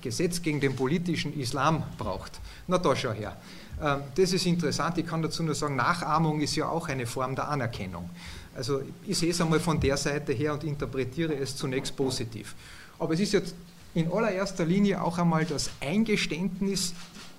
Gesetz 0.01 0.41
gegen 0.41 0.61
den 0.61 0.77
politischen 0.77 1.37
Islam 1.37 1.83
braucht. 1.97 2.39
Na 2.67 2.77
da 2.77 2.95
schau 2.95 3.11
her. 3.11 3.35
Ähm, 3.81 4.01
das 4.15 4.33
ist 4.33 4.45
interessant. 4.45 4.97
Ich 4.97 5.07
kann 5.07 5.21
dazu 5.21 5.43
nur 5.43 5.55
sagen, 5.55 5.75
Nachahmung 5.75 6.41
ist 6.41 6.55
ja 6.55 6.67
auch 6.69 6.87
eine 6.87 7.05
Form 7.05 7.35
der 7.35 7.47
Anerkennung. 7.49 8.09
Also 8.55 8.81
ich 9.07 9.17
sehe 9.17 9.31
es 9.31 9.41
einmal 9.41 9.59
von 9.59 9.79
der 9.79 9.97
Seite 9.97 10.33
her 10.33 10.53
und 10.53 10.63
interpretiere 10.63 11.35
es 11.35 11.55
zunächst 11.55 11.95
positiv. 11.95 12.53
Aber 12.99 13.13
es 13.13 13.19
ist 13.19 13.33
jetzt 13.33 13.55
in 13.93 14.11
allererster 14.11 14.65
Linie 14.65 15.01
auch 15.01 15.17
einmal 15.17 15.45
das 15.45 15.69
Eingeständnis 15.79 16.93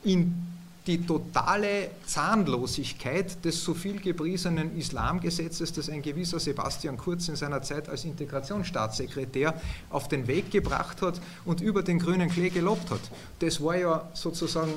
in 0.05 0.35
die 0.87 1.07
totale 1.07 1.91
Zahnlosigkeit 2.07 3.45
des 3.45 3.63
so 3.63 3.73
viel 3.73 4.01
gepriesenen 4.01 4.77
Islamgesetzes, 4.77 5.73
das 5.73 5.89
ein 5.89 6.03
gewisser 6.03 6.41
Sebastian 6.41 6.97
Kurz 6.97 7.29
in 7.29 7.37
seiner 7.37 7.63
Zeit 7.63 7.89
als 7.89 8.05
Integrationsstaatssekretär 8.05 9.55
auf 9.91 10.09
den 10.09 10.27
Weg 10.27 10.51
gebracht 10.51 11.01
hat 11.01 11.21
und 11.45 11.61
über 11.61 11.85
den 11.85 12.01
grünen 12.01 12.29
Klee 12.29 12.51
gelobt 12.51 12.91
hat. 12.91 13.01
Das 13.39 13.63
war 13.63 13.77
ja 13.77 14.09
sozusagen 14.15 14.73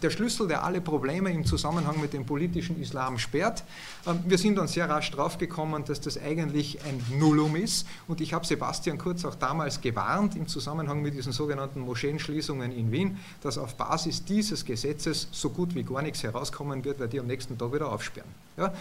der 0.00 0.10
Schlüssel, 0.10 0.46
der 0.46 0.62
alle 0.62 0.80
Probleme 0.80 1.32
im 1.32 1.44
Zusammenhang 1.44 2.00
mit 2.00 2.12
dem 2.12 2.24
politischen 2.24 2.80
Islam 2.80 3.18
sperrt. 3.18 3.64
Ähm, 4.06 4.20
wir 4.26 4.38
sind 4.38 4.56
dann 4.56 4.68
sehr 4.68 4.88
rasch 4.88 5.10
draufgekommen, 5.10 5.84
dass 5.84 6.00
das 6.00 6.18
eigentlich 6.18 6.78
ein 6.84 7.18
Nullum 7.18 7.56
ist 7.56 7.84
und 8.06 8.20
ich 8.20 8.32
habe 8.32 8.46
Sebastian 8.46 8.98
Kurz 8.98 9.24
auch 9.24 9.34
damals 9.34 9.80
gewarnt 9.80 10.36
im 10.36 10.46
Zusammenhang 10.46 11.02
mit 11.02 11.14
diesen 11.14 11.32
sogenannten 11.32 11.80
Moscheenschließungen 11.80 12.70
in 12.70 12.92
Wien, 12.92 13.18
dass 13.42 13.58
auf 13.58 13.74
Basis 13.74 14.24
dieses 14.24 14.64
Gesetzes 14.64 15.26
so 15.32 15.47
so 15.48 15.54
gut 15.54 15.74
wie 15.74 15.82
gar 15.82 16.02
nichts 16.02 16.22
herauskommen 16.22 16.84
wird, 16.84 17.00
weil 17.00 17.08
die 17.08 17.18
am 17.18 17.26
nächsten 17.26 17.56
Tag 17.56 17.72
wieder 17.72 17.90
aufsperren. 17.90 18.28
Ja? 18.56 18.72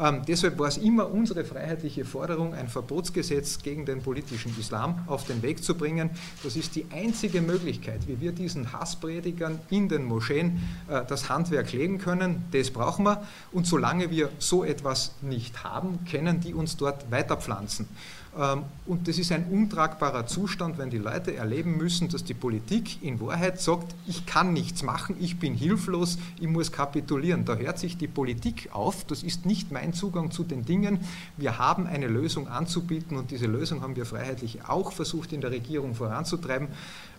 Ähm, 0.00 0.22
deshalb 0.26 0.58
war 0.58 0.68
es 0.68 0.78
immer 0.78 1.10
unsere 1.10 1.44
freiheitliche 1.44 2.04
Forderung, 2.04 2.54
ein 2.54 2.68
Verbotsgesetz 2.68 3.62
gegen 3.62 3.84
den 3.84 4.02
politischen 4.02 4.56
Islam 4.58 5.02
auf 5.06 5.26
den 5.26 5.42
Weg 5.42 5.64
zu 5.64 5.74
bringen. 5.74 6.10
Das 6.44 6.56
ist 6.56 6.76
die 6.76 6.86
einzige 6.92 7.40
Möglichkeit, 7.40 8.06
wie 8.06 8.20
wir 8.20 8.32
diesen 8.32 8.72
Hasspredigern 8.72 9.58
in 9.70 9.88
den 9.88 10.04
Moscheen 10.04 10.60
äh, 10.88 11.02
das 11.06 11.28
Handwerk 11.28 11.72
legen 11.72 11.98
können. 11.98 12.44
Das 12.52 12.70
brauchen 12.70 13.04
wir. 13.04 13.22
Und 13.50 13.66
solange 13.66 14.10
wir 14.10 14.30
so 14.38 14.64
etwas 14.64 15.12
nicht 15.22 15.64
haben, 15.64 16.04
können 16.10 16.40
die 16.40 16.54
uns 16.54 16.76
dort 16.76 17.10
weiterpflanzen. 17.10 17.88
Ähm, 18.38 18.64
und 18.86 19.08
das 19.08 19.18
ist 19.18 19.30
ein 19.32 19.46
untragbarer 19.50 20.26
Zustand, 20.26 20.78
wenn 20.78 20.90
die 20.90 20.98
Leute 20.98 21.34
erleben 21.34 21.76
müssen, 21.76 22.08
dass 22.08 22.24
die 22.24 22.34
Politik 22.34 23.02
in 23.02 23.20
Wahrheit 23.20 23.60
sagt, 23.60 23.94
ich 24.06 24.26
kann 24.26 24.52
nichts 24.52 24.82
machen, 24.82 25.16
ich 25.20 25.38
bin 25.38 25.54
hilflos, 25.54 26.18
ich 26.40 26.48
muss 26.48 26.72
kapitulieren. 26.72 27.44
Da 27.44 27.56
hört 27.56 27.78
sich 27.78 27.96
die 27.96 28.08
Politik 28.08 28.70
auf, 28.72 29.04
das 29.04 29.22
ist 29.22 29.44
nicht 29.44 29.70
mein 29.70 29.92
Zugang 29.92 30.30
zu 30.30 30.44
den 30.44 30.64
Dingen. 30.64 31.00
Wir 31.36 31.58
haben 31.58 31.86
eine 31.86 32.06
Lösung 32.06 32.48
anzubieten 32.48 33.16
und 33.16 33.30
diese 33.30 33.46
Lösung 33.46 33.82
haben 33.82 33.96
wir 33.96 34.06
freiheitlich 34.06 34.64
auch 34.66 34.92
versucht 34.92 35.32
in 35.32 35.40
der 35.40 35.50
Regierung 35.50 35.94
voranzutreiben. 35.94 36.68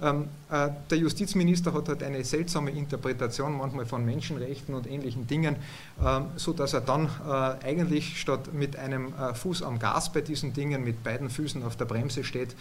Ähm, 0.03 0.27
äh, 0.51 0.69
der 0.89 0.97
Justizminister 0.97 1.73
hat 1.73 1.87
halt 1.87 2.03
eine 2.03 2.23
seltsame 2.23 2.71
Interpretation 2.71 3.57
manchmal 3.57 3.85
von 3.85 4.03
Menschenrechten 4.05 4.75
und 4.75 4.85
ähnlichen 4.85 5.25
Dingen, 5.27 5.55
ähm, 6.03 6.25
so 6.35 6.51
dass 6.51 6.73
er 6.73 6.81
dann 6.81 7.05
äh, 7.05 7.65
eigentlich 7.65 8.19
statt 8.19 8.53
mit 8.53 8.75
einem 8.75 9.13
äh, 9.13 9.33
Fuß 9.33 9.63
am 9.63 9.79
Gas 9.79 10.11
bei 10.11 10.19
diesen 10.21 10.53
Dingen 10.53 10.83
mit 10.83 11.03
beiden 11.03 11.29
Füßen 11.29 11.63
auf 11.63 11.77
der 11.77 11.85
Bremse 11.85 12.23
steht 12.23 12.55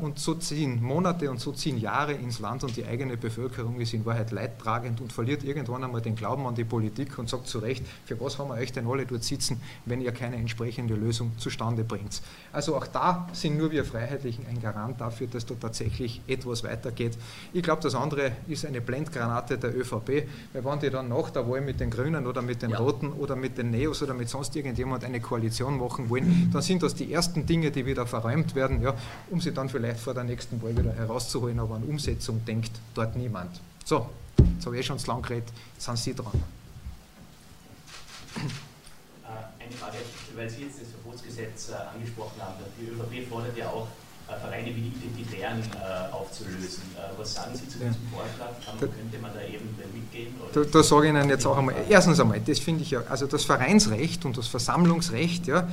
und 0.00 0.18
so 0.18 0.34
ziehen 0.34 0.82
Monate 0.82 1.30
und 1.30 1.40
so 1.40 1.52
ziehen 1.52 1.78
Jahre 1.78 2.12
ins 2.12 2.40
Land 2.40 2.64
und 2.64 2.76
die 2.76 2.84
eigene 2.84 3.16
Bevölkerung 3.16 3.78
ist 3.80 3.92
in 3.92 4.04
Wahrheit 4.04 4.30
leidtragend 4.30 5.00
und 5.00 5.12
verliert 5.12 5.44
irgendwann 5.44 5.84
einmal 5.84 6.00
den 6.00 6.16
Glauben 6.16 6.46
an 6.46 6.54
die 6.54 6.64
Politik 6.64 7.18
und 7.18 7.28
sagt 7.28 7.46
zu 7.46 7.58
Recht, 7.58 7.84
für 8.06 8.18
was 8.20 8.38
haben 8.38 8.48
wir 8.48 8.54
euch 8.54 8.72
denn 8.72 8.86
alle 8.88 9.06
dort 9.06 9.24
sitzen, 9.24 9.60
wenn 9.84 10.00
ihr 10.00 10.12
keine 10.12 10.36
entsprechende 10.36 10.94
Lösung 10.94 11.32
zustande 11.38 11.84
bringt. 11.84 12.22
Also 12.52 12.76
auch 12.76 12.86
da 12.86 13.28
sind 13.32 13.58
nur 13.58 13.70
wir 13.70 13.84
Freiheitlichen 13.84 14.46
ein 14.46 14.60
Garant 14.60 15.00
dafür, 15.00 15.26
dass 15.26 15.46
da 15.46 15.54
tatsächlich 15.54 16.22
etwas 16.26 16.64
weitergeht. 16.68 17.16
Ich 17.52 17.62
glaube, 17.62 17.82
das 17.82 17.94
andere 17.94 18.32
ist 18.46 18.64
eine 18.64 18.80
Blendgranate 18.80 19.58
der 19.58 19.76
ÖVP, 19.76 20.28
weil 20.52 20.64
wenn 20.64 20.80
die 20.80 20.90
dann 20.90 21.08
nach 21.08 21.30
der 21.30 21.48
Wahl 21.48 21.60
mit 21.60 21.80
den 21.80 21.90
Grünen 21.90 22.26
oder 22.26 22.42
mit 22.42 22.62
den 22.62 22.70
ja. 22.70 22.78
Roten 22.78 23.12
oder 23.12 23.36
mit 23.36 23.58
den 23.58 23.70
Neos 23.70 24.02
oder 24.02 24.14
mit 24.14 24.28
sonst 24.28 24.54
irgendjemand 24.54 25.04
eine 25.04 25.20
Koalition 25.20 25.78
machen 25.78 26.08
wollen, 26.10 26.50
dann 26.52 26.62
sind 26.62 26.82
das 26.82 26.94
die 26.94 27.12
ersten 27.12 27.46
Dinge, 27.46 27.70
die 27.70 27.86
wieder 27.86 28.06
verräumt 28.06 28.54
werden, 28.54 28.82
ja, 28.82 28.94
um 29.30 29.40
sie 29.40 29.52
dann 29.52 29.68
vielleicht 29.68 30.00
vor 30.00 30.14
der 30.14 30.24
nächsten 30.24 30.62
Wahl 30.62 30.76
wieder 30.76 30.92
herauszuholen, 30.92 31.58
aber 31.58 31.76
an 31.76 31.84
Umsetzung 31.84 32.44
denkt 32.44 32.72
dort 32.94 33.16
niemand. 33.16 33.60
So, 33.84 34.08
jetzt 34.54 34.66
habe 34.66 34.76
ich 34.76 34.80
eh 34.82 34.84
schon 34.84 34.98
zu 34.98 35.06
lang 35.06 35.22
geredet, 35.22 35.48
jetzt 35.74 35.84
sind 35.84 35.98
Sie 35.98 36.14
dran. 36.14 36.32
Äh, 38.36 39.64
eine 39.64 39.72
Frage, 39.72 39.98
weil 40.36 40.50
Sie 40.50 40.62
jetzt 40.62 40.80
das 40.80 40.88
Verbotsgesetz 40.88 41.70
äh, 41.70 41.74
angesprochen 41.94 42.40
haben. 42.40 42.54
Die 42.78 42.88
ÖVP 42.88 43.28
fordert 43.28 43.56
ja 43.56 43.68
auch 43.68 43.88
Vereine 44.36 44.66
wie 44.66 44.80
die 44.80 45.06
Identitären 45.06 45.60
äh, 45.60 46.12
aufzulösen. 46.12 46.82
Äh, 46.96 47.18
was 47.18 47.34
sagen 47.34 47.54
Sie 47.54 47.68
zu 47.68 47.78
diesem 47.78 47.94
Vorschlag? 48.12 48.52
Da, 48.78 48.86
könnte 48.86 49.18
man 49.20 49.32
da 49.34 49.40
eben 49.42 49.74
mitgehen? 49.94 50.34
Da, 50.52 50.62
da, 50.64 50.82
sage 50.82 51.06
ich 51.06 51.10
Ihnen 51.10 51.28
jetzt 51.28 51.46
auch 51.46 51.56
einmal, 51.56 51.74
erstens 51.88 52.20
einmal, 52.20 52.40
das 52.40 52.58
finde 52.58 52.82
ich 52.82 52.90
ja, 52.90 53.02
also 53.08 53.26
das 53.26 53.44
Vereinsrecht 53.44 54.24
und 54.24 54.36
das 54.36 54.48
Versammlungsrecht, 54.48 55.46
ja, 55.46 55.68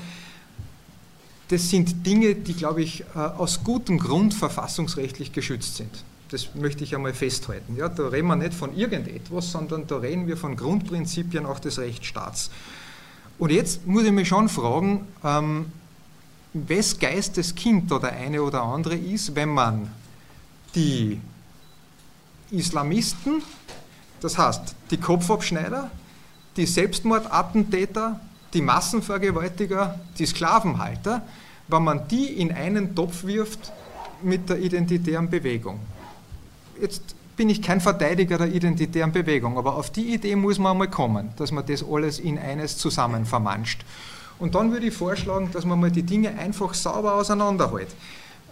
das 1.49 1.69
sind 1.69 2.05
Dinge, 2.05 2.33
die, 2.33 2.53
glaube 2.53 2.81
ich, 2.81 3.05
aus 3.13 3.63
gutem 3.63 3.99
Grund 3.99 4.33
verfassungsrechtlich 4.33 5.31
geschützt 5.31 5.75
sind. 5.75 6.03
Das 6.31 6.55
möchte 6.55 6.83
ich 6.83 6.95
einmal 6.95 7.13
festhalten. 7.13 7.75
Ja, 7.75 7.87
da 7.87 8.07
reden 8.07 8.27
wir 8.27 8.35
nicht 8.35 8.55
von 8.55 8.75
irgendetwas, 8.75 9.51
sondern 9.51 9.85
da 9.85 9.97
reden 9.97 10.25
wir 10.25 10.37
von 10.37 10.55
Grundprinzipien 10.55 11.45
auch 11.45 11.59
des 11.59 11.77
Rechtsstaats. 11.77 12.49
Und 13.37 13.51
jetzt 13.51 13.85
muss 13.85 14.05
ich 14.05 14.11
mich 14.11 14.27
schon 14.27 14.49
fragen, 14.49 15.07
ähm, 15.23 15.67
wes 16.55 16.97
Geistes 16.97 17.53
Kind 17.53 17.91
da 17.91 17.99
der 17.99 18.13
eine 18.13 18.41
oder 18.41 18.63
andere 18.63 18.95
ist, 18.95 19.35
wenn 19.35 19.49
man 19.49 19.91
die 20.73 21.19
Islamisten, 22.49 23.43
das 24.21 24.37
heißt 24.37 24.75
die 24.89 24.97
Kopfabschneider, 24.97 25.91
die 26.55 26.65
Selbstmordattentäter, 26.65 28.19
die 28.53 28.61
Massenvergewaltiger, 28.61 29.99
die 30.17 30.25
Sklavenhalter, 30.25 31.23
wenn 31.67 31.83
man 31.83 32.07
die 32.07 32.25
in 32.25 32.53
einen 32.53 32.95
Topf 32.95 33.25
wirft 33.25 33.73
mit 34.21 34.49
der 34.49 34.59
identitären 34.59 35.29
Bewegung. 35.29 35.79
Jetzt 36.79 37.15
bin 37.35 37.49
ich 37.49 37.61
kein 37.61 37.81
Verteidiger 37.81 38.37
der 38.37 38.47
identitären 38.47 39.11
Bewegung, 39.11 39.57
aber 39.57 39.75
auf 39.75 39.89
die 39.89 40.13
Idee 40.13 40.37
muss 40.37 40.57
man 40.57 40.71
einmal 40.71 40.89
kommen, 40.89 41.33
dass 41.35 41.51
man 41.51 41.65
das 41.65 41.83
alles 41.83 42.19
in 42.19 42.39
eines 42.39 42.77
zusammen 42.77 43.25
vermanscht. 43.25 43.83
Und 44.39 44.55
dann 44.55 44.71
würde 44.71 44.87
ich 44.87 44.93
vorschlagen, 44.93 45.49
dass 45.53 45.65
man 45.65 45.79
mal 45.79 45.91
die 45.91 46.03
Dinge 46.03 46.37
einfach 46.37 46.73
sauber 46.73 47.15
auseinanderhält. 47.15 47.89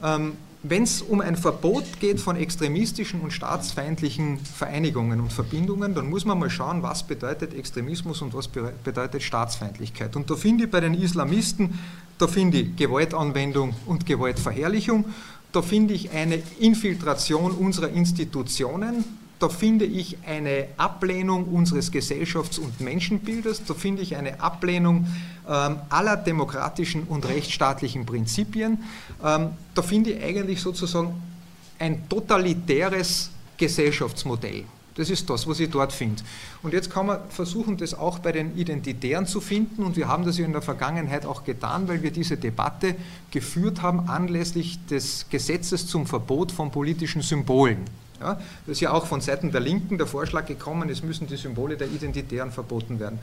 Ähm, 0.04 0.34
Wenn 0.66 0.84
es 0.84 1.02
um 1.02 1.20
ein 1.20 1.36
Verbot 1.36 2.00
geht 2.00 2.22
von 2.22 2.38
extremistischen 2.38 3.20
und 3.20 3.32
staatsfeindlichen 3.32 4.40
Vereinigungen 4.40 5.20
und 5.20 5.34
Verbindungen, 5.34 5.94
dann 5.94 6.10
muss 6.10 6.24
man 6.24 6.40
mal 6.40 6.50
schauen, 6.50 6.82
was 6.84 7.04
bedeutet 7.04 7.54
Extremismus 7.54 8.22
und 8.22 8.34
was 8.34 8.48
bedeutet 8.48 9.22
Staatsfeindlichkeit. 9.24 10.16
Und 10.16 10.30
da 10.30 10.36
finde 10.36 10.64
ich 10.64 10.72
bei 10.72 10.80
den 10.80 10.94
Islamisten, 10.94 11.80
da 12.18 12.28
finde 12.28 12.60
ich 12.60 12.76
Gewaltanwendung 12.78 13.76
und 13.86 14.06
Gewaltverherrlichung 14.06 15.06
da 15.54 15.62
finde 15.62 15.94
ich 15.94 16.10
eine 16.12 16.42
Infiltration 16.60 17.52
unserer 17.52 17.90
Institutionen, 17.90 19.06
da 19.40 19.50
finde 19.50 19.86
ich 19.86 20.18
eine 20.26 20.68
Ablehnung 20.78 21.46
unseres 21.46 21.92
Gesellschafts- 21.92 22.60
und 22.60 22.82
Menschenbildes, 22.82 23.64
da 23.66 23.74
finde 23.76 24.02
ich 24.02 24.16
eine 24.16 24.42
Ablehnung 24.42 25.06
ähm, 25.06 25.08
aller 25.46 26.18
demokratischen 26.18 27.04
und 27.04 27.28
rechtsstaatlichen 27.28 28.06
Prinzipien, 28.06 28.84
ähm, 29.24 29.50
da 29.76 29.82
finde 29.82 30.12
ich 30.12 30.24
eigentlich 30.24 30.62
sozusagen 30.62 31.14
ein 31.80 32.08
totalitäres 32.08 33.30
Gesellschaftsmodell. 33.58 34.64
Das 34.96 35.10
ist 35.10 35.28
das, 35.30 35.48
was 35.48 35.60
ich 35.60 35.70
dort 35.70 35.92
finde. 35.92 36.22
Und 36.62 36.74
jetzt 36.74 36.92
kann 36.92 37.08
man 37.08 37.20
versuchen, 37.30 37.78
das 37.78 37.96
auch 37.96 38.20
bei 38.20 38.32
den 38.32 38.56
Identitären 38.56 39.26
zu 39.26 39.42
finden. 39.42 39.84
Und 39.84 39.98
wir 39.98 40.08
haben 40.08 40.24
das 40.24 40.38
ja 40.38 40.46
in 40.46 40.52
der 40.52 40.62
Vergangenheit 40.62 41.26
auch 41.26 41.44
getan, 41.44 41.88
weil 41.88 42.04
wir 42.04 42.12
diese 42.12 42.38
Debatte 42.38 42.96
geführt 43.32 43.82
haben 43.82 44.08
anlässlich 44.08 44.80
des 44.86 45.26
Gesetzes 45.30 45.88
zum 45.88 46.06
Verbot 46.06 46.52
von 46.52 46.70
politischen 46.70 47.24
Symbolen. 47.24 47.86
Ja, 48.24 48.36
das 48.66 48.78
ist 48.78 48.80
ja 48.80 48.92
auch 48.92 49.06
von 49.06 49.20
Seiten 49.20 49.52
der 49.52 49.60
Linken 49.60 49.98
der 49.98 50.08
Vorschlag 50.08 50.46
gekommen, 50.46 50.88
es 50.90 51.04
müssen 51.04 51.28
die 51.28 51.36
Symbole 51.36 51.76
der 51.76 51.88
Identitären 51.88 52.52
verboten 52.52 52.98
werden. 52.98 53.20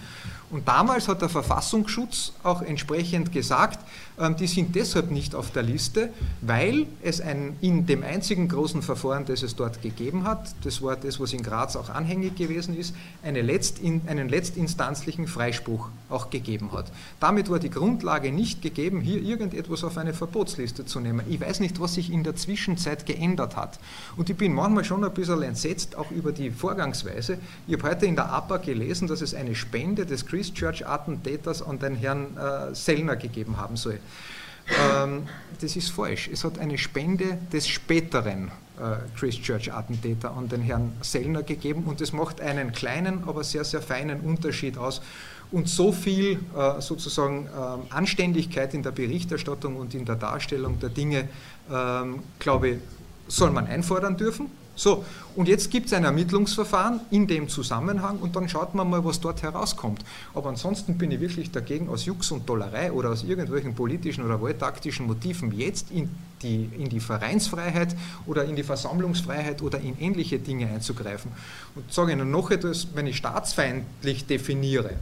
Und 0.51 0.68
damals 0.68 1.09
hat 1.09 1.22
der 1.22 1.30
Verfassungsschutz 1.30 2.34
auch 2.42 2.61
entsprechend 2.61 3.32
gesagt, 3.32 3.78
die 4.29 4.47
sind 4.47 4.75
deshalb 4.77 5.11
nicht 5.11 5.35
auf 5.35 5.51
der 5.51 5.62
Liste, 5.62 6.11
weil 6.43 6.87
es 7.03 7.23
ein, 7.23 7.57
in 7.62 7.87
dem 7.87 8.03
einzigen 8.03 8.49
großen 8.49 8.83
Verfahren, 8.83 9.25
das 9.25 9.43
es 9.43 9.57
dort 9.57 9.81
gegeben 9.81 10.25
hat, 10.25 10.55
das 10.62 10.83
war 10.83 10.97
das, 10.97 11.18
was 11.18 11.33
in 11.33 11.43
Graz 11.43 11.75
auch 11.75 11.89
anhängig 11.89 12.37
gewesen 12.37 12.77
ist, 12.77 12.95
eine 13.23 13.41
Letztin, 13.41 14.03
einen 14.07 14.29
letztinstanzlichen 14.29 15.27
Freispruch 15.27 15.89
auch 16.11 16.29
gegeben 16.29 16.73
hat. 16.73 16.93
Damit 17.18 17.49
war 17.49 17.59
die 17.59 17.71
Grundlage 17.71 18.31
nicht 18.31 18.61
gegeben, 18.61 19.01
hier 19.01 19.23
irgendetwas 19.23 19.85
auf 19.85 19.97
eine 19.97 20.12
Verbotsliste 20.12 20.85
zu 20.85 21.01
nehmen. 21.01 21.23
Ich 21.29 21.41
weiß 21.41 21.61
nicht, 21.61 21.81
was 21.81 21.95
sich 21.95 22.12
in 22.12 22.23
der 22.23 22.37
Zwischenzeit 22.37 23.07
geändert 23.07 23.57
hat. 23.57 23.79
Und 24.18 24.29
ich 24.29 24.37
bin 24.37 24.53
manchmal 24.53 24.85
schon 24.85 25.03
ein 25.03 25.14
bisschen 25.14 25.43
entsetzt, 25.43 25.97
auch 25.97 26.11
über 26.11 26.33
die 26.33 26.51
Vorgangsweise. 26.51 27.39
Ich 27.66 27.75
habe 27.75 27.91
heute 27.91 28.05
in 28.05 28.16
der 28.16 28.31
APA 28.31 28.59
gelesen, 28.59 29.09
dass 29.09 29.23
es 29.23 29.35
eine 29.35 29.55
Spende 29.55 30.05
des 30.05 30.27
Christchurch-Attentäters 30.27 31.62
an 31.62 31.79
den 31.79 31.97
Herrn 31.97 32.37
äh, 32.37 32.75
Sellner 32.75 33.16
gegeben 33.16 33.57
haben 33.57 33.77
soll. 33.77 33.99
Ähm, 34.79 35.27
das 35.61 35.77
ist 35.77 35.91
falsch. 35.91 36.29
Es 36.33 36.45
hat 36.45 36.59
eine 36.59 36.79
Spende 36.79 37.39
des 37.53 37.69
späteren 37.69 38.51
äh, 38.79 38.97
Christchurch-Attentäter 39.19 40.31
an 40.31 40.49
den 40.49 40.63
Herrn 40.63 40.93
Sellner 41.03 41.43
gegeben 41.43 41.85
und 41.85 42.01
es 42.01 42.13
macht 42.13 42.41
einen 42.41 42.73
kleinen, 42.73 43.25
aber 43.27 43.45
sehr, 43.45 43.65
sehr 43.65 43.83
feinen 43.83 44.21
Unterschied 44.21 44.79
aus. 44.79 45.03
Und 45.53 45.69
so 45.69 45.91
viel 45.91 46.39
äh, 46.57 46.81
sozusagen 46.81 47.47
äh, 47.47 47.93
Anständigkeit 47.93 48.73
in 48.73 48.83
der 48.83 48.93
Berichterstattung 48.93 49.77
und 49.77 49.95
in 49.95 50.05
der 50.05 50.15
Darstellung 50.15 50.79
der 50.79 50.91
Dinge, 50.91 51.29
ähm, 51.71 52.23
glaube 52.39 52.69
ich, 52.69 52.79
soll 53.27 53.51
man 53.51 53.67
einfordern 53.67 54.17
dürfen. 54.17 54.51
So, 54.81 55.05
und 55.37 55.47
jetzt 55.47 55.70
gibt 55.70 55.89
es 55.89 55.93
ein 55.93 56.05
Ermittlungsverfahren 56.05 57.01
in 57.11 57.26
dem 57.26 57.51
Zusammenhang 57.51 58.16
und 58.16 58.35
dann 58.35 58.49
schaut 58.49 58.74
man 58.74 58.89
mal, 58.89 59.05
was 59.05 59.20
dort 59.20 59.43
herauskommt. 59.43 60.03
Aber 60.33 60.49
ansonsten 60.49 60.97
bin 60.97 61.11
ich 61.11 61.20
wirklich 61.20 61.51
dagegen, 61.51 61.91
aus 61.91 62.07
Jux 62.07 62.31
und 62.31 62.49
Dollerei 62.49 62.91
oder 62.91 63.11
aus 63.11 63.22
irgendwelchen 63.22 63.74
politischen 63.74 64.24
oder 64.24 64.41
wahltaktischen 64.41 65.07
Motiven 65.07 65.53
jetzt 65.53 65.91
in 65.91 66.09
die, 66.41 66.70
in 66.78 66.89
die 66.89 66.99
Vereinsfreiheit 66.99 67.95
oder 68.24 68.47
in 68.47 68.57
die 68.57 68.62
Versammlungsfreiheit 68.62 69.61
oder 69.61 69.78
in 69.81 70.01
ähnliche 70.01 70.39
Dinge 70.39 70.68
einzugreifen. 70.68 71.31
Und 71.74 71.93
sage 71.93 72.12
Ihnen 72.12 72.31
noch 72.31 72.51
etwas, 72.51 72.89
wenn 72.95 73.07
ich 73.07 73.18
staatsfeindlich 73.18 74.24
definiere, 74.24 74.95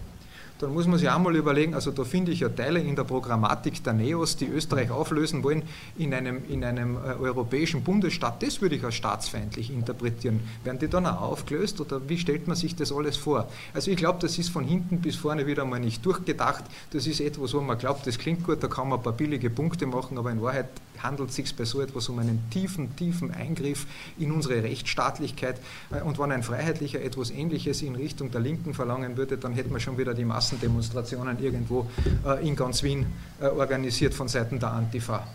dann 0.59 0.75
muss 0.75 0.87
man 0.87 0.99
sich 0.99 1.09
auch 1.09 1.19
mal 1.19 1.37
überlegen, 1.37 1.75
also 1.75 1.91
da 1.91 2.05
finde 2.05 2.33
ich 2.33 2.41
ja 2.41 2.49
Teile 2.49 2.81
in 2.81 2.97
der 2.97 3.05
Programmatik 3.05 3.83
der 3.85 3.93
NEOS, 3.93 4.37
die 4.37 4.47
Österreich 4.47 4.91
auflösen 4.91 5.43
wollen 5.45 5.63
in 5.97 6.13
einem, 6.13 6.43
in 6.49 6.65
einem 6.65 6.97
äh, 6.97 7.15
europäischen 7.21 7.83
Bundesstaat, 7.83 8.43
das 8.43 8.61
würde 8.61 8.75
ich 8.75 8.85
als 8.85 8.97
staatsfeindlich 8.97 9.71
interpretieren. 9.71 10.41
Werden 10.65 10.79
die 10.79 10.89
dann 10.89 11.07
auch 11.07 11.21
aufgelöst 11.21 11.81
oder 11.81 12.09
wie 12.09 12.19
stellt 12.19 12.49
man 12.49 12.57
sich 12.57 12.75
das 12.75 12.93
alles 12.93 13.17
vor? 13.17 13.49
Also 13.73 13.91
ich 13.91 13.97
glaube, 13.97 14.19
das 14.21 14.39
ist 14.39 14.51
von 14.51 14.65
hinten 14.65 15.01
bis 15.01 15.17
vorne 15.17 15.47
wieder 15.47 15.65
mal 15.65 15.79
nicht 15.79 16.05
durchgedacht. 16.05 16.65
Das 16.91 17.07
ist 17.07 17.21
etwas, 17.21 17.55
wo 17.55 17.61
man 17.61 17.79
glaubt, 17.79 18.07
das 18.07 18.19
klingt 18.19 18.45
gut, 18.45 18.63
da 18.63 18.69
kann 18.69 18.89
man 18.89 18.99
ein 18.99 19.03
paar 19.03 19.13
billige 19.13 19.51
Punkte 19.51 19.87
machen, 19.87 20.19
aber 20.19 20.33
in 20.33 20.43
Wahrheit 20.43 20.69
handelt 21.03 21.30
es 21.30 21.36
sich 21.36 21.55
bei 21.57 21.64
so 21.64 21.80
etwas 21.80 22.09
um 22.09 22.18
einen 22.18 22.51
tiefen, 22.51 22.94
tiefen 22.96 23.32
Eingriff 23.32 23.86
in 24.18 24.32
unsere 24.32 24.62
Rechtsstaatlichkeit. 24.62 25.61
Äh, 25.90 26.03
und 26.03 26.18
wenn 26.18 26.32
ein 26.32 26.42
Freiheitlicher 26.42 27.01
etwas 27.01 27.30
Ähnliches 27.30 27.82
in 27.82 27.94
Richtung 27.94 28.30
der 28.30 28.40
Linken 28.40 28.74
verlangen 28.74 29.16
würde, 29.16 29.38
dann 29.38 29.53
hätten 29.53 29.70
wir 29.70 29.80
schon 29.80 29.99
wieder 29.99 30.14
die 30.14 30.24
Massendemonstrationen 30.24 31.42
irgendwo 31.42 31.86
äh, 32.24 32.46
in 32.46 32.57
ganz 32.57 32.82
Wien 32.82 33.07
äh, 33.40 33.46
organisiert 33.46 34.14
von 34.14 34.28
Seiten 34.28 34.59
der 34.59 34.72
Antifa. 34.72 35.26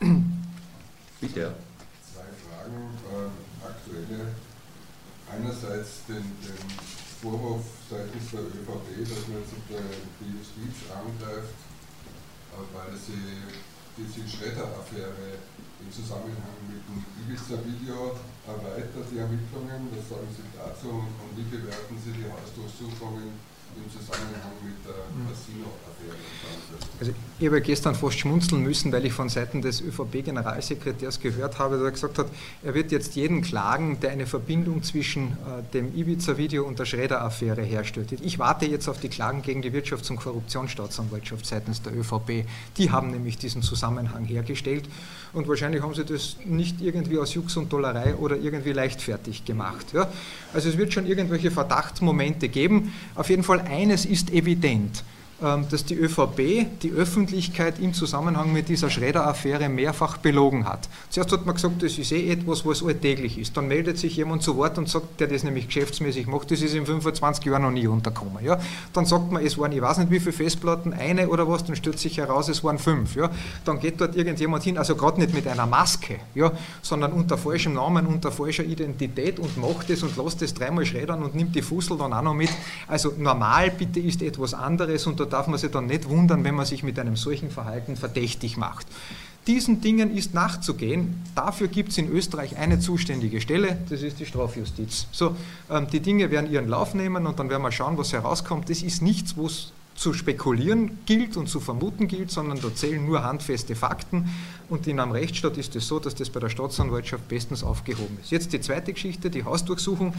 Bitte. 0.00 1.54
Zwei 2.14 2.22
Fragen, 2.46 2.74
äh, 3.12 3.66
aktuelle. 3.66 4.34
Einerseits 5.30 6.06
den, 6.08 6.16
den 6.16 6.56
Vorwurf 7.20 7.64
seitens 7.90 8.30
der 8.30 8.40
ÖVP, 8.40 9.02
dass 9.02 9.28
man 9.28 9.40
jetzt 9.42 9.52
die 10.20 10.38
Justiz 10.38 10.90
angreift 10.90 11.67
weil 12.72 12.94
sie 12.96 13.42
diese 13.96 14.22
Schredder-Affäre 14.26 15.38
im 15.80 15.90
Zusammenhang 15.90 16.58
mit 16.66 16.82
dem 16.86 17.02
Ibiza-Video 17.22 18.18
erweitert, 18.46 19.06
die 19.10 19.18
Ermittlungen. 19.18 19.90
Was 19.94 20.08
sagen 20.10 20.30
Sie 20.30 20.46
dazu 20.54 21.02
und 21.02 21.30
wie 21.38 21.46
bewerten 21.46 21.96
Sie 22.02 22.14
die 22.14 22.26
Hausdurchsuchungen 22.26 23.38
im 23.76 23.90
Zusammenhang 23.90 24.56
mit 24.62 24.76
der 24.84 25.04
mhm. 25.12 25.28
Casino-Affäre? 25.28 26.16
Also 27.00 27.12
ich 27.38 27.46
habe 27.46 27.60
gestern 27.60 27.94
fast 27.94 28.18
schmunzeln 28.18 28.62
müssen, 28.62 28.90
weil 28.90 29.04
ich 29.04 29.12
von 29.12 29.28
Seiten 29.28 29.62
des 29.62 29.80
ÖVP-Generalsekretärs 29.80 31.20
gehört 31.20 31.58
habe, 31.58 31.76
dass 31.76 31.84
er 31.84 31.90
gesagt 31.92 32.18
hat, 32.18 32.26
er 32.64 32.74
wird 32.74 32.90
jetzt 32.90 33.14
jeden 33.14 33.42
klagen, 33.42 34.00
der 34.00 34.10
eine 34.10 34.26
Verbindung 34.26 34.82
zwischen 34.82 35.28
äh, 35.28 35.62
dem 35.72 35.94
Ibiza-Video 35.94 36.64
und 36.64 36.80
der 36.80 36.84
Schredder-Affäre 36.84 37.62
herstellt. 37.62 38.12
Ich 38.20 38.40
warte 38.40 38.66
jetzt 38.66 38.88
auf 38.88 38.98
die 38.98 39.08
Klagen 39.08 39.42
gegen 39.42 39.62
die 39.62 39.70
Wirtschafts- 39.70 40.10
und 40.10 40.16
Korruptionsstaatsanwaltschaft 40.16 41.46
seitens 41.46 41.80
der 41.82 41.96
ÖVP. 41.96 42.44
Die 42.76 42.90
haben 42.90 43.12
nämlich 43.12 43.38
diesen 43.38 43.62
Zusammenhang 43.62 44.24
hergestellt 44.24 44.88
und 45.32 45.46
wahrscheinlich 45.46 45.82
haben 45.82 45.94
sie 45.94 46.04
das 46.04 46.36
nicht 46.44 46.80
irgendwie 46.80 47.18
aus 47.18 47.34
Jux 47.34 47.56
und 47.56 47.72
Dollerei 47.72 48.16
oder 48.16 48.36
irgendwie 48.36 48.72
leichtfertig 48.72 49.44
gemacht. 49.44 49.86
Ja? 49.92 50.10
Also 50.52 50.68
es 50.68 50.76
wird 50.76 50.92
schon 50.92 51.06
irgendwelche 51.06 51.52
Verdachtsmomente 51.52 52.48
geben. 52.48 52.92
Auf 53.14 53.30
jeden 53.30 53.44
Fall 53.44 53.57
eines 53.58 54.04
ist 54.04 54.30
evident. 54.30 55.04
Ähm, 55.40 55.66
dass 55.70 55.84
die 55.84 55.94
ÖVP 55.94 56.66
die 56.82 56.90
Öffentlichkeit 56.90 57.78
im 57.78 57.94
Zusammenhang 57.94 58.52
mit 58.52 58.68
dieser 58.68 58.90
Schredder-Affäre 58.90 59.68
mehrfach 59.68 60.16
belogen 60.16 60.68
hat. 60.68 60.88
Zuerst 61.10 61.30
hat 61.30 61.46
man 61.46 61.54
gesagt, 61.54 61.80
das 61.80 61.96
ist 61.96 62.10
eh 62.10 62.28
etwas, 62.32 62.66
was 62.66 62.82
alltäglich 62.82 63.38
ist. 63.38 63.56
Dann 63.56 63.68
meldet 63.68 63.98
sich 63.98 64.16
jemand 64.16 64.42
zu 64.42 64.56
Wort 64.56 64.78
und 64.78 64.88
sagt, 64.88 65.20
der 65.20 65.28
das 65.28 65.44
nämlich 65.44 65.68
geschäftsmäßig 65.68 66.26
macht, 66.26 66.50
das 66.50 66.60
ist 66.60 66.74
in 66.74 66.84
25 66.84 67.44
Jahren 67.44 67.62
noch 67.62 67.70
nie 67.70 67.86
untergekommen. 67.86 68.44
Ja? 68.44 68.58
Dann 68.92 69.06
sagt 69.06 69.30
man, 69.30 69.46
es 69.46 69.56
waren, 69.56 69.70
ich 69.70 69.80
weiß 69.80 69.98
nicht 69.98 70.10
wie 70.10 70.18
viele 70.18 70.32
Festplatten, 70.32 70.92
eine 70.92 71.28
oder 71.28 71.48
was, 71.48 71.64
dann 71.64 71.76
stellt 71.76 72.00
sich 72.00 72.18
heraus, 72.18 72.48
es 72.48 72.64
waren 72.64 72.80
fünf. 72.80 73.14
Ja? 73.14 73.30
Dann 73.64 73.78
geht 73.78 74.00
dort 74.00 74.16
irgendjemand 74.16 74.64
hin, 74.64 74.76
also 74.76 74.96
gerade 74.96 75.20
nicht 75.20 75.34
mit 75.34 75.46
einer 75.46 75.66
Maske, 75.66 76.16
ja? 76.34 76.50
sondern 76.82 77.12
unter 77.12 77.38
falschem 77.38 77.74
Namen, 77.74 78.08
unter 78.08 78.32
falscher 78.32 78.64
Identität 78.64 79.38
und 79.38 79.56
macht 79.56 79.88
es 79.90 80.02
und 80.02 80.16
lässt 80.16 80.42
es 80.42 80.52
dreimal 80.52 80.84
schreddern 80.84 81.22
und 81.22 81.36
nimmt 81.36 81.54
die 81.54 81.62
Fussel 81.62 81.96
dann 81.96 82.12
auch 82.12 82.22
noch 82.22 82.34
mit. 82.34 82.50
Also 82.88 83.12
normal 83.16 83.70
bitte 83.70 84.00
ist 84.00 84.20
etwas 84.20 84.52
anderes 84.52 85.06
und 85.06 85.20
da 85.20 85.27
darf 85.28 85.46
man 85.46 85.58
sich 85.58 85.70
dann 85.70 85.86
nicht 85.86 86.08
wundern, 86.08 86.44
wenn 86.44 86.54
man 86.54 86.66
sich 86.66 86.82
mit 86.82 86.98
einem 86.98 87.16
solchen 87.16 87.50
Verhalten 87.50 87.96
verdächtig 87.96 88.56
macht. 88.56 88.86
Diesen 89.46 89.80
Dingen 89.80 90.14
ist 90.14 90.34
nachzugehen. 90.34 91.22
Dafür 91.34 91.68
gibt 91.68 91.90
es 91.90 91.98
in 91.98 92.10
Österreich 92.10 92.58
eine 92.58 92.80
zuständige 92.80 93.40
Stelle, 93.40 93.78
das 93.88 94.02
ist 94.02 94.20
die 94.20 94.26
Strafjustiz. 94.26 95.06
So, 95.10 95.36
ähm, 95.70 95.86
die 95.90 96.00
Dinge 96.00 96.30
werden 96.30 96.50
ihren 96.50 96.68
Lauf 96.68 96.92
nehmen 96.92 97.26
und 97.26 97.38
dann 97.38 97.48
werden 97.48 97.62
wir 97.62 97.72
schauen, 97.72 97.96
was 97.96 98.12
herauskommt. 98.12 98.68
Das 98.68 98.82
ist 98.82 99.00
nichts, 99.00 99.38
wo 99.38 99.46
es 99.46 99.72
zu 99.98 100.12
spekulieren 100.12 100.98
gilt 101.06 101.36
und 101.36 101.48
zu 101.48 101.60
vermuten 101.60 102.08
gilt, 102.08 102.30
sondern 102.30 102.60
da 102.60 102.72
zählen 102.74 103.04
nur 103.04 103.24
handfeste 103.24 103.74
Fakten. 103.74 104.28
Und 104.68 104.86
in 104.86 105.00
einem 105.00 105.12
Rechtsstaat 105.12 105.56
ist 105.56 105.74
es 105.76 105.88
so, 105.88 105.98
dass 105.98 106.14
das 106.14 106.30
bei 106.30 106.40
der 106.40 106.50
Staatsanwaltschaft 106.50 107.26
bestens 107.26 107.64
aufgehoben 107.64 108.18
ist. 108.20 108.30
Jetzt 108.30 108.52
die 108.52 108.60
zweite 108.60 108.92
Geschichte, 108.92 109.30
die 109.30 109.44
Hausdurchsuchung. 109.44 110.12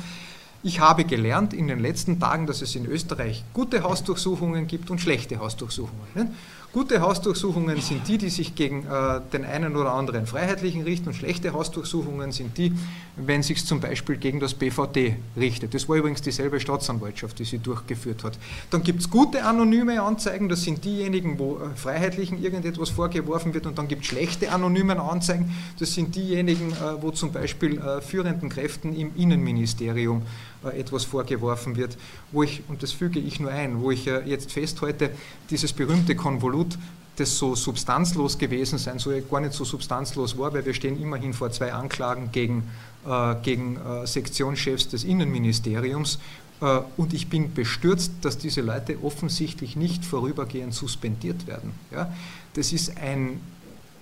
Ich 0.62 0.82
habe 0.82 1.05
gelernt 1.05 1.53
in 1.53 1.68
den 1.68 1.80
letzten 1.80 2.20
Tagen, 2.20 2.45
dass 2.45 2.62
es 2.62 2.76
in 2.76 2.86
Österreich 2.86 3.45
gute 3.53 3.84
Hausdurchsuchungen 3.84 4.68
gibt 4.68 4.89
und 4.89 4.99
schlechte 4.99 5.39
Hausdurchsuchungen. 5.39 6.36
Gute 6.72 7.01
Hausdurchsuchungen 7.01 7.82
sind 7.82 8.07
die, 8.07 8.20
die 8.20 8.30
sich 8.30 8.53
gegen 8.53 8.86
äh, 8.86 9.22
den 9.34 9.43
einen 9.43 9.76
oder 9.76 9.93
anderen 9.93 10.28
Freiheitlichen 10.28 10.84
richten 10.84 11.07
und 11.07 11.15
schlechte 11.15 11.51
Hausdurchsuchungen 11.51 12.32
sind 12.32 12.59
die, 12.59 12.74
wenn 13.15 13.41
sich 13.41 13.65
zum 13.65 13.80
Beispiel 13.80 14.17
gegen 14.17 14.39
das 14.39 14.53
BVD 14.53 15.15
richtet. 15.36 15.74
Das 15.74 15.89
war 15.89 15.97
übrigens 15.97 16.22
dieselbe 16.22 16.59
Staatsanwaltschaft, 16.59 17.39
die 17.39 17.45
sie 17.45 17.57
durchgeführt 17.57 18.24
hat. 18.24 18.38
Dann 18.70 18.84
gibt 18.84 18.99
es 18.99 19.09
gute 19.09 19.45
anonyme 19.45 19.99
Anzeigen, 19.99 20.47
das 20.47 20.61
sind 20.61 20.86
diejenigen, 20.86 21.39
wo 21.39 21.57
äh, 21.57 21.76
Freiheitlichen 21.76 22.39
irgendetwas 22.39 22.89
vorgeworfen 22.89 23.55
wird 23.55 23.65
und 23.65 23.80
dann 23.80 23.88
gibt 23.88 24.03
es 24.03 24.09
schlechte 24.09 24.51
anonyme 24.51 25.01
Anzeigen, 25.01 25.51
das 25.80 25.95
sind 25.95 26.15
diejenigen, 26.15 26.72
äh, 26.74 27.01
wo 27.01 27.09
zum 27.09 27.32
Beispiel 27.32 27.80
äh, 27.80 27.99
führenden 27.99 28.49
Kräften 28.49 28.95
im 28.95 29.15
Innenministerium 29.15 30.22
etwas 30.64 31.05
vorgeworfen 31.05 31.76
wird, 31.76 31.97
wo 32.32 32.43
ich, 32.43 32.64
und 32.68 32.84
das 32.84 32.91
füge 32.91 33.20
ich 33.20 33.39
nur 33.39 33.51
ein, 33.51 33.82
wo 33.82 33.91
ich 33.91 34.05
jetzt 34.05 34.51
festhalte, 34.51 35.12
dieses 35.49 35.74
berühmte 35.74 36.16
Konvolut, 36.16 36.78
das 37.20 37.38
so 37.38 37.55
substanzlos 37.55 38.38
gewesen 38.38 38.78
sein 38.78 38.99
soll, 38.99 39.22
gar 39.22 39.41
nicht 39.41 39.53
so 39.53 39.66
substanzlos 39.66 40.38
war, 40.38 40.53
weil 40.53 40.66
wir 40.66 40.74
stehen 40.74 41.01
immerhin 41.01 41.34
vor 41.34 41.51
zwei 41.51 41.74
Anklagen 41.74 42.32
gegen, 42.32 42.70
äh, 43.05 43.36
gegen 43.43 43.78
äh, 43.78 44.07
Sektionschefs 44.07 44.88
des 44.89 45.03
Innenministeriums 45.03 46.20
äh, 46.62 46.80
und 46.97 47.14
ich 47.14 47.30
bin 47.30 47.53
bestürzt, 47.53 48.12
dass 48.22 48.38
diese 48.38 48.62
Leute 48.62 48.97
offensichtlich 49.03 49.76
nicht 49.76 50.05
vorübergehend 50.05 50.74
suspendiert 50.74 51.47
werden. 51.47 51.74
Ja? 51.91 52.14
Das 52.53 52.72
ist 52.72 52.97
ein, 52.97 53.41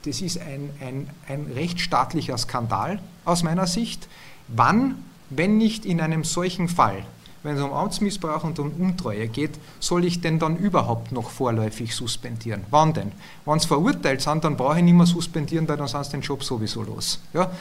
das 0.06 0.22
ist 0.22 0.40
ein, 0.40 0.70
ein, 0.80 1.10
ein 1.28 1.52
rechtsstaatlicher 1.54 2.38
Skandal 2.38 3.00
aus 3.26 3.44
meiner 3.44 3.68
Sicht. 3.68 4.08
Wann, 4.48 5.04
wenn 5.30 5.58
nicht 5.58 5.86
in 5.86 6.02
einem 6.02 6.24
solchen 6.24 6.68
Fall, 6.70 7.06
wenn 7.44 7.56
es 7.56 7.62
um 7.62 7.72
Amtsmissbrauch 7.72 8.44
und 8.44 8.60
um 8.60 8.72
Untreue 8.72 9.28
geht, 9.28 9.52
soll 9.80 10.06
ich 10.06 10.22
denn 10.22 10.40
dann 10.40 10.58
überhaupt 10.58 11.12
noch 11.12 11.30
vorläufig 11.30 11.96
suspendieren? 11.96 12.64
Wann 12.72 12.94
denn? 12.94 13.12
Wenn 13.46 13.60
sie 13.60 13.68
verurteilt 13.68 14.22
sind, 14.22 14.44
dann 14.44 14.58
brauche 14.58 14.78
ich 14.78 14.84
nicht 14.84 14.96
mehr 14.96 15.06
suspendieren, 15.06 15.68
weil 15.68 15.78
dann 15.78 15.88
sind 15.88 16.04
sie 16.06 16.12
den 16.12 16.22
Job 16.22 16.44
sowieso 16.44 16.84
los. 16.84 17.20
Ja? 17.34 17.52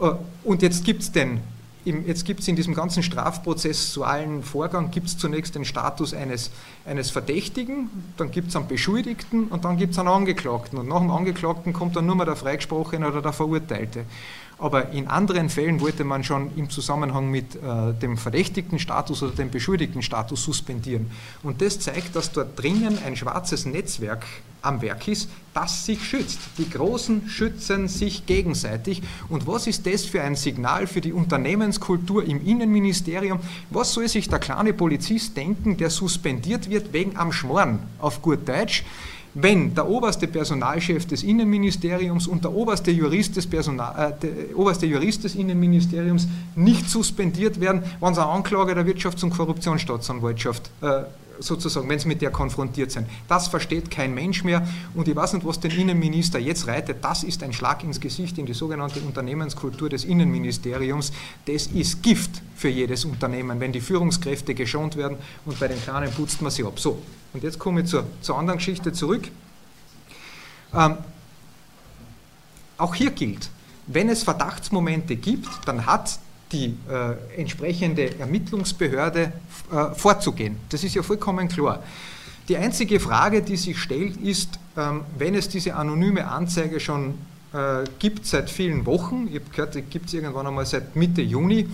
Äh, 0.00 0.12
und 0.44 0.62
jetzt 0.62 0.84
gibt 0.84 1.02
es 1.02 1.12
den 1.12 1.40
im, 1.84 2.06
jetzt 2.06 2.24
gibt 2.24 2.40
es 2.40 2.48
in 2.48 2.56
diesem 2.56 2.74
ganzen 2.74 3.02
strafprozessualen 3.02 4.42
Vorgang 4.42 4.90
gibt 4.90 5.06
es 5.06 5.16
zunächst 5.16 5.54
den 5.54 5.64
Status 5.64 6.12
eines, 6.12 6.50
eines 6.84 7.10
Verdächtigen, 7.10 7.88
dann 8.16 8.30
gibt 8.30 8.48
es 8.48 8.56
einen 8.56 8.68
Beschuldigten 8.68 9.44
und 9.44 9.64
dann 9.64 9.76
gibt 9.78 9.92
es 9.92 9.98
einen 9.98 10.08
Angeklagten. 10.08 10.78
Und 10.78 10.88
nach 10.88 10.98
dem 10.98 11.10
Angeklagten 11.10 11.72
kommt 11.72 11.96
dann 11.96 12.06
nur 12.06 12.16
mehr 12.16 12.26
der 12.26 12.36
Freigesprochene 12.36 13.08
oder 13.08 13.22
der 13.22 13.32
Verurteilte. 13.32 14.04
Aber 14.60 14.90
in 14.90 15.08
anderen 15.08 15.48
Fällen 15.48 15.80
wollte 15.80 16.04
man 16.04 16.22
schon 16.22 16.54
im 16.56 16.68
Zusammenhang 16.68 17.30
mit 17.30 17.56
äh, 17.56 17.94
dem 17.94 18.18
verdächtigten 18.18 18.78
Status 18.78 19.22
oder 19.22 19.32
dem 19.32 19.50
beschuldigten 19.50 20.02
Status 20.02 20.44
suspendieren. 20.44 21.10
Und 21.42 21.62
das 21.62 21.80
zeigt, 21.80 22.14
dass 22.14 22.30
dort 22.30 22.58
drinnen 22.60 22.98
ein 23.04 23.16
schwarzes 23.16 23.64
Netzwerk 23.64 24.26
am 24.60 24.82
Werk 24.82 25.08
ist, 25.08 25.30
das 25.54 25.86
sich 25.86 26.04
schützt. 26.04 26.38
Die 26.58 26.68
Großen 26.68 27.26
schützen 27.26 27.88
sich 27.88 28.26
gegenseitig. 28.26 29.02
Und 29.30 29.46
was 29.46 29.66
ist 29.66 29.86
das 29.86 30.04
für 30.04 30.20
ein 30.20 30.36
Signal 30.36 30.86
für 30.86 31.00
die 31.00 31.14
Unternehmenskultur 31.14 32.22
im 32.24 32.46
Innenministerium? 32.46 33.40
Was 33.70 33.94
soll 33.94 34.08
sich 34.08 34.28
der 34.28 34.40
kleine 34.40 34.74
Polizist 34.74 35.38
denken, 35.38 35.78
der 35.78 35.88
suspendiert 35.88 36.68
wird 36.68 36.92
wegen 36.92 37.16
am 37.16 37.32
Schmoren 37.32 37.78
auf 37.98 38.20
gut 38.20 38.46
Deutsch? 38.46 38.84
Wenn 39.34 39.74
der 39.74 39.88
oberste 39.88 40.26
Personalchef 40.26 41.06
des 41.06 41.22
Innenministeriums 41.22 42.26
und 42.26 42.44
der 42.44 42.52
oberste 42.52 42.90
Jurist 42.90 43.36
des, 43.36 43.46
Personal, 43.46 44.12
äh, 44.12 44.12
der 44.20 44.58
oberste 44.58 44.86
Jurist 44.86 45.24
des 45.24 45.34
Innenministeriums 45.34 46.26
nicht 46.56 46.88
suspendiert 46.88 47.60
werden, 47.60 47.82
wenn 48.00 48.14
sie 48.14 48.22
eine 48.22 48.30
Anklage 48.30 48.74
der 48.74 48.86
Wirtschafts- 48.86 49.22
und 49.22 49.30
Korruptionsstaatsanwaltschaft 49.30 50.70
äh, 50.82 51.02
sozusagen, 51.40 51.88
wenn 51.88 51.98
sie 51.98 52.08
mit 52.08 52.22
der 52.22 52.30
konfrontiert 52.30 52.92
sind. 52.92 53.08
Das 53.28 53.48
versteht 53.48 53.90
kein 53.90 54.14
Mensch 54.14 54.44
mehr 54.44 54.66
und 54.94 55.08
ich 55.08 55.16
weiß 55.16 55.32
nicht, 55.32 55.46
was 55.46 55.58
den 55.58 55.70
Innenminister 55.72 56.38
jetzt 56.38 56.66
reitet. 56.66 57.02
Das 57.02 57.24
ist 57.24 57.42
ein 57.42 57.52
Schlag 57.52 57.82
ins 57.82 58.00
Gesicht 58.00 58.38
in 58.38 58.46
die 58.46 58.54
sogenannte 58.54 59.00
Unternehmenskultur 59.00 59.88
des 59.88 60.04
Innenministeriums. 60.04 61.12
Das 61.46 61.66
ist 61.66 62.02
Gift 62.02 62.42
für 62.54 62.68
jedes 62.68 63.04
Unternehmen, 63.04 63.58
wenn 63.60 63.72
die 63.72 63.80
Führungskräfte 63.80 64.54
geschont 64.54 64.96
werden 64.96 65.16
und 65.46 65.58
bei 65.58 65.68
den 65.68 65.80
Kleinen 65.82 66.12
putzt 66.12 66.42
man 66.42 66.50
sie 66.50 66.64
ab. 66.64 66.78
So, 66.78 67.02
und 67.32 67.42
jetzt 67.42 67.58
komme 67.58 67.80
ich 67.80 67.86
zur, 67.88 68.06
zur 68.20 68.38
anderen 68.38 68.58
Geschichte 68.58 68.92
zurück. 68.92 69.28
Ähm, 70.74 70.98
auch 72.78 72.94
hier 72.94 73.10
gilt, 73.10 73.50
wenn 73.86 74.08
es 74.08 74.22
Verdachtsmomente 74.22 75.16
gibt, 75.16 75.48
dann 75.66 75.86
hat 75.86 76.18
die 76.52 76.76
äh, 76.88 77.40
entsprechende 77.40 78.18
Ermittlungsbehörde 78.18 79.32
äh, 79.72 79.94
vorzugehen. 79.94 80.56
Das 80.68 80.82
ist 80.84 80.94
ja 80.94 81.02
vollkommen 81.02 81.48
klar. 81.48 81.82
Die 82.48 82.56
einzige 82.56 82.98
Frage, 82.98 83.42
die 83.42 83.56
sich 83.56 83.78
stellt, 83.78 84.16
ist, 84.16 84.58
ähm, 84.76 85.02
wenn 85.16 85.34
es 85.34 85.48
diese 85.48 85.76
anonyme 85.76 86.26
Anzeige 86.26 86.80
schon 86.80 87.14
äh, 87.52 87.84
gibt 87.98 88.26
seit 88.26 88.50
vielen 88.50 88.86
Wochen, 88.86 89.28
ich 89.28 89.36
habe 89.36 89.50
gehört, 89.50 89.74
die 89.74 89.82
gibt 89.82 90.06
es 90.06 90.14
irgendwann 90.14 90.46
einmal 90.46 90.66
seit 90.66 90.96
Mitte 90.96 91.22
Juni, 91.22 91.68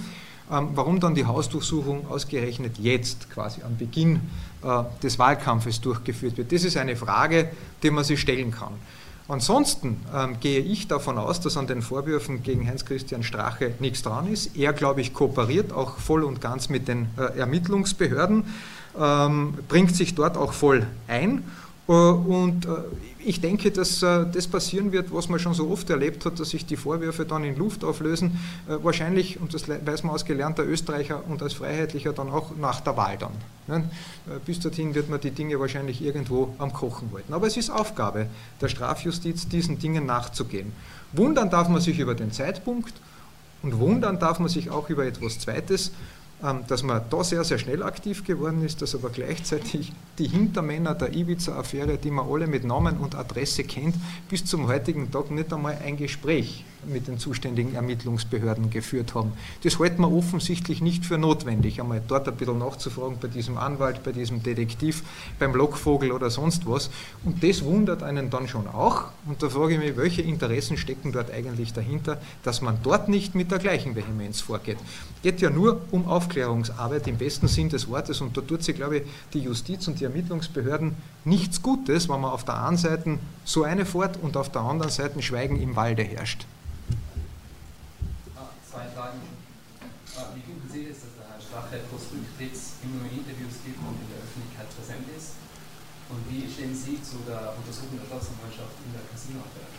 ähm, 0.50 0.68
warum 0.74 1.00
dann 1.00 1.14
die 1.14 1.24
Hausdurchsuchung 1.24 2.08
ausgerechnet 2.08 2.78
jetzt, 2.78 3.30
quasi 3.30 3.62
am 3.62 3.76
Beginn 3.76 4.20
äh, 4.62 4.82
des 5.02 5.18
Wahlkampfes 5.18 5.80
durchgeführt 5.80 6.36
wird. 6.36 6.52
Das 6.52 6.64
ist 6.64 6.76
eine 6.76 6.96
Frage, 6.96 7.50
die 7.82 7.90
man 7.90 8.04
sich 8.04 8.20
stellen 8.20 8.50
kann. 8.50 8.74
Ansonsten 9.28 10.00
ähm, 10.14 10.38
gehe 10.38 10.60
ich 10.60 10.86
davon 10.86 11.18
aus, 11.18 11.40
dass 11.40 11.56
an 11.56 11.66
den 11.66 11.82
Vorwürfen 11.82 12.44
gegen 12.44 12.66
Heinz-Christian 12.66 13.24
Strache 13.24 13.74
nichts 13.80 14.02
dran 14.02 14.32
ist. 14.32 14.56
Er, 14.56 14.72
glaube 14.72 15.00
ich, 15.00 15.12
kooperiert 15.12 15.72
auch 15.72 15.98
voll 15.98 16.22
und 16.22 16.40
ganz 16.40 16.68
mit 16.68 16.86
den 16.86 17.08
äh, 17.18 17.36
Ermittlungsbehörden, 17.38 18.44
ähm, 18.98 19.54
bringt 19.68 19.96
sich 19.96 20.14
dort 20.14 20.36
auch 20.36 20.52
voll 20.52 20.86
ein 21.08 21.42
und 21.86 22.66
äh, 22.66 22.68
ich 23.20 23.40
denke, 23.40 23.70
dass 23.70 24.02
äh, 24.02 24.26
das 24.32 24.48
passieren 24.48 24.90
wird, 24.90 25.14
was 25.14 25.28
man 25.28 25.38
schon 25.38 25.54
so 25.54 25.70
oft 25.70 25.88
erlebt 25.88 26.24
hat, 26.26 26.40
dass 26.40 26.50
sich 26.50 26.66
die 26.66 26.76
Vorwürfe 26.76 27.24
dann 27.24 27.44
in 27.44 27.56
Luft 27.56 27.84
auflösen. 27.84 28.40
Wahrscheinlich, 28.66 29.40
und 29.40 29.54
das 29.54 29.68
weiß 29.68 30.02
man 30.02 30.12
als 30.12 30.24
gelernter 30.24 30.64
Österreicher 30.64 31.22
und 31.28 31.42
als 31.42 31.54
Freiheitlicher, 31.54 32.12
dann 32.12 32.28
auch 32.28 32.56
nach 32.56 32.80
der 32.80 32.96
Wahl 32.96 33.16
dann. 33.18 33.32
Ne? 33.68 33.88
Bis 34.44 34.58
dorthin 34.60 34.94
wird 34.94 35.08
man 35.08 35.20
die 35.20 35.30
Dinge 35.30 35.60
wahrscheinlich 35.60 36.02
irgendwo 36.02 36.54
am 36.58 36.72
Kochen 36.72 37.10
halten. 37.14 37.32
Aber 37.32 37.46
es 37.46 37.56
ist 37.56 37.70
Aufgabe 37.70 38.26
der 38.60 38.68
Strafjustiz, 38.68 39.48
diesen 39.48 39.78
Dingen 39.78 40.06
nachzugehen. 40.06 40.72
Wundern 41.12 41.50
darf 41.50 41.68
man 41.68 41.80
sich 41.80 41.98
über 41.98 42.14
den 42.14 42.32
Zeitpunkt 42.32 42.94
und 43.62 43.78
wundern 43.78 44.18
darf 44.18 44.38
man 44.38 44.48
sich 44.48 44.70
auch 44.70 44.90
über 44.90 45.06
etwas 45.06 45.38
Zweites, 45.38 45.92
dass 46.68 46.82
man 46.82 47.02
da 47.08 47.24
sehr, 47.24 47.44
sehr 47.44 47.58
schnell 47.58 47.82
aktiv 47.82 48.24
geworden 48.24 48.62
ist, 48.64 48.82
dass 48.82 48.94
aber 48.94 49.10
gleichzeitig 49.10 49.92
die 50.18 50.28
Hintermänner 50.28 50.94
der 50.94 51.14
Ibiza-Affäre, 51.14 51.96
die 51.96 52.10
man 52.10 52.28
alle 52.30 52.46
mit 52.46 52.64
Namen 52.64 52.98
und 52.98 53.14
Adresse 53.14 53.64
kennt, 53.64 53.96
bis 54.28 54.44
zum 54.44 54.66
heutigen 54.68 55.10
Tag 55.10 55.30
nicht 55.30 55.52
einmal 55.52 55.78
ein 55.82 55.96
Gespräch 55.96 56.64
mit 56.88 57.08
den 57.08 57.18
zuständigen 57.18 57.74
Ermittlungsbehörden 57.74 58.70
geführt 58.70 59.14
haben. 59.14 59.32
Das 59.62 59.78
hält 59.78 59.98
man 59.98 60.12
offensichtlich 60.12 60.80
nicht 60.80 61.04
für 61.04 61.18
notwendig, 61.18 61.80
einmal 61.80 62.02
dort 62.06 62.28
ein 62.28 62.36
bisschen 62.36 62.58
nachzufragen 62.58 63.18
bei 63.20 63.28
diesem 63.28 63.58
Anwalt, 63.58 64.02
bei 64.02 64.12
diesem 64.12 64.42
Detektiv, 64.42 65.02
beim 65.38 65.54
Lockvogel 65.54 66.12
oder 66.12 66.30
sonst 66.30 66.66
was. 66.66 66.90
Und 67.24 67.42
das 67.42 67.64
wundert 67.64 68.02
einen 68.02 68.30
dann 68.30 68.48
schon 68.48 68.66
auch. 68.66 69.06
Und 69.26 69.42
da 69.42 69.48
frage 69.48 69.74
ich 69.74 69.80
mich, 69.80 69.96
welche 69.96 70.22
Interessen 70.22 70.76
stecken 70.76 71.12
dort 71.12 71.30
eigentlich 71.30 71.72
dahinter, 71.72 72.20
dass 72.42 72.62
man 72.62 72.78
dort 72.82 73.08
nicht 73.08 73.34
mit 73.34 73.50
der 73.50 73.58
gleichen 73.58 73.96
Vehemenz 73.96 74.40
vorgeht. 74.40 74.78
Geht 75.22 75.40
ja 75.40 75.50
nur 75.50 75.80
um 75.90 76.06
Aufklärungsarbeit 76.06 77.06
im 77.08 77.18
besten 77.18 77.48
Sinn 77.48 77.68
des 77.68 77.88
Wortes 77.88 78.20
und 78.20 78.36
da 78.36 78.40
tut 78.40 78.62
sich, 78.62 78.76
glaube 78.76 78.98
ich, 78.98 79.02
die 79.32 79.40
Justiz 79.40 79.88
und 79.88 80.00
die 80.00 80.04
Ermittlungsbehörden 80.04 80.94
nichts 81.24 81.62
Gutes, 81.62 82.08
wenn 82.08 82.20
man 82.20 82.30
auf 82.30 82.44
der 82.44 82.64
einen 82.64 82.76
Seite 82.76 83.18
so 83.44 83.64
eine 83.64 83.84
fort 83.84 84.18
und 84.22 84.36
auf 84.36 84.50
der 84.50 84.62
anderen 84.62 84.90
Seite 84.90 85.20
Schweigen 85.22 85.60
im 85.60 85.76
Walde 85.76 86.02
herrscht. 86.02 86.46
Strache 91.56 91.80
post 91.90 92.12
Rücktritts 92.12 92.82
immer 92.84 93.02
mehr 93.02 93.12
Interviews 93.12 93.64
gibt 93.64 93.78
und 93.78 93.96
in 93.96 94.08
der 94.12 94.20
Öffentlichkeit 94.20 94.68
präsent 94.76 95.06
ist? 95.16 95.40
Und 96.08 96.22
wie 96.30 96.44
stehen 96.50 96.74
Sie 96.74 97.00
zu 97.02 97.18
der 97.26 97.54
Untersuchung 97.56 97.98
der 97.98 98.06
Staatsanwaltschaft 98.06 98.76
in 98.84 98.92
der 98.92 99.02
Casino-Affäre? 99.10 99.72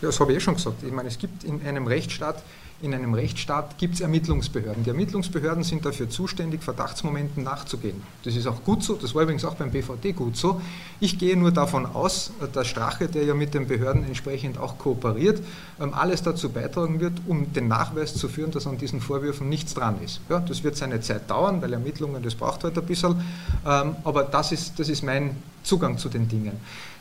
Ja, 0.00 0.08
das 0.08 0.20
habe 0.20 0.32
ich 0.32 0.38
eh 0.38 0.40
schon 0.40 0.54
gesagt. 0.54 0.82
Ich 0.82 0.92
meine, 0.92 1.08
es 1.08 1.18
gibt 1.18 1.44
in 1.44 1.64
einem 1.66 1.86
Rechtsstaat 1.86 2.42
in 2.80 2.94
einem 2.94 3.12
Rechtsstaat 3.12 3.76
gibt 3.78 3.94
es 3.94 4.00
Ermittlungsbehörden. 4.00 4.84
Die 4.84 4.90
Ermittlungsbehörden 4.90 5.64
sind 5.64 5.84
dafür 5.84 6.08
zuständig, 6.08 6.62
Verdachtsmomenten 6.62 7.42
nachzugehen. 7.42 8.02
Das 8.22 8.36
ist 8.36 8.46
auch 8.46 8.62
gut 8.62 8.84
so, 8.84 8.94
das 8.94 9.14
war 9.16 9.22
übrigens 9.22 9.44
auch 9.44 9.56
beim 9.56 9.72
BVD 9.72 10.12
gut 10.12 10.36
so. 10.36 10.60
Ich 11.00 11.18
gehe 11.18 11.36
nur 11.36 11.50
davon 11.50 11.86
aus, 11.86 12.30
dass 12.52 12.68
Strache, 12.68 13.08
der 13.08 13.24
ja 13.24 13.34
mit 13.34 13.52
den 13.54 13.66
Behörden 13.66 14.04
entsprechend 14.04 14.58
auch 14.58 14.78
kooperiert, 14.78 15.42
ähm, 15.80 15.92
alles 15.92 16.22
dazu 16.22 16.50
beitragen 16.50 17.00
wird, 17.00 17.14
um 17.26 17.52
den 17.52 17.66
Nachweis 17.66 18.14
zu 18.14 18.28
führen, 18.28 18.52
dass 18.52 18.66
an 18.68 18.78
diesen 18.78 19.00
Vorwürfen 19.00 19.48
nichts 19.48 19.74
dran 19.74 19.96
ist. 20.04 20.20
Ja, 20.28 20.38
das 20.38 20.62
wird 20.62 20.76
seine 20.76 21.00
Zeit 21.00 21.28
dauern, 21.28 21.60
weil 21.60 21.72
Ermittlungen, 21.72 22.22
das 22.22 22.36
braucht 22.36 22.62
halt 22.62 22.78
ein 22.78 22.86
bisschen, 22.86 23.20
ähm, 23.66 23.96
aber 24.04 24.22
das 24.22 24.52
ist, 24.52 24.78
das 24.78 24.88
ist 24.88 25.02
mein 25.02 25.36
Zugang 25.64 25.98
zu 25.98 26.08
den 26.08 26.28
Dingen. 26.28 26.52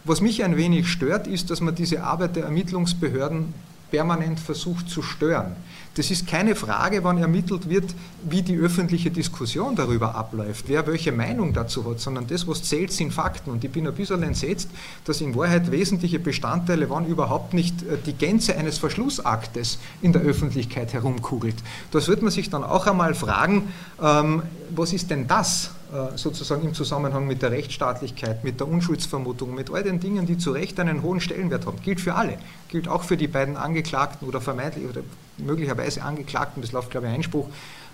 Was 0.05 0.21
mich 0.21 0.43
ein 0.43 0.57
wenig 0.57 0.87
stört, 0.87 1.27
ist, 1.27 1.51
dass 1.51 1.61
man 1.61 1.75
diese 1.75 2.03
Arbeit 2.03 2.35
der 2.35 2.45
Ermittlungsbehörden 2.45 3.53
permanent 3.91 4.39
versucht 4.39 4.89
zu 4.89 5.01
stören. 5.01 5.55
Das 5.97 6.11
ist 6.11 6.27
keine 6.27 6.55
Frage, 6.55 7.03
wann 7.03 7.17
ermittelt 7.17 7.69
wird, 7.69 7.95
wie 8.21 8.43
die 8.43 8.55
öffentliche 8.55 9.09
Diskussion 9.09 9.75
darüber 9.75 10.13
abläuft, 10.13 10.65
wer 10.67 10.85
welche 10.85 11.11
Meinung 11.11 11.53
dazu 11.53 11.89
hat, 11.89 11.99
sondern 11.99 12.27
das, 12.27 12.47
was 12.47 12.61
zählt, 12.61 12.91
sind 12.91 13.11
Fakten. 13.11 13.49
Und 13.49 13.63
ich 13.63 13.71
bin 13.71 13.87
ein 13.87 13.95
bisschen 13.95 14.21
entsetzt, 14.21 14.69
dass 15.05 15.21
in 15.21 15.35
Wahrheit 15.35 15.71
wesentliche 15.71 16.19
Bestandteile, 16.19 16.87
wann 16.91 17.07
überhaupt 17.07 17.55
nicht 17.55 17.81
äh, 17.81 17.97
die 18.05 18.13
Gänze 18.13 18.55
eines 18.55 18.77
Verschlussaktes 18.77 19.79
in 20.03 20.13
der 20.13 20.21
Öffentlichkeit 20.21 20.93
herumkugelt. 20.93 21.55
Das 21.91 22.07
wird 22.07 22.21
man 22.21 22.29
sich 22.29 22.51
dann 22.51 22.63
auch 22.63 22.85
einmal 22.85 23.15
fragen, 23.15 23.73
ähm, 23.99 24.43
was 24.69 24.93
ist 24.93 25.09
denn 25.09 25.27
das? 25.27 25.71
Äh, 25.93 26.17
sozusagen 26.17 26.65
im 26.65 26.73
Zusammenhang 26.73 27.27
mit 27.27 27.41
der 27.41 27.51
Rechtsstaatlichkeit, 27.51 28.43
mit 28.43 28.59
der 28.59 28.67
Unschuldsvermutung, 28.67 29.55
mit 29.55 29.71
all 29.71 29.83
den 29.83 30.01
Dingen, 30.01 30.25
die 30.25 30.37
zu 30.37 30.51
Recht 30.51 30.77
einen 30.81 31.01
hohen 31.01 31.21
Stellenwert 31.21 31.65
haben. 31.65 31.81
Gilt 31.81 32.01
für 32.01 32.15
alle. 32.15 32.37
Gilt 32.67 32.89
auch 32.89 33.03
für 33.03 33.15
die 33.15 33.29
beiden 33.29 33.55
Angeklagten 33.55 34.27
oder 34.27 34.41
vermeintlich 34.41 34.85
oder 34.85 34.99
möglicherweise 35.37 36.03
Angeklagten, 36.03 36.61
das 36.61 36.73
läuft 36.73 36.91
glaube 36.91 37.07
ich 37.07 37.13
Einspruch, 37.13 37.47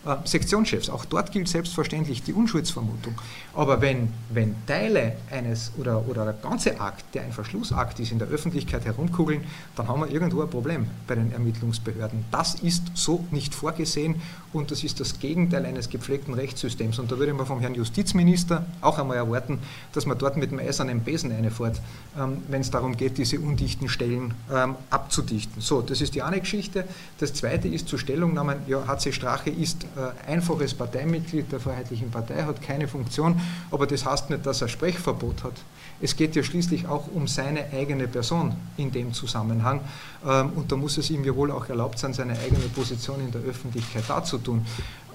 äh, 0.05 0.15
Sektionschefs. 0.25 0.89
Auch 0.89 1.05
dort 1.05 1.31
gilt 1.31 1.47
selbstverständlich 1.47 2.23
die 2.23 2.33
Unschuldsvermutung. 2.33 3.15
Aber 3.53 3.81
wenn, 3.81 4.09
wenn 4.29 4.55
Teile 4.65 5.15
eines 5.31 5.71
oder, 5.77 6.07
oder 6.07 6.25
der 6.25 6.33
ganze 6.33 6.79
Akt, 6.79 7.05
der 7.13 7.23
ein 7.23 7.31
Verschlussakt 7.31 7.99
ist, 7.99 8.11
in 8.11 8.19
der 8.19 8.27
Öffentlichkeit 8.27 8.83
herumkugeln, 8.85 9.43
dann 9.75 9.87
haben 9.87 10.01
wir 10.01 10.09
irgendwo 10.09 10.41
ein 10.41 10.49
Problem 10.49 10.87
bei 11.07 11.15
den 11.15 11.31
Ermittlungsbehörden. 11.31 12.25
Das 12.31 12.55
ist 12.55 12.83
so 12.95 13.25
nicht 13.31 13.55
vorgesehen 13.55 14.21
und 14.51 14.71
das 14.71 14.83
ist 14.83 14.99
das 14.99 15.19
Gegenteil 15.19 15.65
eines 15.65 15.89
gepflegten 15.89 16.33
Rechtssystems. 16.33 16.99
Und 16.99 17.11
da 17.11 17.17
würde 17.17 17.33
man 17.33 17.45
vom 17.45 17.59
Herrn 17.59 17.75
Justizminister 17.75 18.65
auch 18.81 18.99
einmal 18.99 19.17
erwarten, 19.17 19.59
dass 19.93 20.05
man 20.05 20.17
dort 20.17 20.35
mit 20.37 20.51
dem 20.51 20.59
eisernen 20.59 21.01
Besen 21.01 21.31
einfährt, 21.31 21.79
ähm, 22.19 22.37
wenn 22.49 22.61
es 22.61 22.71
darum 22.71 22.97
geht, 22.97 23.17
diese 23.17 23.39
undichten 23.39 23.87
Stellen 23.87 24.33
ähm, 24.53 24.75
abzudichten. 24.89 25.61
So, 25.61 25.81
das 25.81 26.01
ist 26.01 26.15
die 26.15 26.21
eine 26.21 26.39
Geschichte. 26.39 26.85
Das 27.19 27.33
zweite 27.33 27.67
ist 27.67 27.87
zu 27.87 27.97
Stellungnahmen, 27.97 28.57
ja, 28.67 28.85
HC 28.87 29.11
Strache 29.13 29.49
ist 29.49 29.85
einfaches 30.27 30.73
Parteimitglied 30.73 31.51
der 31.51 31.59
Freiheitlichen 31.59 32.11
Partei, 32.11 32.43
hat 32.43 32.61
keine 32.61 32.87
Funktion, 32.87 33.39
aber 33.71 33.87
das 33.87 34.05
heißt 34.05 34.29
nicht, 34.29 34.45
dass 34.45 34.61
er 34.61 34.67
Sprechverbot 34.67 35.43
hat. 35.43 35.53
Es 36.01 36.17
geht 36.17 36.35
ja 36.35 36.43
schließlich 36.43 36.87
auch 36.87 37.07
um 37.13 37.27
seine 37.27 37.71
eigene 37.71 38.07
Person 38.07 38.55
in 38.75 38.91
dem 38.91 39.13
Zusammenhang. 39.13 39.79
Ähm, 40.25 40.51
und 40.55 40.71
da 40.71 40.75
muss 40.75 40.97
es 40.97 41.09
ihm 41.09 41.23
ja 41.23 41.33
wohl 41.35 41.49
auch 41.49 41.69
erlaubt 41.69 41.97
sein, 41.97 42.13
seine 42.13 42.33
eigene 42.33 42.67
Position 42.75 43.21
in 43.21 43.31
der 43.31 43.41
Öffentlichkeit 43.41 44.03
darzutun. 44.09 44.65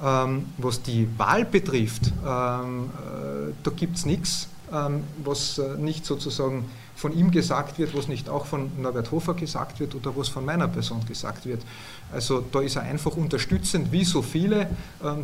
Ähm, 0.03 0.47
was 0.57 0.81
die 0.83 1.07
Wahl 1.19 1.45
betrifft, 1.45 2.13
ähm, 2.27 2.91
äh, 2.97 3.53
da 3.63 3.71
gibt 3.71 3.97
es 3.97 4.07
nichts, 4.07 4.49
was 5.25 5.57
äh, 5.57 5.79
nicht 5.79 6.05
sozusagen 6.05 6.67
von 6.99 7.17
ihm 7.17 7.31
gesagt 7.31 7.79
wird, 7.79 7.97
was 7.97 8.09
nicht 8.09 8.29
auch 8.29 8.45
von 8.45 8.71
Norbert 8.83 9.13
Hofer 9.13 9.35
gesagt 9.35 9.79
wird 9.79 9.95
oder 9.95 10.17
was 10.17 10.29
von 10.29 10.45
meiner 10.45 10.67
Person 10.67 11.01
gesagt 11.07 11.47
wird. 11.47 11.63
Also 12.13 12.45
da 12.53 12.61
ist 12.61 12.75
er 12.75 12.83
einfach 12.83 13.17
unterstützend, 13.17 13.93
wie 13.93 14.05
so 14.05 14.21
viele, 14.21 14.69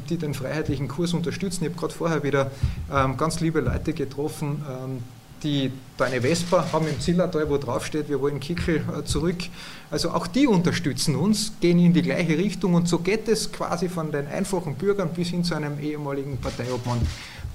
die 0.09 0.17
den 0.17 0.35
freiheitlichen 0.35 0.87
Kurs 0.87 1.13
unterstützen. 1.15 1.65
Ich 1.65 1.71
habe 1.71 1.81
gerade 1.81 1.95
vorher 1.95 2.23
wieder 2.23 2.53
ganz 3.17 3.41
liebe 3.41 3.61
Leute 3.61 3.93
getroffen, 3.93 4.63
die 5.43 5.71
da 5.99 6.07
eine 6.07 6.23
Vespa 6.23 6.73
haben 6.73 6.89
im 6.89 6.99
Zillertal, 7.01 7.49
wo 7.51 7.59
draufsteht, 7.59 8.09
wir 8.09 8.21
wollen 8.21 8.41
Kickel 8.41 8.77
äh, 8.77 9.05
zurück. 9.05 9.37
Also 9.91 10.11
auch 10.11 10.27
die 10.27 10.47
unterstützen 10.47 11.15
uns, 11.17 11.53
gehen 11.61 11.79
in 11.79 11.93
die 11.93 12.03
gleiche 12.03 12.39
Richtung 12.39 12.75
und 12.75 12.89
so 12.89 12.99
geht 12.99 13.29
es 13.29 13.53
quasi 13.53 13.89
von 13.91 14.11
den 14.11 14.27
einfachen 14.27 14.75
Bürgern 14.75 15.11
bis 15.11 15.29
hin 15.29 15.45
zu 15.45 15.55
einem 15.55 15.79
ehemaligen 15.79 16.39
Parteiobmann, 16.39 16.99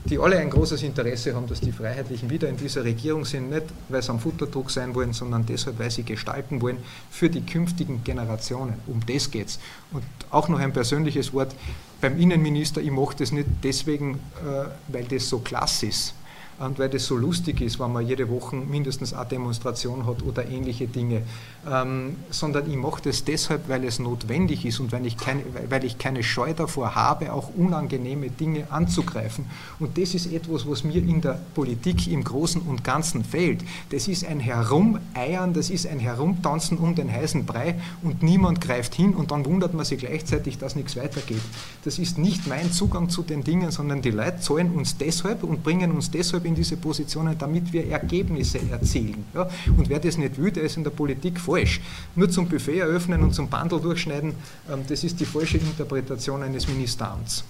die 0.06 0.18
alle 0.18 0.38
ein 0.38 0.50
großes 0.50 0.84
Interesse 0.84 1.36
haben, 1.36 1.48
dass 1.48 1.60
die 1.60 1.72
Freiheitlichen 1.72 2.30
wieder 2.30 2.48
in 2.48 2.58
dieser 2.58 2.84
Regierung 2.84 3.26
sind, 3.26 3.50
nicht 3.50 3.66
weil 3.90 4.02
sie 4.02 4.10
am 4.10 4.20
Futterdruck 4.20 4.72
sein 4.72 4.96
wollen, 4.96 5.14
sondern 5.14 5.46
deshalb, 5.46 5.80
weil 5.80 5.92
sie 5.92 6.04
gestalten 6.04 6.62
wollen 6.62 6.78
für 7.12 7.30
die 7.30 7.42
künftigen 7.42 8.04
Generationen. 8.04 8.76
Um 8.88 9.02
das 9.06 9.30
geht 9.30 9.48
es. 9.48 9.60
Und 9.92 10.04
auch 10.32 10.48
noch 10.48 10.60
ein 10.60 10.74
persönliches 10.74 11.34
Wort 11.34 11.54
beim 12.02 12.20
Innenminister, 12.20 12.82
ich 12.82 12.92
mache 12.92 13.16
das 13.18 13.32
nicht 13.32 13.48
deswegen, 13.64 14.16
äh, 14.16 14.70
weil 14.88 15.04
das 15.04 15.28
so 15.28 15.40
klasse 15.40 15.88
ist 15.88 16.14
und 16.60 16.78
weil 16.78 16.90
das 16.90 17.06
so 17.06 17.16
lustig 17.16 17.62
ist, 17.62 17.80
wenn 17.80 17.92
man 17.94 18.06
jede 18.06 18.30
Woche 18.30 18.56
mindestens 18.56 19.14
eine 19.14 19.26
Demonstration 19.26 20.06
hat 20.06 20.24
oder 20.24 20.48
ähnliche 20.48 20.88
Dinge, 20.88 21.24
ähm, 21.70 22.18
sondern 22.30 22.70
ich 22.70 22.76
mache 22.76 23.02
das 23.04 23.24
deshalb, 23.24 23.70
weil 23.70 23.86
es 23.86 24.00
notwendig 24.00 24.66
ist 24.66 24.80
und 24.80 24.92
weil 24.92 25.06
ich, 25.06 25.18
keine, 25.18 25.44
weil 25.70 25.84
ich 25.86 25.98
keine 25.98 26.22
Scheu 26.22 26.54
davor 26.54 26.96
habe, 26.96 27.32
auch 27.32 27.52
unangenehme 27.56 28.30
Dinge 28.30 28.66
anzugreifen. 28.72 29.46
Und 29.80 29.98
das 29.98 30.14
ist 30.14 30.32
etwas, 30.32 30.68
was 30.68 30.84
mir 30.84 30.98
in 30.98 31.22
der 31.22 31.40
Politik 31.56 32.08
im 32.08 32.24
Großen 32.24 32.62
und 32.62 32.84
Ganzen 32.84 33.24
fehlt. 33.24 33.62
Das 33.90 34.08
ist 34.08 34.26
ein 34.26 34.40
Herumeiern, 34.40 35.54
das 35.54 35.70
ist 35.70 35.88
ein 35.88 36.00
Herumtanzen 36.00 36.78
um 36.78 36.96
den 36.96 37.12
heißen 37.12 37.46
Brei 37.46 37.76
und 38.02 38.22
niemand 38.22 38.60
greift 38.60 38.96
hin 38.96 39.14
und 39.14 39.32
dann 39.32 39.46
wundert 39.46 39.74
man 39.74 39.86
sich 39.86 40.00
gleichzeitig, 40.00 40.58
dass 40.58 40.76
nichts 40.76 40.98
weitergeht. 40.98 41.42
Das 41.86 42.00
ist 42.00 42.18
nicht 42.18 42.48
mein 42.48 42.72
Zugang 42.72 43.10
zu 43.10 43.24
den 43.24 43.44
Dingen, 43.44 43.72
sondern 43.72 44.02
die 44.02 44.12
Leute 44.12 44.40
zahlen 44.40 44.72
uns 44.72 44.98
deshalb 44.98 45.44
und 45.44 45.64
bringen 45.64 45.92
uns 45.92 46.12
deshalb 46.12 46.49
in 46.50 46.56
diese 46.56 46.76
Positionen, 46.78 47.38
damit 47.38 47.72
wir 47.72 47.88
Ergebnisse 47.88 48.60
erzielen. 48.70 49.26
Ja? 49.34 49.50
Und 49.78 49.88
wer 49.90 50.00
das 50.00 50.18
nicht 50.18 50.38
will, 50.38 50.52
der 50.52 50.64
ist 50.64 50.78
in 50.78 50.84
der 50.84 50.92
Politik 50.92 51.40
falsch. 51.40 51.80
Nur 52.16 52.30
zum 52.30 52.50
Buffet 52.50 52.80
eröffnen 52.80 53.22
und 53.24 53.34
zum 53.34 53.48
Bandel 53.48 53.80
durchschneiden, 53.80 54.34
ähm, 54.70 54.82
das 54.88 55.04
ist 55.04 55.20
die 55.20 55.26
falsche 55.26 55.58
Interpretation 55.58 56.44
eines 56.44 56.68
Ministeramts. 56.68 57.44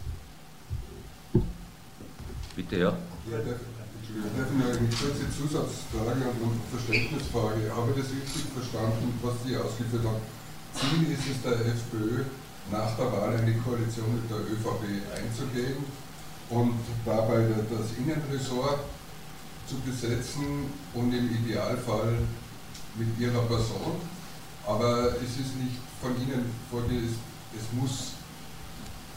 Bitte, 2.55 2.75
ja. 2.77 2.89
ja 3.31 3.39
ich 3.39 4.57
noch 4.59 4.65
eine 4.67 4.89
kurze 4.89 5.25
Zusatzfrage 5.31 6.25
und 6.43 6.59
Verständnisfrage. 6.71 7.61
Habe 7.75 7.91
ich 7.91 8.03
das 8.03 8.11
richtig 8.11 8.51
verstanden, 8.53 9.13
was 9.21 9.35
Sie 9.45 9.55
ausgeführt 9.55 10.03
haben? 10.05 10.21
Ziel 10.75 11.11
ist 11.11 11.25
es 11.25 11.41
der 11.41 11.65
FPÖ, 11.65 12.25
nach 12.71 12.95
der 12.97 13.11
Wahl 13.11 13.33
eine 13.33 13.53
Koalition 13.63 14.13
mit 14.13 14.29
der 14.29 14.43
ÖVP 14.43 14.83
einzugehen 15.15 16.08
und 16.49 16.79
dabei 17.05 17.45
das 17.69 17.97
Innenressort 17.97 18.79
zu 19.67 19.75
besetzen 19.81 20.65
und 20.93 21.13
im 21.13 21.29
Idealfall 21.29 22.17
mit 22.95 23.19
ihrer 23.19 23.41
Person. 23.43 24.01
Aber 24.65 25.13
es 25.15 25.31
ist 25.31 25.55
nicht 25.57 25.77
von 26.01 26.11
Ihnen 26.21 26.45
vorgesehen, 26.71 27.15
es 27.55 27.79
muss 27.79 28.13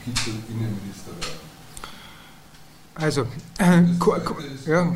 Kitzel 0.05 0.35
Innenminister 0.49 1.13
werden. 1.21 1.53
Also, 2.95 3.23
äh, 3.59 4.71
ja, 4.71 4.93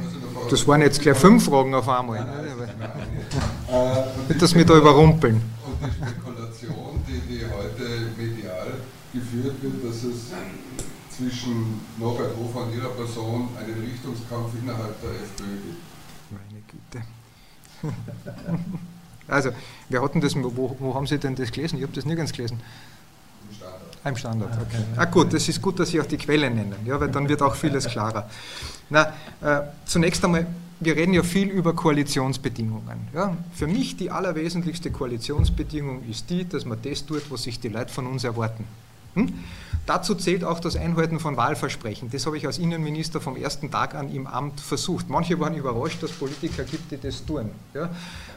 das 0.51 0.68
waren 0.68 0.82
jetzt 0.82 1.01
gleich 1.01 1.16
fünf 1.16 1.47
Fragen 1.47 1.74
auf 1.74 1.89
einmal. 1.89 2.24
Nein, 2.24 2.47
nein, 2.78 4.05
Nicht, 4.28 4.43
dass 4.43 4.55
wir 4.55 4.66
da 4.66 4.76
überrumpeln. 4.76 5.41
Und 5.64 5.80
die 5.80 5.95
Spekulation, 5.95 7.01
die, 7.09 7.20
die 7.20 7.45
heute 7.47 8.11
medial 8.18 8.74
geführt 9.14 9.62
wird, 9.62 9.84
dass 9.84 10.05
es 10.05 10.30
zwischen 11.17 11.81
Norbert 11.99 12.37
Hofer 12.37 12.67
und 12.67 12.75
Ihrer 12.75 12.91
Person 12.91 13.49
einen 13.59 13.81
Richtungskampf 13.81 14.53
innerhalb 14.61 15.01
der 15.01 15.11
FPÖ 15.11 15.57
gibt. 15.64 15.83
Meine 16.31 16.62
Güte. 16.67 17.05
Also, 19.29 19.51
wir 19.89 20.03
hatten 20.03 20.21
das, 20.21 20.37
wo, 20.37 20.77
wo, 20.79 20.95
haben 20.95 21.09
Sie 21.09 21.19
denn 21.19 21.35
das 21.35 21.51
gelesen? 21.51 21.79
Ich 21.79 21.83
habe 21.83 21.93
das 21.93 22.05
nirgends 22.05 22.33
gelesen. 22.33 22.61
Im 23.51 23.57
Standard. 23.57 23.81
Ah, 24.05 24.09
Im 24.09 24.17
Standard, 24.17 24.53
okay. 24.62 24.85
Ah 24.97 25.05
gut, 25.07 25.35
das 25.35 25.49
ist 25.49 25.61
gut, 25.61 25.81
dass 25.81 25.89
Sie 25.89 26.01
auch 26.01 26.07
die 26.07 26.17
Quelle 26.17 26.49
nennen, 26.49 26.77
ja, 26.85 27.01
weil 27.01 27.11
dann 27.11 27.29
wird 27.29 27.43
auch 27.43 27.57
vieles 27.57 27.89
klarer. 27.89 28.31
Na, 28.89 29.12
äh, 29.41 29.62
zunächst 29.85 30.25
einmal, 30.25 30.47
wir 30.79 30.95
reden 30.95 31.12
ja 31.12 31.25
viel 31.25 31.49
über 31.49 31.75
Koalitionsbedingungen. 31.75 33.09
Ja. 33.12 33.37
Für 33.53 33.67
mich 33.67 33.97
die 33.97 34.12
allerwesentlichste 34.12 34.93
Koalitionsbedingung 34.93 36.05
ist 36.09 36.31
die, 36.31 36.49
dass 36.49 36.64
man 36.64 36.79
das 36.81 37.05
tut, 37.05 37.29
was 37.29 37.43
sich 37.43 37.59
die 37.59 37.69
Leute 37.69 37.93
von 37.93 38.07
uns 38.07 38.23
erwarten. 38.23 38.64
Hm? 39.17 39.35
Dazu 39.87 40.17
zählt 40.17 40.43
auch 40.43 40.59
das 40.59 40.77
Einhalten 40.77 41.21
von 41.21 41.37
Wahlversprechen. 41.37 42.11
Das 42.11 42.27
habe 42.27 42.37
ich 42.37 42.47
als 42.47 42.59
Innenminister 42.59 43.21
vom 43.21 43.37
ersten 43.37 43.71
Tag 43.71 43.95
an 43.95 44.12
im 44.12 44.27
Amt 44.27 44.61
versucht. 44.61 45.09
Manche 45.09 45.39
waren 45.39 45.55
überrascht, 45.55 46.03
dass 46.03 46.11
Politiker 46.11 46.64
gibt, 46.64 46.91
die 46.91 46.99
das 46.99 47.25
tun. 47.25 47.51
Ja? 47.73 47.91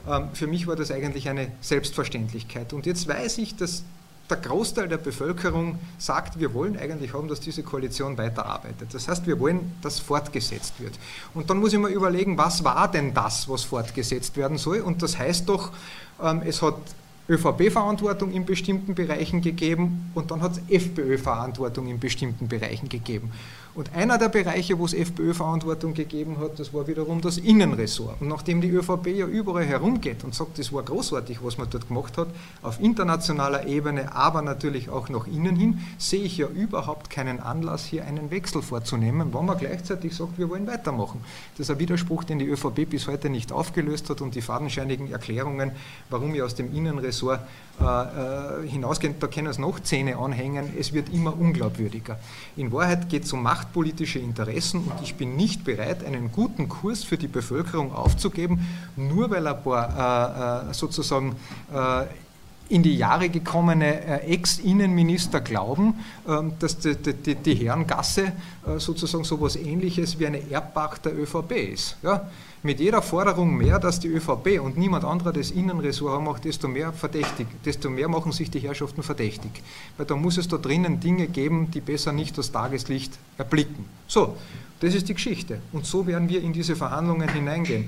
Ähm, 0.07 0.29
für 0.33 0.45
mich 0.45 0.67
war 0.67 0.75
das 0.75 0.91
eigentlich 0.91 1.27
eine 1.27 1.51
Selbstverständlichkeit. 1.61 2.71
Und 2.71 2.85
jetzt 2.85 3.07
weiß 3.07 3.39
ich, 3.39 3.55
dass 3.55 3.83
der 4.29 4.37
Großteil 4.37 4.87
der 4.87 4.97
Bevölkerung 4.97 5.79
sagt, 5.97 6.39
wir 6.39 6.53
wollen 6.53 6.77
eigentlich 6.77 7.13
haben, 7.13 7.27
dass 7.27 7.39
diese 7.39 7.63
Koalition 7.63 8.15
weiterarbeitet. 8.17 8.93
Das 8.93 9.07
heißt, 9.07 9.25
wir 9.25 9.39
wollen, 9.39 9.73
dass 9.81 9.99
fortgesetzt 9.99 10.79
wird. 10.79 10.93
Und 11.33 11.49
dann 11.49 11.57
muss 11.57 11.73
ich 11.73 11.79
mir 11.79 11.89
überlegen, 11.89 12.37
was 12.37 12.63
war 12.63 12.91
denn 12.91 13.15
das, 13.15 13.49
was 13.49 13.63
fortgesetzt 13.63 14.37
werden 14.37 14.59
soll? 14.59 14.81
Und 14.81 15.01
das 15.01 15.17
heißt 15.17 15.49
doch, 15.49 15.71
ähm, 16.21 16.43
es 16.45 16.61
hat 16.61 16.75
ÖVP-Verantwortung 17.29 18.31
in 18.31 18.45
bestimmten 18.45 18.95
Bereichen 18.95 19.41
gegeben 19.41 20.11
und 20.15 20.31
dann 20.31 20.41
hat 20.41 20.53
es 20.53 20.61
FPÖ-Verantwortung 20.69 21.87
in 21.87 21.99
bestimmten 21.99 22.47
Bereichen 22.47 22.89
gegeben. 22.89 23.31
Und 23.75 23.93
einer 23.95 24.17
der 24.17 24.29
Bereiche, 24.29 24.79
wo 24.79 24.85
es 24.85 24.93
FPÖ-Verantwortung 24.93 25.93
gegeben 25.93 26.37
hat, 26.39 26.59
das 26.59 26.73
war 26.73 26.87
wiederum 26.87 27.21
das 27.21 27.37
Innenressort. 27.37 28.19
Und 28.19 28.27
nachdem 28.27 28.61
die 28.61 28.69
ÖVP 28.69 29.07
ja 29.07 29.25
überall 29.27 29.65
herumgeht 29.65 30.23
und 30.23 30.33
sagt, 30.33 30.57
das 30.57 30.73
war 30.73 30.83
großartig, 30.83 31.43
was 31.43 31.57
man 31.57 31.69
dort 31.69 31.87
gemacht 31.87 32.17
hat, 32.17 32.27
auf 32.63 32.79
internationaler 32.81 33.67
Ebene, 33.67 34.15
aber 34.15 34.41
natürlich 34.41 34.89
auch 34.89 35.09
nach 35.09 35.27
innen 35.27 35.55
hin, 35.55 35.79
sehe 35.97 36.23
ich 36.23 36.37
ja 36.37 36.47
überhaupt 36.47 37.09
keinen 37.09 37.39
Anlass, 37.39 37.85
hier 37.85 38.05
einen 38.05 38.31
Wechsel 38.31 38.61
vorzunehmen, 38.61 39.33
wenn 39.33 39.45
man 39.45 39.57
gleichzeitig 39.57 40.15
sagt, 40.15 40.37
wir 40.37 40.49
wollen 40.49 40.67
weitermachen. 40.67 41.21
Das 41.57 41.67
ist 41.67 41.71
ein 41.71 41.79
Widerspruch, 41.79 42.23
den 42.23 42.39
die 42.39 42.47
ÖVP 42.47 42.89
bis 42.89 43.07
heute 43.07 43.29
nicht 43.29 43.51
aufgelöst 43.51 44.09
hat 44.09 44.21
und 44.21 44.35
die 44.35 44.41
fadenscheinigen 44.41 45.11
Erklärungen, 45.11 45.71
warum 46.09 46.33
wir 46.33 46.45
aus 46.45 46.55
dem 46.55 46.73
Innenressort 46.75 47.39
äh, 47.81 47.85
äh, 47.85 48.67
hinausgehen, 48.67 49.15
da 49.19 49.27
können 49.27 49.47
es 49.47 49.57
noch 49.57 49.79
Zähne 49.79 50.17
anhängen, 50.17 50.73
es 50.77 50.91
wird 50.91 51.13
immer 51.13 51.39
unglaubwürdiger. 51.39 52.19
In 52.57 52.73
Wahrheit 52.73 53.07
geht 53.07 53.23
es 53.23 53.31
um 53.31 53.41
machtpolitische 53.59 54.19
Interessen 54.19 54.83
und 54.85 55.01
ich 55.03 55.15
bin 55.15 55.35
nicht 55.35 55.65
bereit, 55.65 56.05
einen 56.05 56.31
guten 56.31 56.69
Kurs 56.69 57.03
für 57.03 57.17
die 57.17 57.27
Bevölkerung 57.27 57.93
aufzugeben, 57.93 58.65
nur 58.95 59.29
weil 59.31 59.45
ein 59.45 59.61
paar 59.61 60.65
äh, 60.65 60.69
äh 60.69 60.73
sozusagen 60.73 61.35
äh, 61.73 62.05
in 62.69 62.83
die 62.83 62.95
Jahre 62.95 63.29
gekommene 63.29 64.21
äh, 64.21 64.33
Ex-Innenminister 64.33 65.41
glauben, 65.41 65.95
ähm, 66.27 66.53
dass 66.59 66.77
die, 66.77 66.95
die, 66.95 67.35
die 67.35 67.55
Herrengasse 67.55 68.31
äh, 68.65 68.77
sozusagen 68.77 69.25
so 69.25 69.35
etwas 69.35 69.57
Ähnliches 69.57 70.17
wie 70.19 70.27
eine 70.27 70.49
Erbpacht 70.49 71.05
der 71.05 71.17
ÖVP 71.17 71.51
ist. 71.73 71.97
Ja? 72.01 72.29
Mit 72.61 72.81
jeder 72.81 73.01
Forderung 73.01 73.55
mehr, 73.55 73.79
dass 73.79 74.01
die 74.01 74.09
ÖVP 74.09 74.59
und 74.61 74.77
niemand 74.77 75.05
anderer 75.05 75.31
das 75.31 75.49
Innenressort 75.49 76.21
macht, 76.21 76.43
desto 76.43 76.67
mehr 76.67 76.91
verdächtig, 76.91 77.47
desto 77.63 77.89
mehr 77.89 78.09
machen 78.09 78.33
sich 78.33 78.51
die 78.51 78.59
Herrschaften 78.59 79.01
verdächtig. 79.01 79.51
Weil 79.95 80.05
da 80.05 80.17
muss 80.17 80.37
es 80.37 80.49
da 80.49 80.57
drinnen 80.57 80.99
Dinge 80.99 81.27
geben, 81.27 81.71
die 81.71 81.79
besser 81.79 82.11
nicht 82.11 82.37
das 82.37 82.51
Tageslicht 82.51 83.17
erblicken. 83.37 83.85
So, 84.07 84.35
das 84.81 84.93
ist 84.93 85.07
die 85.07 85.13
Geschichte. 85.13 85.61
Und 85.71 85.85
so 85.85 86.05
werden 86.05 86.27
wir 86.27 86.41
in 86.41 86.51
diese 86.51 86.75
Verhandlungen 86.75 87.29
hineingehen. 87.29 87.87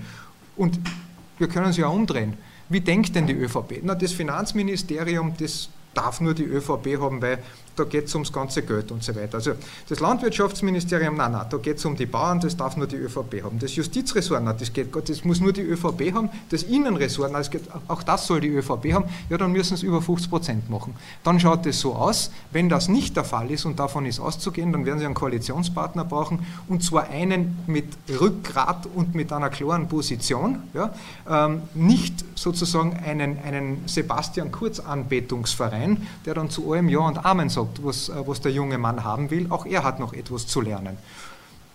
Und 0.55 0.79
wir 1.37 1.49
können 1.49 1.73
sie 1.73 1.81
ja 1.81 1.87
umdrehen. 1.87 2.37
Wie 2.69 2.79
denkt 2.79 3.13
denn 3.13 3.27
die 3.27 3.33
ÖVP? 3.33 3.81
Na, 3.83 3.93
das 3.93 4.13
Finanzministerium, 4.13 5.33
das 5.37 5.67
darf 5.93 6.21
nur 6.21 6.33
die 6.33 6.45
ÖVP 6.45 6.97
haben, 6.97 7.21
weil 7.21 7.39
da 7.75 7.83
geht 7.83 8.05
es 8.05 8.13
ums 8.13 8.31
ganze 8.31 8.61
Geld 8.63 8.91
und 8.91 9.03
so 9.03 9.15
weiter. 9.15 9.35
Also 9.35 9.53
das 9.87 9.99
Landwirtschaftsministerium, 9.99 11.15
nein, 11.15 11.31
nein, 11.31 11.45
da 11.49 11.57
geht 11.57 11.77
es 11.77 11.85
um 11.85 11.95
die 11.95 12.05
Bauern, 12.05 12.39
das 12.39 12.57
darf 12.57 12.77
nur 12.77 12.87
die 12.87 12.97
ÖVP 12.97 13.43
haben. 13.43 13.59
Das 13.59 13.75
Justizressort, 13.75 14.43
nein, 14.43 14.55
das, 14.59 14.73
geht, 14.73 14.89
das 15.09 15.23
muss 15.23 15.39
nur 15.39 15.53
die 15.53 15.61
ÖVP 15.61 16.13
haben. 16.13 16.29
Das 16.49 16.63
Innenressort, 16.63 17.31
nein, 17.31 17.41
das 17.41 17.51
geht, 17.51 17.63
auch 17.87 18.03
das 18.03 18.27
soll 18.27 18.41
die 18.41 18.49
ÖVP 18.49 18.93
haben. 18.93 19.05
Ja, 19.29 19.37
dann 19.37 19.51
müssen 19.51 19.73
es 19.73 19.83
über 19.83 20.01
50 20.01 20.29
Prozent 20.29 20.69
machen. 20.69 20.95
Dann 21.23 21.39
schaut 21.39 21.65
es 21.65 21.79
so 21.79 21.95
aus, 21.95 22.31
wenn 22.51 22.69
das 22.69 22.87
nicht 22.87 23.15
der 23.15 23.23
Fall 23.23 23.49
ist 23.51 23.65
und 23.65 23.79
davon 23.79 24.05
ist 24.05 24.19
auszugehen, 24.19 24.71
dann 24.71 24.85
werden 24.85 24.99
sie 24.99 25.05
einen 25.05 25.15
Koalitionspartner 25.15 26.05
brauchen 26.05 26.45
und 26.67 26.83
zwar 26.83 27.09
einen 27.09 27.57
mit 27.67 27.85
Rückgrat 28.19 28.87
und 28.93 29.15
mit 29.15 29.31
einer 29.31 29.49
klaren 29.49 29.87
Position, 29.87 30.63
ja, 30.73 30.93
ähm, 31.29 31.61
nicht 31.73 32.25
sozusagen 32.35 32.97
einen, 32.97 33.39
einen 33.39 33.83
Sebastian 33.85 34.51
Kurz-Anbetungsverein, 34.51 36.07
der 36.25 36.33
dann 36.33 36.49
zu 36.49 36.71
allem 36.71 36.89
Ja 36.89 36.99
und 36.99 37.25
Amen 37.25 37.49
sagt 37.49 37.60
sagt, 37.65 37.83
was, 37.83 38.09
äh, 38.09 38.27
was 38.27 38.41
der 38.41 38.51
junge 38.51 38.77
Mann 38.77 39.03
haben 39.03 39.29
will. 39.29 39.47
Auch 39.49 39.65
er 39.65 39.83
hat 39.83 39.99
noch 39.99 40.13
etwas 40.13 40.47
zu 40.47 40.61
lernen. 40.61 40.97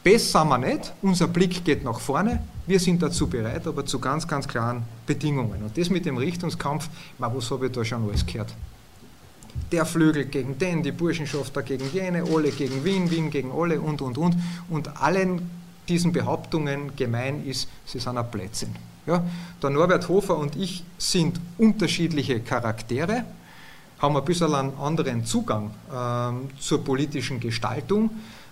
Besser 0.06 0.42
sind 0.42 0.48
wir 0.50 0.58
nicht, 0.58 0.92
unser 1.02 1.26
Blick 1.26 1.64
geht 1.64 1.82
nach 1.82 1.98
vorne, 1.98 2.40
wir 2.68 2.78
sind 2.78 3.02
dazu 3.02 3.26
bereit, 3.26 3.66
aber 3.66 3.84
zu 3.84 3.98
ganz, 3.98 4.28
ganz 4.28 4.46
klaren 4.46 4.84
Bedingungen. 5.04 5.64
Und 5.64 5.76
das 5.76 5.90
mit 5.90 6.06
dem 6.06 6.16
Richtungskampf, 6.16 6.88
was 7.18 7.50
habe 7.50 7.66
ich 7.66 7.72
da 7.72 7.84
schon 7.84 8.08
alles 8.08 8.24
gehört? 8.24 8.54
Der 9.72 9.84
Flügel 9.84 10.26
gegen 10.26 10.56
den, 10.58 10.84
die 10.84 10.92
Burschenschafter 10.92 11.62
gegen 11.62 11.90
jene, 11.92 12.22
alle 12.22 12.50
gegen 12.50 12.84
Wien, 12.84 13.10
Wien 13.10 13.30
gegen 13.30 13.50
alle 13.50 13.80
und, 13.80 14.00
und, 14.00 14.16
und. 14.16 14.36
Und 14.70 14.96
allen 15.02 15.50
diesen 15.88 16.12
Behauptungen 16.12 16.94
gemein 16.94 17.44
ist, 17.44 17.68
sie 17.84 17.98
sind 17.98 18.16
ein 18.16 18.30
Blödsinn. 18.30 18.76
Ja? 19.06 19.24
Der 19.60 19.70
Norbert 19.70 20.08
Hofer 20.08 20.36
und 20.36 20.54
ich 20.54 20.84
sind 20.98 21.40
unterschiedliche 21.58 22.38
Charaktere, 22.38 23.24
haben 23.98 24.16
ein 24.16 24.24
bisschen 24.24 24.54
einen 24.54 24.76
anderen 24.78 25.24
Zugang 25.24 25.70
ähm, 25.94 26.50
zur 26.58 26.84
politischen 26.84 27.40
Gestaltung, 27.40 28.10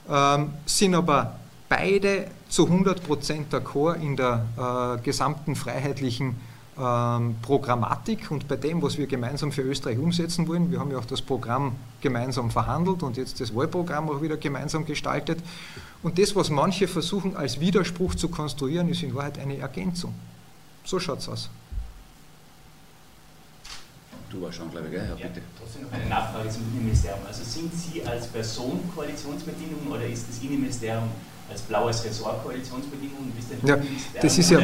ähm, 0.08 0.54
sind 0.66 0.94
aber 0.94 1.38
beide 1.68 2.28
zu 2.48 2.66
100% 2.66 3.50
d'accord 3.50 3.96
in 4.00 4.16
der 4.16 4.46
äh, 4.56 5.02
gesamten 5.02 5.54
freiheitlichen 5.56 6.36
ähm, 6.78 7.36
Programmatik 7.42 8.30
und 8.30 8.48
bei 8.48 8.56
dem, 8.56 8.82
was 8.82 8.98
wir 8.98 9.06
gemeinsam 9.06 9.52
für 9.52 9.62
Österreich 9.62 9.98
umsetzen 9.98 10.48
wollen. 10.48 10.70
Wir 10.70 10.80
haben 10.80 10.90
ja 10.90 10.98
auch 10.98 11.04
das 11.04 11.22
Programm 11.22 11.76
gemeinsam 12.00 12.50
verhandelt 12.50 13.02
und 13.02 13.16
jetzt 13.16 13.40
das 13.40 13.54
Wahlprogramm 13.54 14.10
auch 14.10 14.22
wieder 14.22 14.36
gemeinsam 14.36 14.84
gestaltet. 14.84 15.38
Und 16.02 16.18
das, 16.18 16.34
was 16.34 16.50
manche 16.50 16.88
versuchen 16.88 17.36
als 17.36 17.60
Widerspruch 17.60 18.14
zu 18.14 18.28
konstruieren, 18.28 18.88
ist 18.88 19.02
in 19.02 19.14
Wahrheit 19.14 19.38
eine 19.38 19.56
Ergänzung. 19.58 20.14
So 20.84 20.98
schaut 20.98 21.20
es 21.20 21.28
aus. 21.28 21.50
Du 24.34 24.42
warst 24.42 24.56
schon, 24.56 24.70
glaube 24.70 24.86
ich, 24.86 24.92
gell? 24.92 25.06
Ja, 25.08 25.14
bitte. 25.14 25.40
Trotzdem 25.56 25.82
noch 25.82 25.92
eine 25.92 26.06
Nachfrage 26.06 26.48
zum 26.50 26.62
Innenministerium. 26.72 27.20
Also 27.26 27.44
sind 27.44 27.72
Sie 27.72 28.04
als 28.04 28.26
Person 28.26 28.80
Koalitionsbedingungen 28.94 29.86
oder 29.88 30.04
ist 30.06 30.26
das 30.28 30.42
Innenministerium 30.42 31.08
als 31.48 31.60
blaues 31.62 32.04
Ressort 32.04 32.42
Koalitionsbedingungen? 32.42 33.32
Ja, 33.62 33.78
das 34.20 34.38
ist 34.38 34.50
ja 34.50 34.58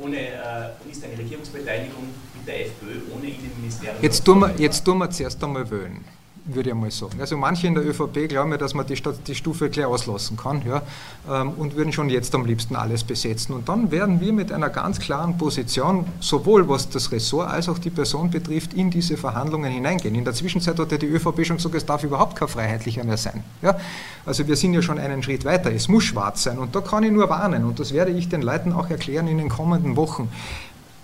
ohne, 0.00 0.16
äh, 0.16 0.90
ist 0.90 1.02
eine 1.02 1.18
Regierungsbeteiligung 1.18 2.04
mit 2.36 2.46
der 2.46 2.66
FPÖ 2.66 3.00
ohne 3.16 3.26
Innenministerium? 3.26 3.96
Jetzt 4.00 4.24
tun 4.24 4.38
wir, 4.38 4.54
jetzt 4.58 4.84
tun 4.84 4.98
wir 4.98 5.10
zuerst 5.10 5.42
einmal 5.42 5.68
wählen 5.68 6.04
würde 6.46 6.70
ich 6.70 6.76
mal 6.76 6.90
sagen. 6.90 7.20
Also 7.20 7.36
manche 7.36 7.66
in 7.66 7.74
der 7.74 7.84
ÖVP 7.84 8.28
glauben 8.28 8.52
ja, 8.52 8.58
dass 8.58 8.74
man 8.74 8.86
die, 8.86 9.00
die 9.26 9.34
Stufe 9.34 9.68
gleich 9.70 9.86
auslassen 9.86 10.36
kann 10.36 10.62
ja, 10.66 10.82
ähm, 11.28 11.50
und 11.50 11.76
würden 11.76 11.92
schon 11.92 12.08
jetzt 12.08 12.34
am 12.34 12.44
liebsten 12.44 12.76
alles 12.76 13.04
besetzen. 13.04 13.54
Und 13.54 13.68
dann 13.68 13.90
werden 13.90 14.20
wir 14.20 14.32
mit 14.32 14.52
einer 14.52 14.70
ganz 14.70 14.98
klaren 14.98 15.36
Position, 15.38 16.06
sowohl 16.20 16.68
was 16.68 16.88
das 16.88 17.10
Ressort 17.12 17.50
als 17.50 17.68
auch 17.68 17.78
die 17.78 17.90
Person 17.90 18.30
betrifft, 18.30 18.74
in 18.74 18.90
diese 18.90 19.16
Verhandlungen 19.16 19.72
hineingehen. 19.72 20.14
In 20.14 20.24
der 20.24 20.34
Zwischenzeit 20.34 20.78
hat 20.78 20.92
ja 20.92 20.98
die 20.98 21.06
ÖVP 21.06 21.44
schon 21.44 21.56
gesagt, 21.56 21.74
es 21.74 21.86
darf 21.86 22.04
überhaupt 22.04 22.36
kein 22.36 22.48
Freiheitlicher 22.48 23.04
mehr 23.04 23.16
sein. 23.16 23.42
Ja. 23.62 23.76
Also 24.24 24.46
wir 24.46 24.56
sind 24.56 24.74
ja 24.74 24.82
schon 24.82 24.98
einen 24.98 25.22
Schritt 25.22 25.44
weiter. 25.44 25.72
Es 25.72 25.88
muss 25.88 26.04
schwarz 26.04 26.42
sein 26.44 26.58
und 26.58 26.74
da 26.74 26.80
kann 26.80 27.02
ich 27.04 27.12
nur 27.12 27.28
warnen 27.28 27.64
und 27.64 27.78
das 27.78 27.92
werde 27.92 28.12
ich 28.12 28.28
den 28.28 28.42
Leuten 28.42 28.72
auch 28.72 28.90
erklären 28.90 29.28
in 29.28 29.38
den 29.38 29.48
kommenden 29.48 29.96
Wochen. 29.96 30.28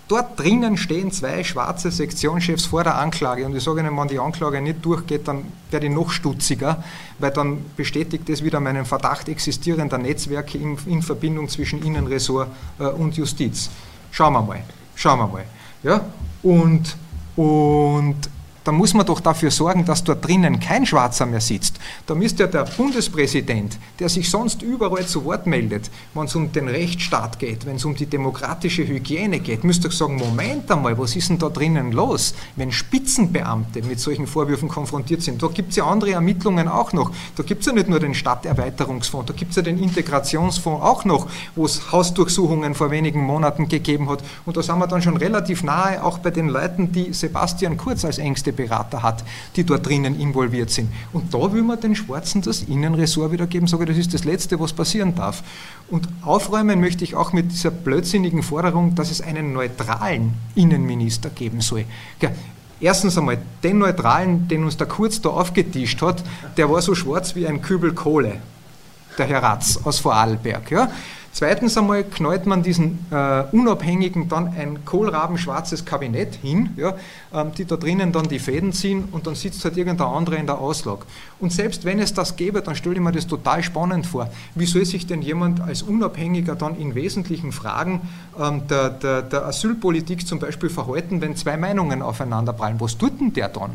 Dort 0.09 0.37
drinnen 0.37 0.75
stehen 0.75 1.11
zwei 1.11 1.43
schwarze 1.43 1.89
Sektionschefs 1.89 2.65
vor 2.65 2.83
der 2.83 2.97
Anklage 2.97 3.45
und 3.45 3.55
ich 3.55 3.63
sage 3.63 3.79
Ihnen, 3.79 3.97
wenn 3.97 4.07
die 4.09 4.19
Anklage 4.19 4.61
nicht 4.61 4.83
durchgeht, 4.83 5.27
dann 5.27 5.45
werde 5.71 5.87
ich 5.87 5.93
noch 5.93 6.11
stutziger, 6.11 6.83
weil 7.19 7.31
dann 7.31 7.63
bestätigt 7.77 8.27
das 8.27 8.43
wieder 8.43 8.59
meinen 8.59 8.85
Verdacht 8.85 9.29
existierender 9.29 9.97
Netzwerke 9.97 10.57
in, 10.57 10.77
in 10.87 11.01
Verbindung 11.01 11.47
zwischen 11.47 11.81
Innenressort 11.83 12.49
äh, 12.79 12.83
und 12.83 13.15
Justiz. 13.15 13.69
Schauen 14.11 14.33
wir 14.33 14.41
mal, 14.41 14.63
schauen 14.95 15.19
wir 15.19 15.27
mal. 15.27 15.45
Ja? 15.83 16.01
Und, 16.43 16.97
und 17.37 18.17
da 18.63 18.71
muss 18.71 18.93
man 18.93 19.05
doch 19.05 19.19
dafür 19.19 19.51
sorgen, 19.51 19.85
dass 19.85 20.03
dort 20.03 20.25
drinnen 20.25 20.59
kein 20.59 20.85
Schwarzer 20.85 21.25
mehr 21.25 21.41
sitzt. 21.41 21.79
Da 22.05 22.15
müsste 22.15 22.43
ja 22.43 22.47
der 22.49 22.63
Bundespräsident, 22.63 23.77
der 23.99 24.09
sich 24.09 24.29
sonst 24.29 24.61
überall 24.61 25.05
zu 25.05 25.25
Wort 25.25 25.47
meldet, 25.47 25.91
wenn 26.13 26.25
es 26.25 26.35
um 26.35 26.51
den 26.51 26.67
Rechtsstaat 26.67 27.39
geht, 27.39 27.65
wenn 27.65 27.75
es 27.75 27.85
um 27.85 27.95
die 27.95 28.05
demokratische 28.05 28.87
Hygiene 28.87 29.39
geht, 29.39 29.63
müsste 29.63 29.89
doch 29.89 29.95
sagen, 29.95 30.15
Moment 30.15 30.71
einmal, 30.71 30.97
was 30.97 31.15
ist 31.15 31.29
denn 31.29 31.39
da 31.39 31.49
drinnen 31.49 31.91
los, 31.91 32.33
wenn 32.55 32.71
Spitzenbeamte 32.71 33.81
mit 33.83 33.99
solchen 33.99 34.27
Vorwürfen 34.27 34.69
konfrontiert 34.69 35.21
sind. 35.21 35.43
Da 35.43 35.47
gibt 35.47 35.71
es 35.71 35.75
ja 35.75 35.85
andere 35.85 36.11
Ermittlungen 36.11 36.67
auch 36.67 36.93
noch. 36.93 37.11
Da 37.35 37.43
gibt 37.43 37.61
es 37.61 37.67
ja 37.67 37.73
nicht 37.73 37.89
nur 37.89 37.99
den 37.99 38.13
Stadterweiterungsfonds, 38.13 39.27
da 39.27 39.33
gibt 39.33 39.51
es 39.51 39.57
ja 39.57 39.61
den 39.61 39.77
Integrationsfonds 39.77 40.83
auch 40.83 41.05
noch, 41.05 41.27
wo 41.55 41.65
es 41.65 41.91
Hausdurchsuchungen 41.91 42.75
vor 42.75 42.91
wenigen 42.91 43.21
Monaten 43.21 43.67
gegeben 43.67 44.09
hat. 44.09 44.23
Und 44.45 44.55
da 44.55 44.63
sind 44.63 44.77
wir 44.79 44.87
dann 44.87 45.01
schon 45.01 45.17
relativ 45.17 45.63
nahe, 45.63 46.03
auch 46.03 46.19
bei 46.19 46.31
den 46.31 46.47
Leuten, 46.47 46.91
die 46.91 47.11
Sebastian 47.13 47.77
Kurz 47.77 48.05
als 48.05 48.17
engste 48.17 48.52
Berater 48.53 49.03
hat, 49.03 49.23
die 49.55 49.63
dort 49.63 49.85
drinnen 49.85 50.19
involviert 50.19 50.69
sind. 50.69 50.89
Und 51.11 51.33
da 51.33 51.51
will 51.51 51.63
man 51.63 51.79
den 51.79 51.95
Schwarzen 51.95 52.41
das 52.41 52.63
Innenressort 52.63 53.31
wiedergeben, 53.31 53.67
sage 53.67 53.85
das 53.85 53.97
ist 53.97 54.13
das 54.13 54.23
Letzte, 54.23 54.59
was 54.59 54.73
passieren 54.73 55.15
darf. 55.15 55.43
Und 55.89 56.07
aufräumen 56.21 56.79
möchte 56.79 57.03
ich 57.03 57.15
auch 57.15 57.33
mit 57.33 57.51
dieser 57.51 57.71
blödsinnigen 57.71 58.43
Forderung, 58.43 58.95
dass 58.95 59.11
es 59.11 59.21
einen 59.21 59.53
neutralen 59.53 60.33
Innenminister 60.55 61.29
geben 61.29 61.61
soll. 61.61 61.85
Erstens 62.79 63.17
einmal, 63.17 63.37
den 63.63 63.77
Neutralen, 63.77 64.47
den 64.47 64.63
uns 64.63 64.75
der 64.75 64.87
Kurz 64.87 65.21
da 65.21 65.29
aufgetischt 65.29 66.01
hat, 66.01 66.23
der 66.57 66.69
war 66.69 66.81
so 66.81 66.95
schwarz 66.95 67.35
wie 67.35 67.47
ein 67.47 67.61
Kübel 67.61 67.93
Kohle, 67.93 68.37
der 69.17 69.25
Herr 69.27 69.41
Ratz 69.43 69.79
aus 69.83 69.99
Vorarlberg. 69.99 70.69
Ja? 70.69 70.91
Zweitens 71.35 71.75
einmal 71.77 72.03
knallt 72.03 72.45
man 72.45 72.61
diesen 72.61 73.07
äh, 73.09 73.43
Unabhängigen 73.51 74.29
dann 74.29 74.49
ein 74.49 74.85
kohlrabenschwarzes 74.85 75.83
Kabinett 75.83 76.35
hin, 76.35 76.69
ja, 76.77 76.93
ähm, 77.33 77.51
die 77.57 77.65
da 77.65 77.75
drinnen 77.75 78.11
dann 78.11 78.27
die 78.27 78.37
Fäden 78.37 78.71
ziehen 78.71 79.05
und 79.11 79.25
dann 79.25 79.33
sitzt 79.33 79.65
halt 79.65 79.75
irgendein 79.75 80.07
anderer 80.07 80.37
in 80.37 80.45
der 80.45 80.59
Auslag. 80.59 81.07
Und 81.39 81.51
selbst 81.51 81.85
wenn 81.85 81.97
es 81.97 82.13
das 82.13 82.35
gäbe, 82.35 82.61
dann 82.61 82.75
stelle 82.75 82.93
ich 82.93 83.01
mir 83.01 83.11
das 83.11 83.25
total 83.25 83.63
spannend 83.63 84.05
vor. 84.05 84.29
Wie 84.53 84.67
soll 84.67 84.85
sich 84.85 85.07
denn 85.07 85.23
jemand 85.23 85.59
als 85.59 85.81
Unabhängiger 85.81 86.53
dann 86.53 86.75
in 86.77 86.93
wesentlichen 86.93 87.51
Fragen 87.51 88.01
ähm, 88.39 88.67
der, 88.67 88.91
der, 88.91 89.23
der 89.23 89.47
Asylpolitik 89.47 90.27
zum 90.27 90.37
Beispiel 90.37 90.69
verhalten, 90.69 91.19
wenn 91.19 91.35
zwei 91.35 91.57
Meinungen 91.57 92.03
aufeinanderprallen? 92.03 92.79
Was 92.79 92.95
tut 92.95 93.19
denn 93.19 93.33
der 93.33 93.49
dann? 93.49 93.71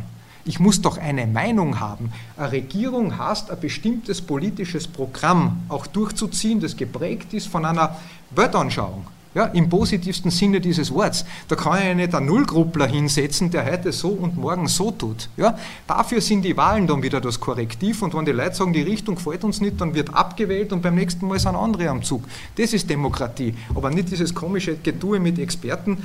Ich 0.48 0.58
muss 0.58 0.80
doch 0.80 0.96
eine 0.96 1.26
Meinung 1.26 1.78
haben. 1.78 2.10
Eine 2.38 2.52
Regierung 2.52 3.18
hast 3.18 3.50
ein 3.50 3.60
bestimmtes 3.60 4.22
politisches 4.22 4.88
Programm 4.88 5.60
auch 5.68 5.86
durchzuziehen, 5.86 6.58
das 6.58 6.74
geprägt 6.74 7.34
ist 7.34 7.48
von 7.48 7.66
einer 7.66 7.98
Weltanschauung. 8.30 9.06
Ja, 9.34 9.44
Im 9.44 9.68
positivsten 9.68 10.30
Sinne 10.30 10.58
dieses 10.58 10.90
Wortes. 10.92 11.26
Da 11.48 11.54
kann 11.54 11.86
ich 11.86 11.94
nicht 11.94 12.14
einen 12.14 12.26
Nullgruppler 12.26 12.86
hinsetzen, 12.86 13.50
der 13.50 13.70
heute 13.70 13.92
so 13.92 14.08
und 14.08 14.38
morgen 14.38 14.68
so 14.68 14.90
tut. 14.90 15.28
Ja, 15.36 15.58
dafür 15.86 16.22
sind 16.22 16.40
die 16.42 16.56
Wahlen 16.56 16.86
dann 16.86 17.02
wieder 17.02 17.20
das 17.20 17.38
Korrektiv 17.38 18.00
und 18.00 18.14
wenn 18.14 18.24
die 18.24 18.32
Leute 18.32 18.54
sagen, 18.54 18.72
die 18.72 18.80
Richtung 18.80 19.16
gefällt 19.16 19.44
uns 19.44 19.60
nicht, 19.60 19.78
dann 19.82 19.94
wird 19.94 20.14
abgewählt 20.14 20.72
und 20.72 20.80
beim 20.80 20.94
nächsten 20.94 21.28
Mal 21.28 21.38
sind 21.38 21.56
andere 21.56 21.90
am 21.90 22.02
Zug. 22.02 22.24
Das 22.56 22.72
ist 22.72 22.88
Demokratie, 22.88 23.54
aber 23.74 23.90
nicht 23.90 24.10
dieses 24.10 24.34
komische 24.34 24.76
Getue 24.76 25.20
mit 25.20 25.38
Experten, 25.38 25.98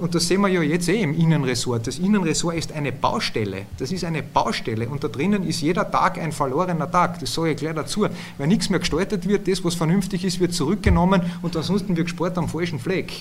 und 0.00 0.14
das 0.14 0.26
sehen 0.26 0.40
wir 0.40 0.48
ja 0.48 0.62
jetzt 0.62 0.88
eh 0.88 1.02
im 1.02 1.14
Innenressort. 1.14 1.86
Das 1.86 1.98
Innenressort 1.98 2.56
ist 2.56 2.72
eine 2.72 2.90
Baustelle. 2.90 3.66
Das 3.78 3.92
ist 3.92 4.02
eine 4.04 4.22
Baustelle. 4.22 4.88
Und 4.88 5.04
da 5.04 5.08
drinnen 5.08 5.46
ist 5.46 5.60
jeder 5.60 5.90
Tag 5.90 6.18
ein 6.18 6.32
verlorener 6.32 6.90
Tag. 6.90 7.20
Das 7.20 7.34
sage 7.34 7.50
ich 7.50 7.56
gleich 7.58 7.74
dazu. 7.74 8.06
Weil 8.38 8.46
nichts 8.46 8.70
mehr 8.70 8.80
gestaltet 8.80 9.28
wird, 9.28 9.46
das, 9.46 9.62
was 9.64 9.74
vernünftig 9.74 10.24
ist, 10.24 10.40
wird 10.40 10.54
zurückgenommen 10.54 11.22
und 11.42 11.54
ansonsten 11.56 11.96
wird 11.96 12.06
gespart 12.06 12.38
am 12.38 12.48
falschen 12.48 12.78
Fleck. 12.78 13.12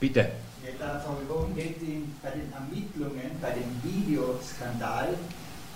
Bitte. 0.00 0.30
warum 1.28 1.54
geht 1.56 1.82
in, 1.82 2.14
bei 2.22 2.30
den 2.30 2.52
Ermittlungen, 2.52 3.30
bei 3.40 3.50
dem 3.50 3.82
Videoskandal 3.82 5.14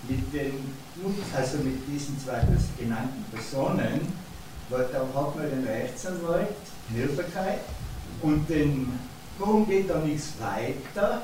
mit 0.08 0.32
den, 0.32 0.52
also 1.34 1.58
mit 1.58 1.88
diesen 1.88 2.18
zwei 2.18 2.42
genannten 2.78 3.24
Personen, 3.32 4.12
weil 4.68 4.86
da 4.92 5.00
hat 5.00 5.36
man 5.36 5.50
den 5.50 5.64
Rechtsanwalt, 5.64 6.56
Hilferkeit, 6.90 7.60
und 8.22 8.48
den, 8.48 8.98
warum 9.38 9.66
geht 9.66 9.90
da 9.90 9.98
nichts 9.98 10.34
weiter? 10.40 11.22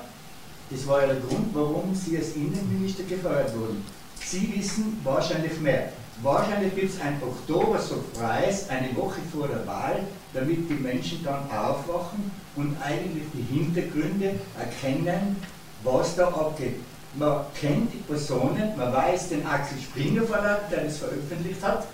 Das 0.71 0.87
war 0.87 1.01
ja 1.01 1.07
der 1.09 1.21
Grund, 1.21 1.55
warum 1.55 1.95
Sie 1.95 2.17
als 2.17 2.35
Innenminister 2.35 3.05
gefeuert 3.05 3.57
wurden. 3.57 3.85
Sie 4.23 4.53
wissen 4.57 5.01
wahrscheinlich 5.05 5.59
mehr. 5.61 5.93
Wahrscheinlich 6.23 6.75
gibt 6.75 6.93
es 6.95 7.01
ein 7.01 7.21
Oktober-Surprise 7.23 8.69
eine 8.69 8.95
Woche 8.97 9.21
vor 9.33 9.47
der 9.47 9.65
Wahl, 9.67 10.01
damit 10.35 10.69
die 10.69 10.75
Menschen 10.75 11.23
dann 11.23 11.49
aufwachen 11.49 12.31
und 12.57 12.77
eigentlich 12.85 13.23
die 13.33 13.55
Hintergründe 13.55 14.35
erkennen, 14.59 15.37
was 15.85 16.17
da 16.17 16.27
abgeht. 16.27 16.81
Man 17.15 17.43
kennt 17.59 17.93
die 17.93 17.99
Personen, 17.99 18.77
man 18.77 18.93
weiß 18.93 19.29
den 19.31 19.47
Axel 19.47 19.79
Springer 19.79 20.25
Verlag, 20.25 20.69
der 20.71 20.85
das 20.85 20.99
veröffentlicht 20.99 21.63
hat, 21.63 21.87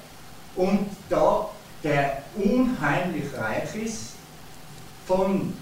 und 0.57 0.89
da 1.09 1.51
der 1.85 2.23
unheimlich 2.35 3.25
reich 3.37 3.75
ist 3.85 4.15
von 5.07 5.53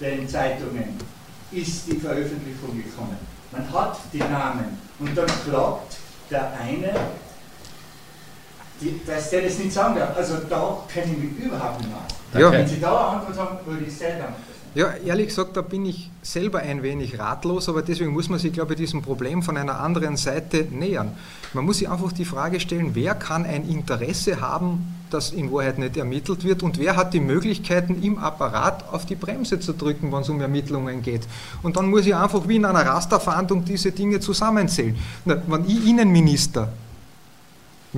den 0.00 0.28
Zeitungen, 0.28 0.96
ist 1.50 1.86
die 1.86 1.96
Veröffentlichung 1.96 2.76
gekommen. 2.76 3.16
Man 3.50 3.72
hat 3.72 3.98
die 4.12 4.18
Namen 4.18 4.78
und 4.98 5.16
dann 5.16 5.26
klagt 5.26 5.96
der 6.30 6.52
eine 6.60 6.92
die, 8.80 9.00
dass 9.06 9.30
der 9.30 9.42
das 9.42 9.58
nicht 9.58 9.72
sagen 9.72 9.96
darf. 9.96 10.14
Also 10.16 10.36
da 10.50 10.78
kenne 10.92 11.12
ich 11.12 11.18
mich 11.18 11.46
überhaupt 11.46 11.80
nicht 11.80 11.90
aus. 11.94 12.40
Ja. 12.40 12.52
Wenn 12.52 12.66
Sie 12.66 12.78
da 12.78 13.08
eine 13.08 13.20
Antwort 13.20 13.38
haben, 13.38 13.66
würde 13.66 13.86
ich 13.86 13.98
dankbar 13.98 14.34
ja, 14.76 14.92
ehrlich 15.06 15.28
gesagt, 15.28 15.56
da 15.56 15.62
bin 15.62 15.86
ich 15.86 16.10
selber 16.20 16.58
ein 16.58 16.82
wenig 16.82 17.18
ratlos, 17.18 17.66
aber 17.70 17.80
deswegen 17.80 18.12
muss 18.12 18.28
man 18.28 18.38
sich, 18.38 18.52
glaube 18.52 18.74
ich, 18.74 18.76
diesem 18.76 19.00
Problem 19.00 19.42
von 19.42 19.56
einer 19.56 19.80
anderen 19.80 20.18
Seite 20.18 20.66
nähern. 20.70 21.16
Man 21.54 21.64
muss 21.64 21.78
sich 21.78 21.88
einfach 21.88 22.12
die 22.12 22.26
Frage 22.26 22.60
stellen, 22.60 22.90
wer 22.92 23.14
kann 23.14 23.46
ein 23.46 23.66
Interesse 23.66 24.42
haben, 24.42 24.95
das 25.10 25.30
in 25.30 25.52
Wahrheit 25.52 25.78
nicht 25.78 25.96
ermittelt 25.96 26.44
wird 26.44 26.62
und 26.62 26.78
wer 26.78 26.96
hat 26.96 27.14
die 27.14 27.20
Möglichkeiten, 27.20 28.02
im 28.02 28.18
Apparat 28.18 28.84
auf 28.92 29.06
die 29.06 29.14
Bremse 29.14 29.60
zu 29.60 29.72
drücken, 29.72 30.12
wenn 30.12 30.20
es 30.20 30.28
um 30.28 30.40
Ermittlungen 30.40 31.02
geht. 31.02 31.26
Und 31.62 31.76
dann 31.76 31.90
muss 31.90 32.06
ich 32.06 32.14
einfach 32.14 32.46
wie 32.48 32.56
in 32.56 32.64
einer 32.64 32.84
Rasterfahndung 32.84 33.64
diese 33.64 33.92
Dinge 33.92 34.20
zusammenzählen. 34.20 34.96
Na, 35.24 35.40
wenn 35.46 35.64
ich 35.66 35.86
Innenminister 35.86 36.72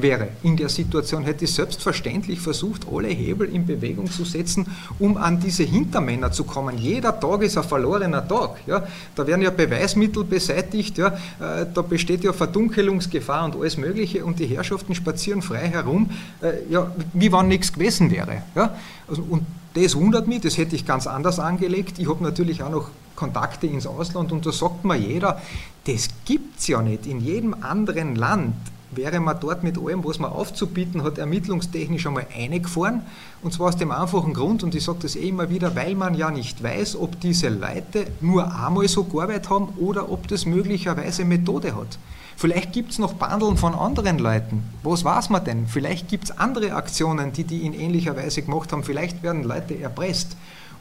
wäre. 0.03 0.29
In 0.43 0.57
der 0.57 0.69
Situation 0.69 1.25
hätte 1.25 1.45
ich 1.45 1.53
selbstverständlich 1.53 2.41
versucht, 2.41 2.87
alle 2.93 3.09
Hebel 3.09 3.49
in 3.49 3.67
Bewegung 3.67 4.11
zu 4.11 4.25
setzen, 4.25 4.67
um 4.99 5.17
an 5.17 5.41
diese 5.41 5.65
Hintermänner 5.65 6.33
zu 6.33 6.45
kommen. 6.45 6.79
Jeder 6.79 7.19
Tag 7.19 7.43
ist 7.43 7.57
ein 7.57 7.65
verlorener 7.65 8.27
Tag. 8.27 8.57
Ja. 8.67 8.87
Da 9.15 9.27
werden 9.27 9.43
ja 9.43 9.51
Beweismittel 9.51 10.25
beseitigt, 10.25 10.99
ja. 10.99 11.09
Äh, 11.09 11.67
da 11.73 11.83
besteht 11.83 12.25
ja 12.25 12.33
Verdunkelungsgefahr 12.33 13.45
und 13.45 13.57
alles 13.57 13.77
Mögliche 13.77 14.25
und 14.25 14.39
die 14.39 14.47
Herrschaften 14.47 14.95
spazieren 14.95 15.43
frei 15.43 15.69
herum, 15.69 16.11
äh, 16.43 16.71
ja, 16.71 16.91
wie 17.13 17.33
wenn 17.33 17.49
nichts 17.49 17.73
gewesen 17.73 18.11
wäre. 18.11 18.43
Ja. 18.55 18.77
Also, 19.09 19.23
und 19.29 19.45
das 19.75 19.95
wundert 19.95 20.27
mich, 20.27 20.41
das 20.41 20.59
hätte 20.59 20.75
ich 20.75 20.87
ganz 20.87 21.07
anders 21.07 21.39
angelegt. 21.39 21.99
Ich 21.99 22.09
habe 22.09 22.23
natürlich 22.25 22.63
auch 22.63 22.71
noch 22.71 22.91
Kontakte 23.15 23.67
ins 23.67 23.87
Ausland 23.87 24.33
und 24.33 24.47
da 24.47 24.53
sagt 24.53 24.85
mir 24.85 24.97
jeder, 24.97 25.41
das 25.87 26.09
gibt 26.25 26.61
es 26.61 26.69
ja 26.69 26.83
nicht. 26.83 27.07
In 27.07 27.21
jedem 27.21 27.55
anderen 27.63 28.15
Land 28.15 28.55
wäre 28.91 29.21
man 29.21 29.39
dort 29.41 29.63
mit 29.63 29.79
allem, 29.79 30.05
was 30.05 30.19
man 30.19 30.33
aufzubieten 30.33 31.03
hat, 31.03 31.19
ermittlungstechnisch 31.19 32.07
einmal 32.07 32.27
eingefahren. 32.37 33.03
Und 33.43 33.53
zwar 33.53 33.69
aus 33.69 33.77
dem 33.77 33.91
einfachen 33.91 34.35
Grund, 34.35 34.63
und 34.63 34.75
ich 34.75 34.85
sage 34.85 34.99
das 35.03 35.17
eh 35.17 35.29
immer 35.29 35.51
wieder, 35.51 35.77
weil 35.77 35.95
man 35.95 36.15
ja 36.15 36.31
nicht 36.31 36.63
weiß, 36.63 36.97
ob 36.97 37.21
diese 37.21 37.49
Leute 37.49 38.07
nur 38.21 38.55
einmal 38.55 38.89
so 38.89 39.05
gearbeitet 39.05 39.51
haben 39.51 39.69
oder 39.79 40.11
ob 40.11 40.29
das 40.29 40.47
möglicherweise 40.47 41.25
Methode 41.25 41.77
hat. 41.77 41.99
Vielleicht 42.37 42.73
gibt 42.73 42.93
es 42.93 43.01
noch 43.01 43.15
Bandeln 43.15 43.57
von 43.57 43.75
anderen 43.75 44.21
Leuten. 44.21 44.63
Was 44.85 45.05
weiß 45.05 45.29
man 45.31 45.45
denn? 45.45 45.67
Vielleicht 45.67 46.07
gibt 46.09 46.25
es 46.25 46.39
andere 46.39 46.73
Aktionen, 46.75 47.33
die 47.33 47.43
die 47.43 47.67
in 47.67 47.75
ähnlicher 47.75 48.17
Weise 48.17 48.43
gemacht 48.43 48.71
haben. 48.71 48.85
Vielleicht 48.85 49.25
werden 49.25 49.43
Leute 49.43 49.77
erpresst. 49.77 50.37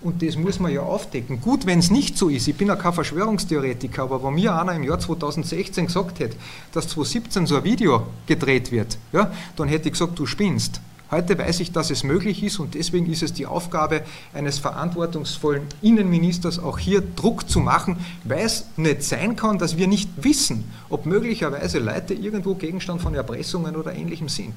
Und 0.08 0.22
das 0.22 0.38
muss 0.38 0.58
man 0.62 0.72
ja 0.72 0.80
aufdecken. 0.84 1.42
Gut, 1.42 1.66
wenn 1.66 1.80
es 1.80 1.92
nicht 1.92 2.18
so 2.18 2.30
ist, 2.30 2.48
ich 2.48 2.56
bin 2.56 2.70
ja 2.70 2.78
kein 2.78 2.94
Verschwörungstheoretiker, 2.94 4.04
aber 4.04 4.24
wenn 4.24 4.36
mir 4.36 4.58
einer 4.58 4.74
im 4.74 4.84
Jahr 4.84 4.98
2016 4.98 5.88
gesagt 5.88 6.22
hätte, 6.22 6.38
dass 6.72 6.88
2017 6.88 7.46
so 7.46 7.58
ein 7.58 7.66
Video 7.66 8.08
gedreht 8.26 8.72
wird, 8.72 8.98
ja, 9.12 9.30
dann 9.58 9.68
hätte 9.68 9.90
ich 9.90 9.92
gesagt, 9.92 10.18
du 10.18 10.26
spinnst. 10.26 10.80
Heute 11.12 11.38
weiß 11.38 11.60
ich, 11.60 11.74
dass 11.74 11.90
es 11.90 12.06
möglich 12.06 12.42
ist 12.42 12.58
und 12.58 12.76
deswegen 12.76 13.12
ist 13.12 13.22
es 13.22 13.34
die 13.34 13.48
Aufgabe 13.48 14.04
eines 14.34 14.60
verantwortungsvollen 14.60 15.64
Innenministers, 15.82 16.58
auch 16.58 16.80
hier 16.80 17.02
Druck 17.02 17.50
zu 17.50 17.60
machen, 17.60 17.98
weil 18.24 18.46
es 18.46 18.64
nicht 18.78 19.04
sein 19.04 19.36
kann, 19.36 19.58
dass 19.58 19.76
wir 19.76 19.88
nicht 19.88 20.10
wissen, 20.16 20.72
ob 20.88 21.06
möglicherweise 21.06 21.80
Leute 21.80 22.14
irgendwo 22.14 22.56
Gegenstand 22.56 23.02
von 23.02 23.14
Erpressungen 23.14 23.76
oder 23.76 23.94
Ähnlichem 23.94 24.30
sind. 24.30 24.54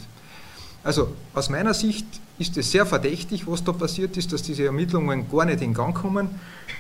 Also 0.83 1.09
aus 1.35 1.51
meiner 1.51 1.75
Sicht 1.75 2.07
ist 2.39 2.57
es 2.57 2.71
sehr 2.71 2.87
verdächtig, 2.87 3.47
was 3.47 3.63
da 3.63 3.73
passiert 3.73 4.17
ist, 4.17 4.33
dass 4.33 4.43
diese 4.43 4.65
Ermittlungen 4.65 5.31
gar 5.31 5.45
nicht 5.45 5.61
in 5.61 5.75
Gang 5.75 5.95
kommen. 5.95 6.31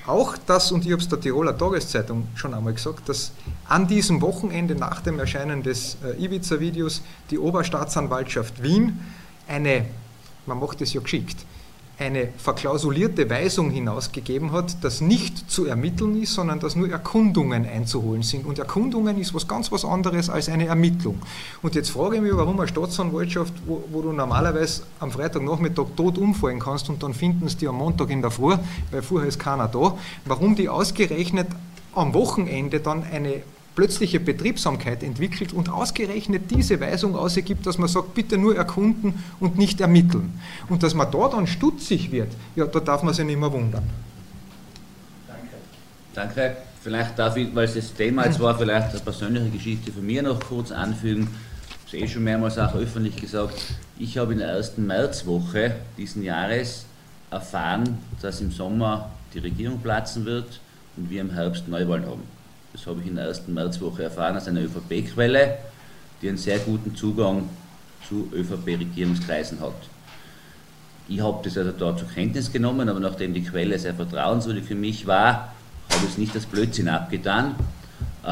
Auch 0.07 0.39
das, 0.47 0.73
und 0.73 0.87
ich 0.87 0.93
habe 0.93 1.03
es 1.03 1.09
der 1.09 1.21
Tiroler 1.21 1.57
Tageszeitung 1.57 2.27
schon 2.35 2.55
einmal 2.55 2.73
gesagt, 2.73 3.09
dass 3.11 3.33
an 3.69 3.87
diesem 3.87 4.23
Wochenende 4.23 4.75
nach 4.75 5.03
dem 5.03 5.19
Erscheinen 5.19 5.63
des 5.63 5.99
äh, 6.03 6.25
Ibiza-Videos 6.25 7.03
die 7.31 7.39
Oberstaatsanwaltschaft 7.39 8.63
Wien 8.63 9.01
eine, 9.47 9.85
man 10.47 10.59
macht 10.59 10.81
es 10.81 10.95
ja 10.95 11.03
geschickt, 11.03 11.45
eine 12.01 12.29
verklausulierte 12.39 13.29
Weisung 13.29 13.71
hinausgegeben 13.71 14.53
hat, 14.53 14.83
dass 14.83 15.03
nicht 15.03 15.51
zu 15.51 15.67
ermitteln 15.67 16.21
ist, 16.21 16.33
sondern 16.33 16.59
dass 16.59 16.75
nur 16.75 16.91
Erkundungen 16.91 17.67
einzuholen 17.67 18.23
sind. 18.23 18.47
Und 18.47 18.59
Erkundungen 18.59 19.19
ist 19.21 19.35
was 19.35 19.47
ganz 19.47 19.71
was 19.71 19.85
anderes 19.85 20.31
als 20.31 20.49
eine 20.49 20.67
Ermittlung. 20.67 21.21
Und 21.61 21.75
jetzt 21.75 21.91
frage 21.91 22.17
ich 22.17 22.23
mich, 22.23 22.33
warum 22.35 22.59
eine 22.59 22.69
Staatsanwaltschaft, 22.69 23.53
wo, 23.67 23.85
wo 23.93 24.01
du 24.01 24.13
normalerweise 24.13 24.83
am 24.99 25.11
Freitagnachmittag 25.11 25.89
tot 25.95 26.17
umfallen 26.17 26.59
kannst 26.59 26.89
und 26.89 27.03
dann 27.03 27.13
finden 27.13 27.49
sie 27.49 27.59
die 27.59 27.69
am 27.69 27.77
Montag 27.77 28.09
in 28.09 28.23
der 28.23 28.31
Früh, 28.31 28.57
weil 28.91 29.03
vorher 29.03 29.29
ist 29.29 29.39
keiner 29.39 29.69
da, 29.69 29.99
warum 30.25 30.57
die 30.57 30.71
ausgerechnet 30.71 31.49
am 31.95 32.15
Wochenende 32.15 32.81
dann 32.81 33.05
eine 33.05 33.43
plötzliche 33.75 34.21
Betriebsamkeit 34.21 35.03
entwickelt 35.03 35.53
und 35.53 35.69
ausgerechnet 35.69 36.51
diese 36.51 36.81
Weisung 36.81 37.17
ausgibt, 37.17 37.67
dass 37.67 37.79
man 37.79 37.89
sagt, 37.89 38.15
bitte 38.15 38.37
nur 38.37 38.57
erkunden 38.57 39.23
und 39.39 39.59
nicht 39.59 39.81
ermitteln. 39.81 40.39
Und 40.69 40.83
dass 40.83 40.95
man 40.95 41.11
da 41.11 41.29
dann 41.29 41.47
stutzig 41.47 42.11
wird, 42.11 42.33
ja, 42.57 42.67
da 42.67 42.81
darf 42.81 43.03
man 43.03 43.15
sich 43.15 43.25
nicht 43.25 43.39
mehr 43.39 43.53
wundern. 43.53 43.85
Danke. 45.27 45.49
Danke. 46.15 46.57
Vielleicht 46.83 47.19
darf 47.19 47.37
ich, 47.37 47.55
weil 47.55 47.67
es 47.67 47.75
das 47.75 47.93
Thema 47.93 48.25
jetzt 48.25 48.41
war, 48.41 48.57
vielleicht 48.57 48.91
eine 48.91 49.01
persönliche 49.01 49.51
Geschichte 49.51 49.93
von 49.93 50.05
mir 50.05 50.23
noch 50.23 50.41
kurz 50.41 50.73
anfügen. 50.73 51.29
Ich 51.87 51.93
habe 51.93 52.05
eh 52.05 52.09
schon 52.09 52.25
mehrmals 52.25 52.57
auch 52.59 52.75
öffentlich 52.75 53.17
gesagt, 53.17 53.55
ich 53.99 54.17
habe 54.17 54.33
in 54.33 54.39
der 54.39 54.49
ersten 54.49 54.87
Märzwoche 54.87 55.77
diesen 55.99 56.23
Jahres 56.23 56.87
erfahren, 57.31 57.99
dass 58.23 58.41
im 58.41 58.51
Sommer 58.51 59.11
die 59.35 59.41
Regierung 59.41 59.81
platzen 59.81 60.25
wird 60.25 60.61
und 60.97 61.11
wir 61.11 61.21
im 61.21 61.31
Herbst 61.31 61.69
Neuwahlen 61.69 62.07
haben. 62.07 62.40
Das 62.73 62.87
habe 62.87 63.01
ich 63.01 63.09
in 63.09 63.17
der 63.17 63.25
ersten 63.25 63.53
Märzwoche 63.53 64.05
erfahren 64.05 64.37
aus 64.37 64.47
einer 64.47 64.61
ÖVP-Quelle, 64.61 65.59
die 66.23 66.29
einen 66.29 66.39
sehr 66.39 66.59
guten 66.59 66.95
Zugang 66.95 67.49
zu 68.09 68.29
ÖVP-Regierungskreisen 68.33 69.61
hat. 69.61 69.75
Ich 71.09 71.21
habe 71.21 71.41
das 71.43 71.59
also 71.59 71.73
da 71.73 71.97
zur 71.97 72.09
Kenntnis 72.09 72.53
genommen, 72.53 72.89
aber 72.89 73.01
nachdem 73.01 73.35
die 73.35 73.43
Quelle 73.43 73.77
sehr 73.79 73.95
vertrauenswürdig 73.95 74.65
für 74.65 74.77
mich 74.77 75.07
war, 75.09 75.53
habe 75.93 76.05
ich 76.05 76.13
es 76.13 76.19
nicht 76.19 76.35
als 76.37 76.47
Blödsinn 76.47 76.89
abgetan. 76.89 77.57
Äh, 78.25 78.29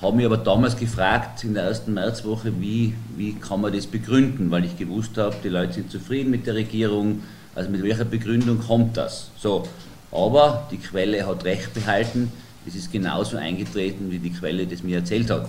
habe 0.00 0.16
mich 0.16 0.24
aber 0.24 0.38
damals 0.38 0.76
gefragt, 0.76 1.44
in 1.44 1.52
der 1.52 1.64
ersten 1.64 1.92
Märzwoche, 1.92 2.58
wie, 2.60 2.94
wie 3.16 3.34
kann 3.34 3.60
man 3.60 3.74
das 3.74 3.86
begründen, 3.86 4.50
weil 4.50 4.64
ich 4.64 4.78
gewusst 4.78 5.18
habe, 5.18 5.36
die 5.44 5.48
Leute 5.50 5.74
sind 5.74 5.90
zufrieden 5.90 6.30
mit 6.30 6.46
der 6.46 6.54
Regierung, 6.54 7.22
also 7.54 7.68
mit 7.68 7.82
welcher 7.82 8.06
Begründung 8.06 8.60
kommt 8.60 8.96
das? 8.96 9.30
So, 9.36 9.64
aber 10.10 10.66
die 10.70 10.78
Quelle 10.78 11.26
hat 11.26 11.44
recht 11.44 11.74
behalten, 11.74 12.32
es 12.68 12.74
ist 12.74 12.92
genauso 12.92 13.36
eingetreten, 13.38 14.10
wie 14.10 14.18
die 14.18 14.30
Quelle 14.30 14.66
das 14.66 14.82
mir 14.82 14.98
erzählt 14.98 15.30
hat. 15.30 15.48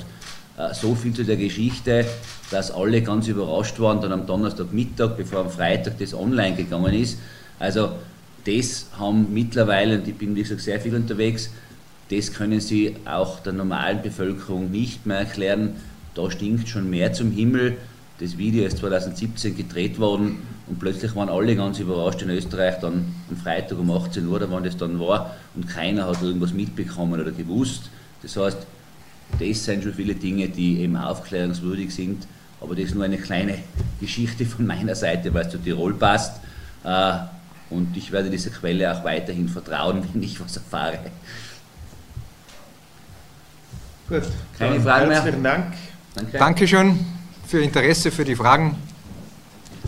Äh, 0.58 0.74
so 0.74 0.96
viel 0.96 1.14
zu 1.14 1.24
der 1.24 1.38
Geschichte, 1.38 2.06
dass 2.50 2.72
alle 2.72 3.02
ganz 3.02 3.28
überrascht 3.28 3.80
waren, 3.80 4.02
dann 4.02 4.12
am 4.12 4.26
Donnerstagmittag, 4.26 5.16
bevor 5.18 5.40
am 5.40 5.50
Freitag 5.50 5.98
das 6.00 6.14
online 6.14 6.56
gegangen 6.56 6.94
ist. 6.94 7.20
Also 7.60 7.92
das 8.46 8.88
haben 8.98 9.34
mittlerweile, 9.34 10.00
und 10.00 10.08
ich 10.08 10.16
bin 10.16 10.36
wie 10.36 10.42
gesagt 10.42 10.62
sehr 10.62 10.80
viel 10.80 10.96
unterwegs, 10.96 11.52
das 12.10 12.34
können 12.34 12.60
sie 12.60 12.96
auch 13.06 13.42
der 13.42 13.54
normalen 13.54 14.02
Bevölkerung 14.02 14.72
nicht 14.72 15.06
mehr 15.06 15.20
erklären. 15.20 15.76
Da 16.16 16.32
stinkt 16.32 16.68
schon 16.68 16.90
mehr 16.90 17.14
zum 17.14 17.32
Himmel. 17.32 17.78
Das 18.20 18.38
Video 18.38 18.66
ist 18.66 18.80
2017 18.80 19.56
gedreht 19.56 20.00
worden 20.00 20.38
und 20.70 20.80
plötzlich 20.80 21.16
waren 21.16 21.30
alle 21.30 21.56
ganz 21.56 21.80
überrascht 21.80 22.22
in 22.22 22.30
Österreich 22.30 22.76
dann 22.80 23.14
am 23.30 23.38
Freitag 23.38 23.80
um 23.80 23.90
18 23.92 24.28
Uhr, 24.28 24.40
da 24.40 24.50
wann 24.50 24.64
das 24.64 24.78
dann 24.78 25.00
war, 25.00 25.36
und 25.56 25.68
keiner 25.68 26.08
hat 26.08 26.22
irgendwas 26.22 26.54
mitbekommen 26.54 27.20
oder 27.20 27.32
gewusst. 27.32 27.90
Das 28.22 28.38
heißt, 28.38 28.58
das 29.40 29.66
sind 29.66 29.84
schon 29.84 29.94
viele 29.94 30.16
Dinge, 30.16 30.48
die 30.48 30.80
eben 30.82 30.96
aufklärungswürdig 30.96 31.94
sind, 31.94 32.28
aber 32.62 32.76
das 32.76 32.86
ist 32.86 32.96
nur 32.96 33.04
eine 33.04 33.18
kleine 33.18 33.60
Geschichte 34.00 34.46
von 34.46 34.66
meiner 34.68 34.96
Seite, 34.96 35.34
weil 35.34 35.46
es 35.46 35.52
zu 35.52 35.58
Tirol 35.58 35.94
passt. 35.94 36.40
Äh, 36.84 37.14
Und 37.70 37.96
ich 37.96 38.12
werde 38.12 38.30
dieser 38.30 38.50
Quelle 38.50 38.92
auch 38.92 39.04
weiterhin 39.04 39.48
vertrauen, 39.48 40.04
wenn 40.14 40.24
ich 40.24 40.40
was 40.40 40.58
erfahre. 40.58 41.00
Gut, 44.08 44.24
Keine 44.58 44.82
Fragen 44.82 45.08
mehr? 45.08 45.18
Herzlichen 45.18 45.44
Dank. 45.44 45.74
Danke. 46.16 46.38
Dankeschön 46.38 47.00
für 47.48 47.58
Ihr 47.60 47.66
Interesse, 47.66 48.12
für 48.12 48.26
die 48.26 48.36
Fragen. 48.36 48.76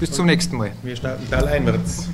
Bis 0.01 0.11
zum 0.13 0.25
nächsten 0.25 0.57
Mal. 0.57 0.71
Wir 0.81 0.95
starten 0.95 1.29
taleinwärts. 1.29 2.07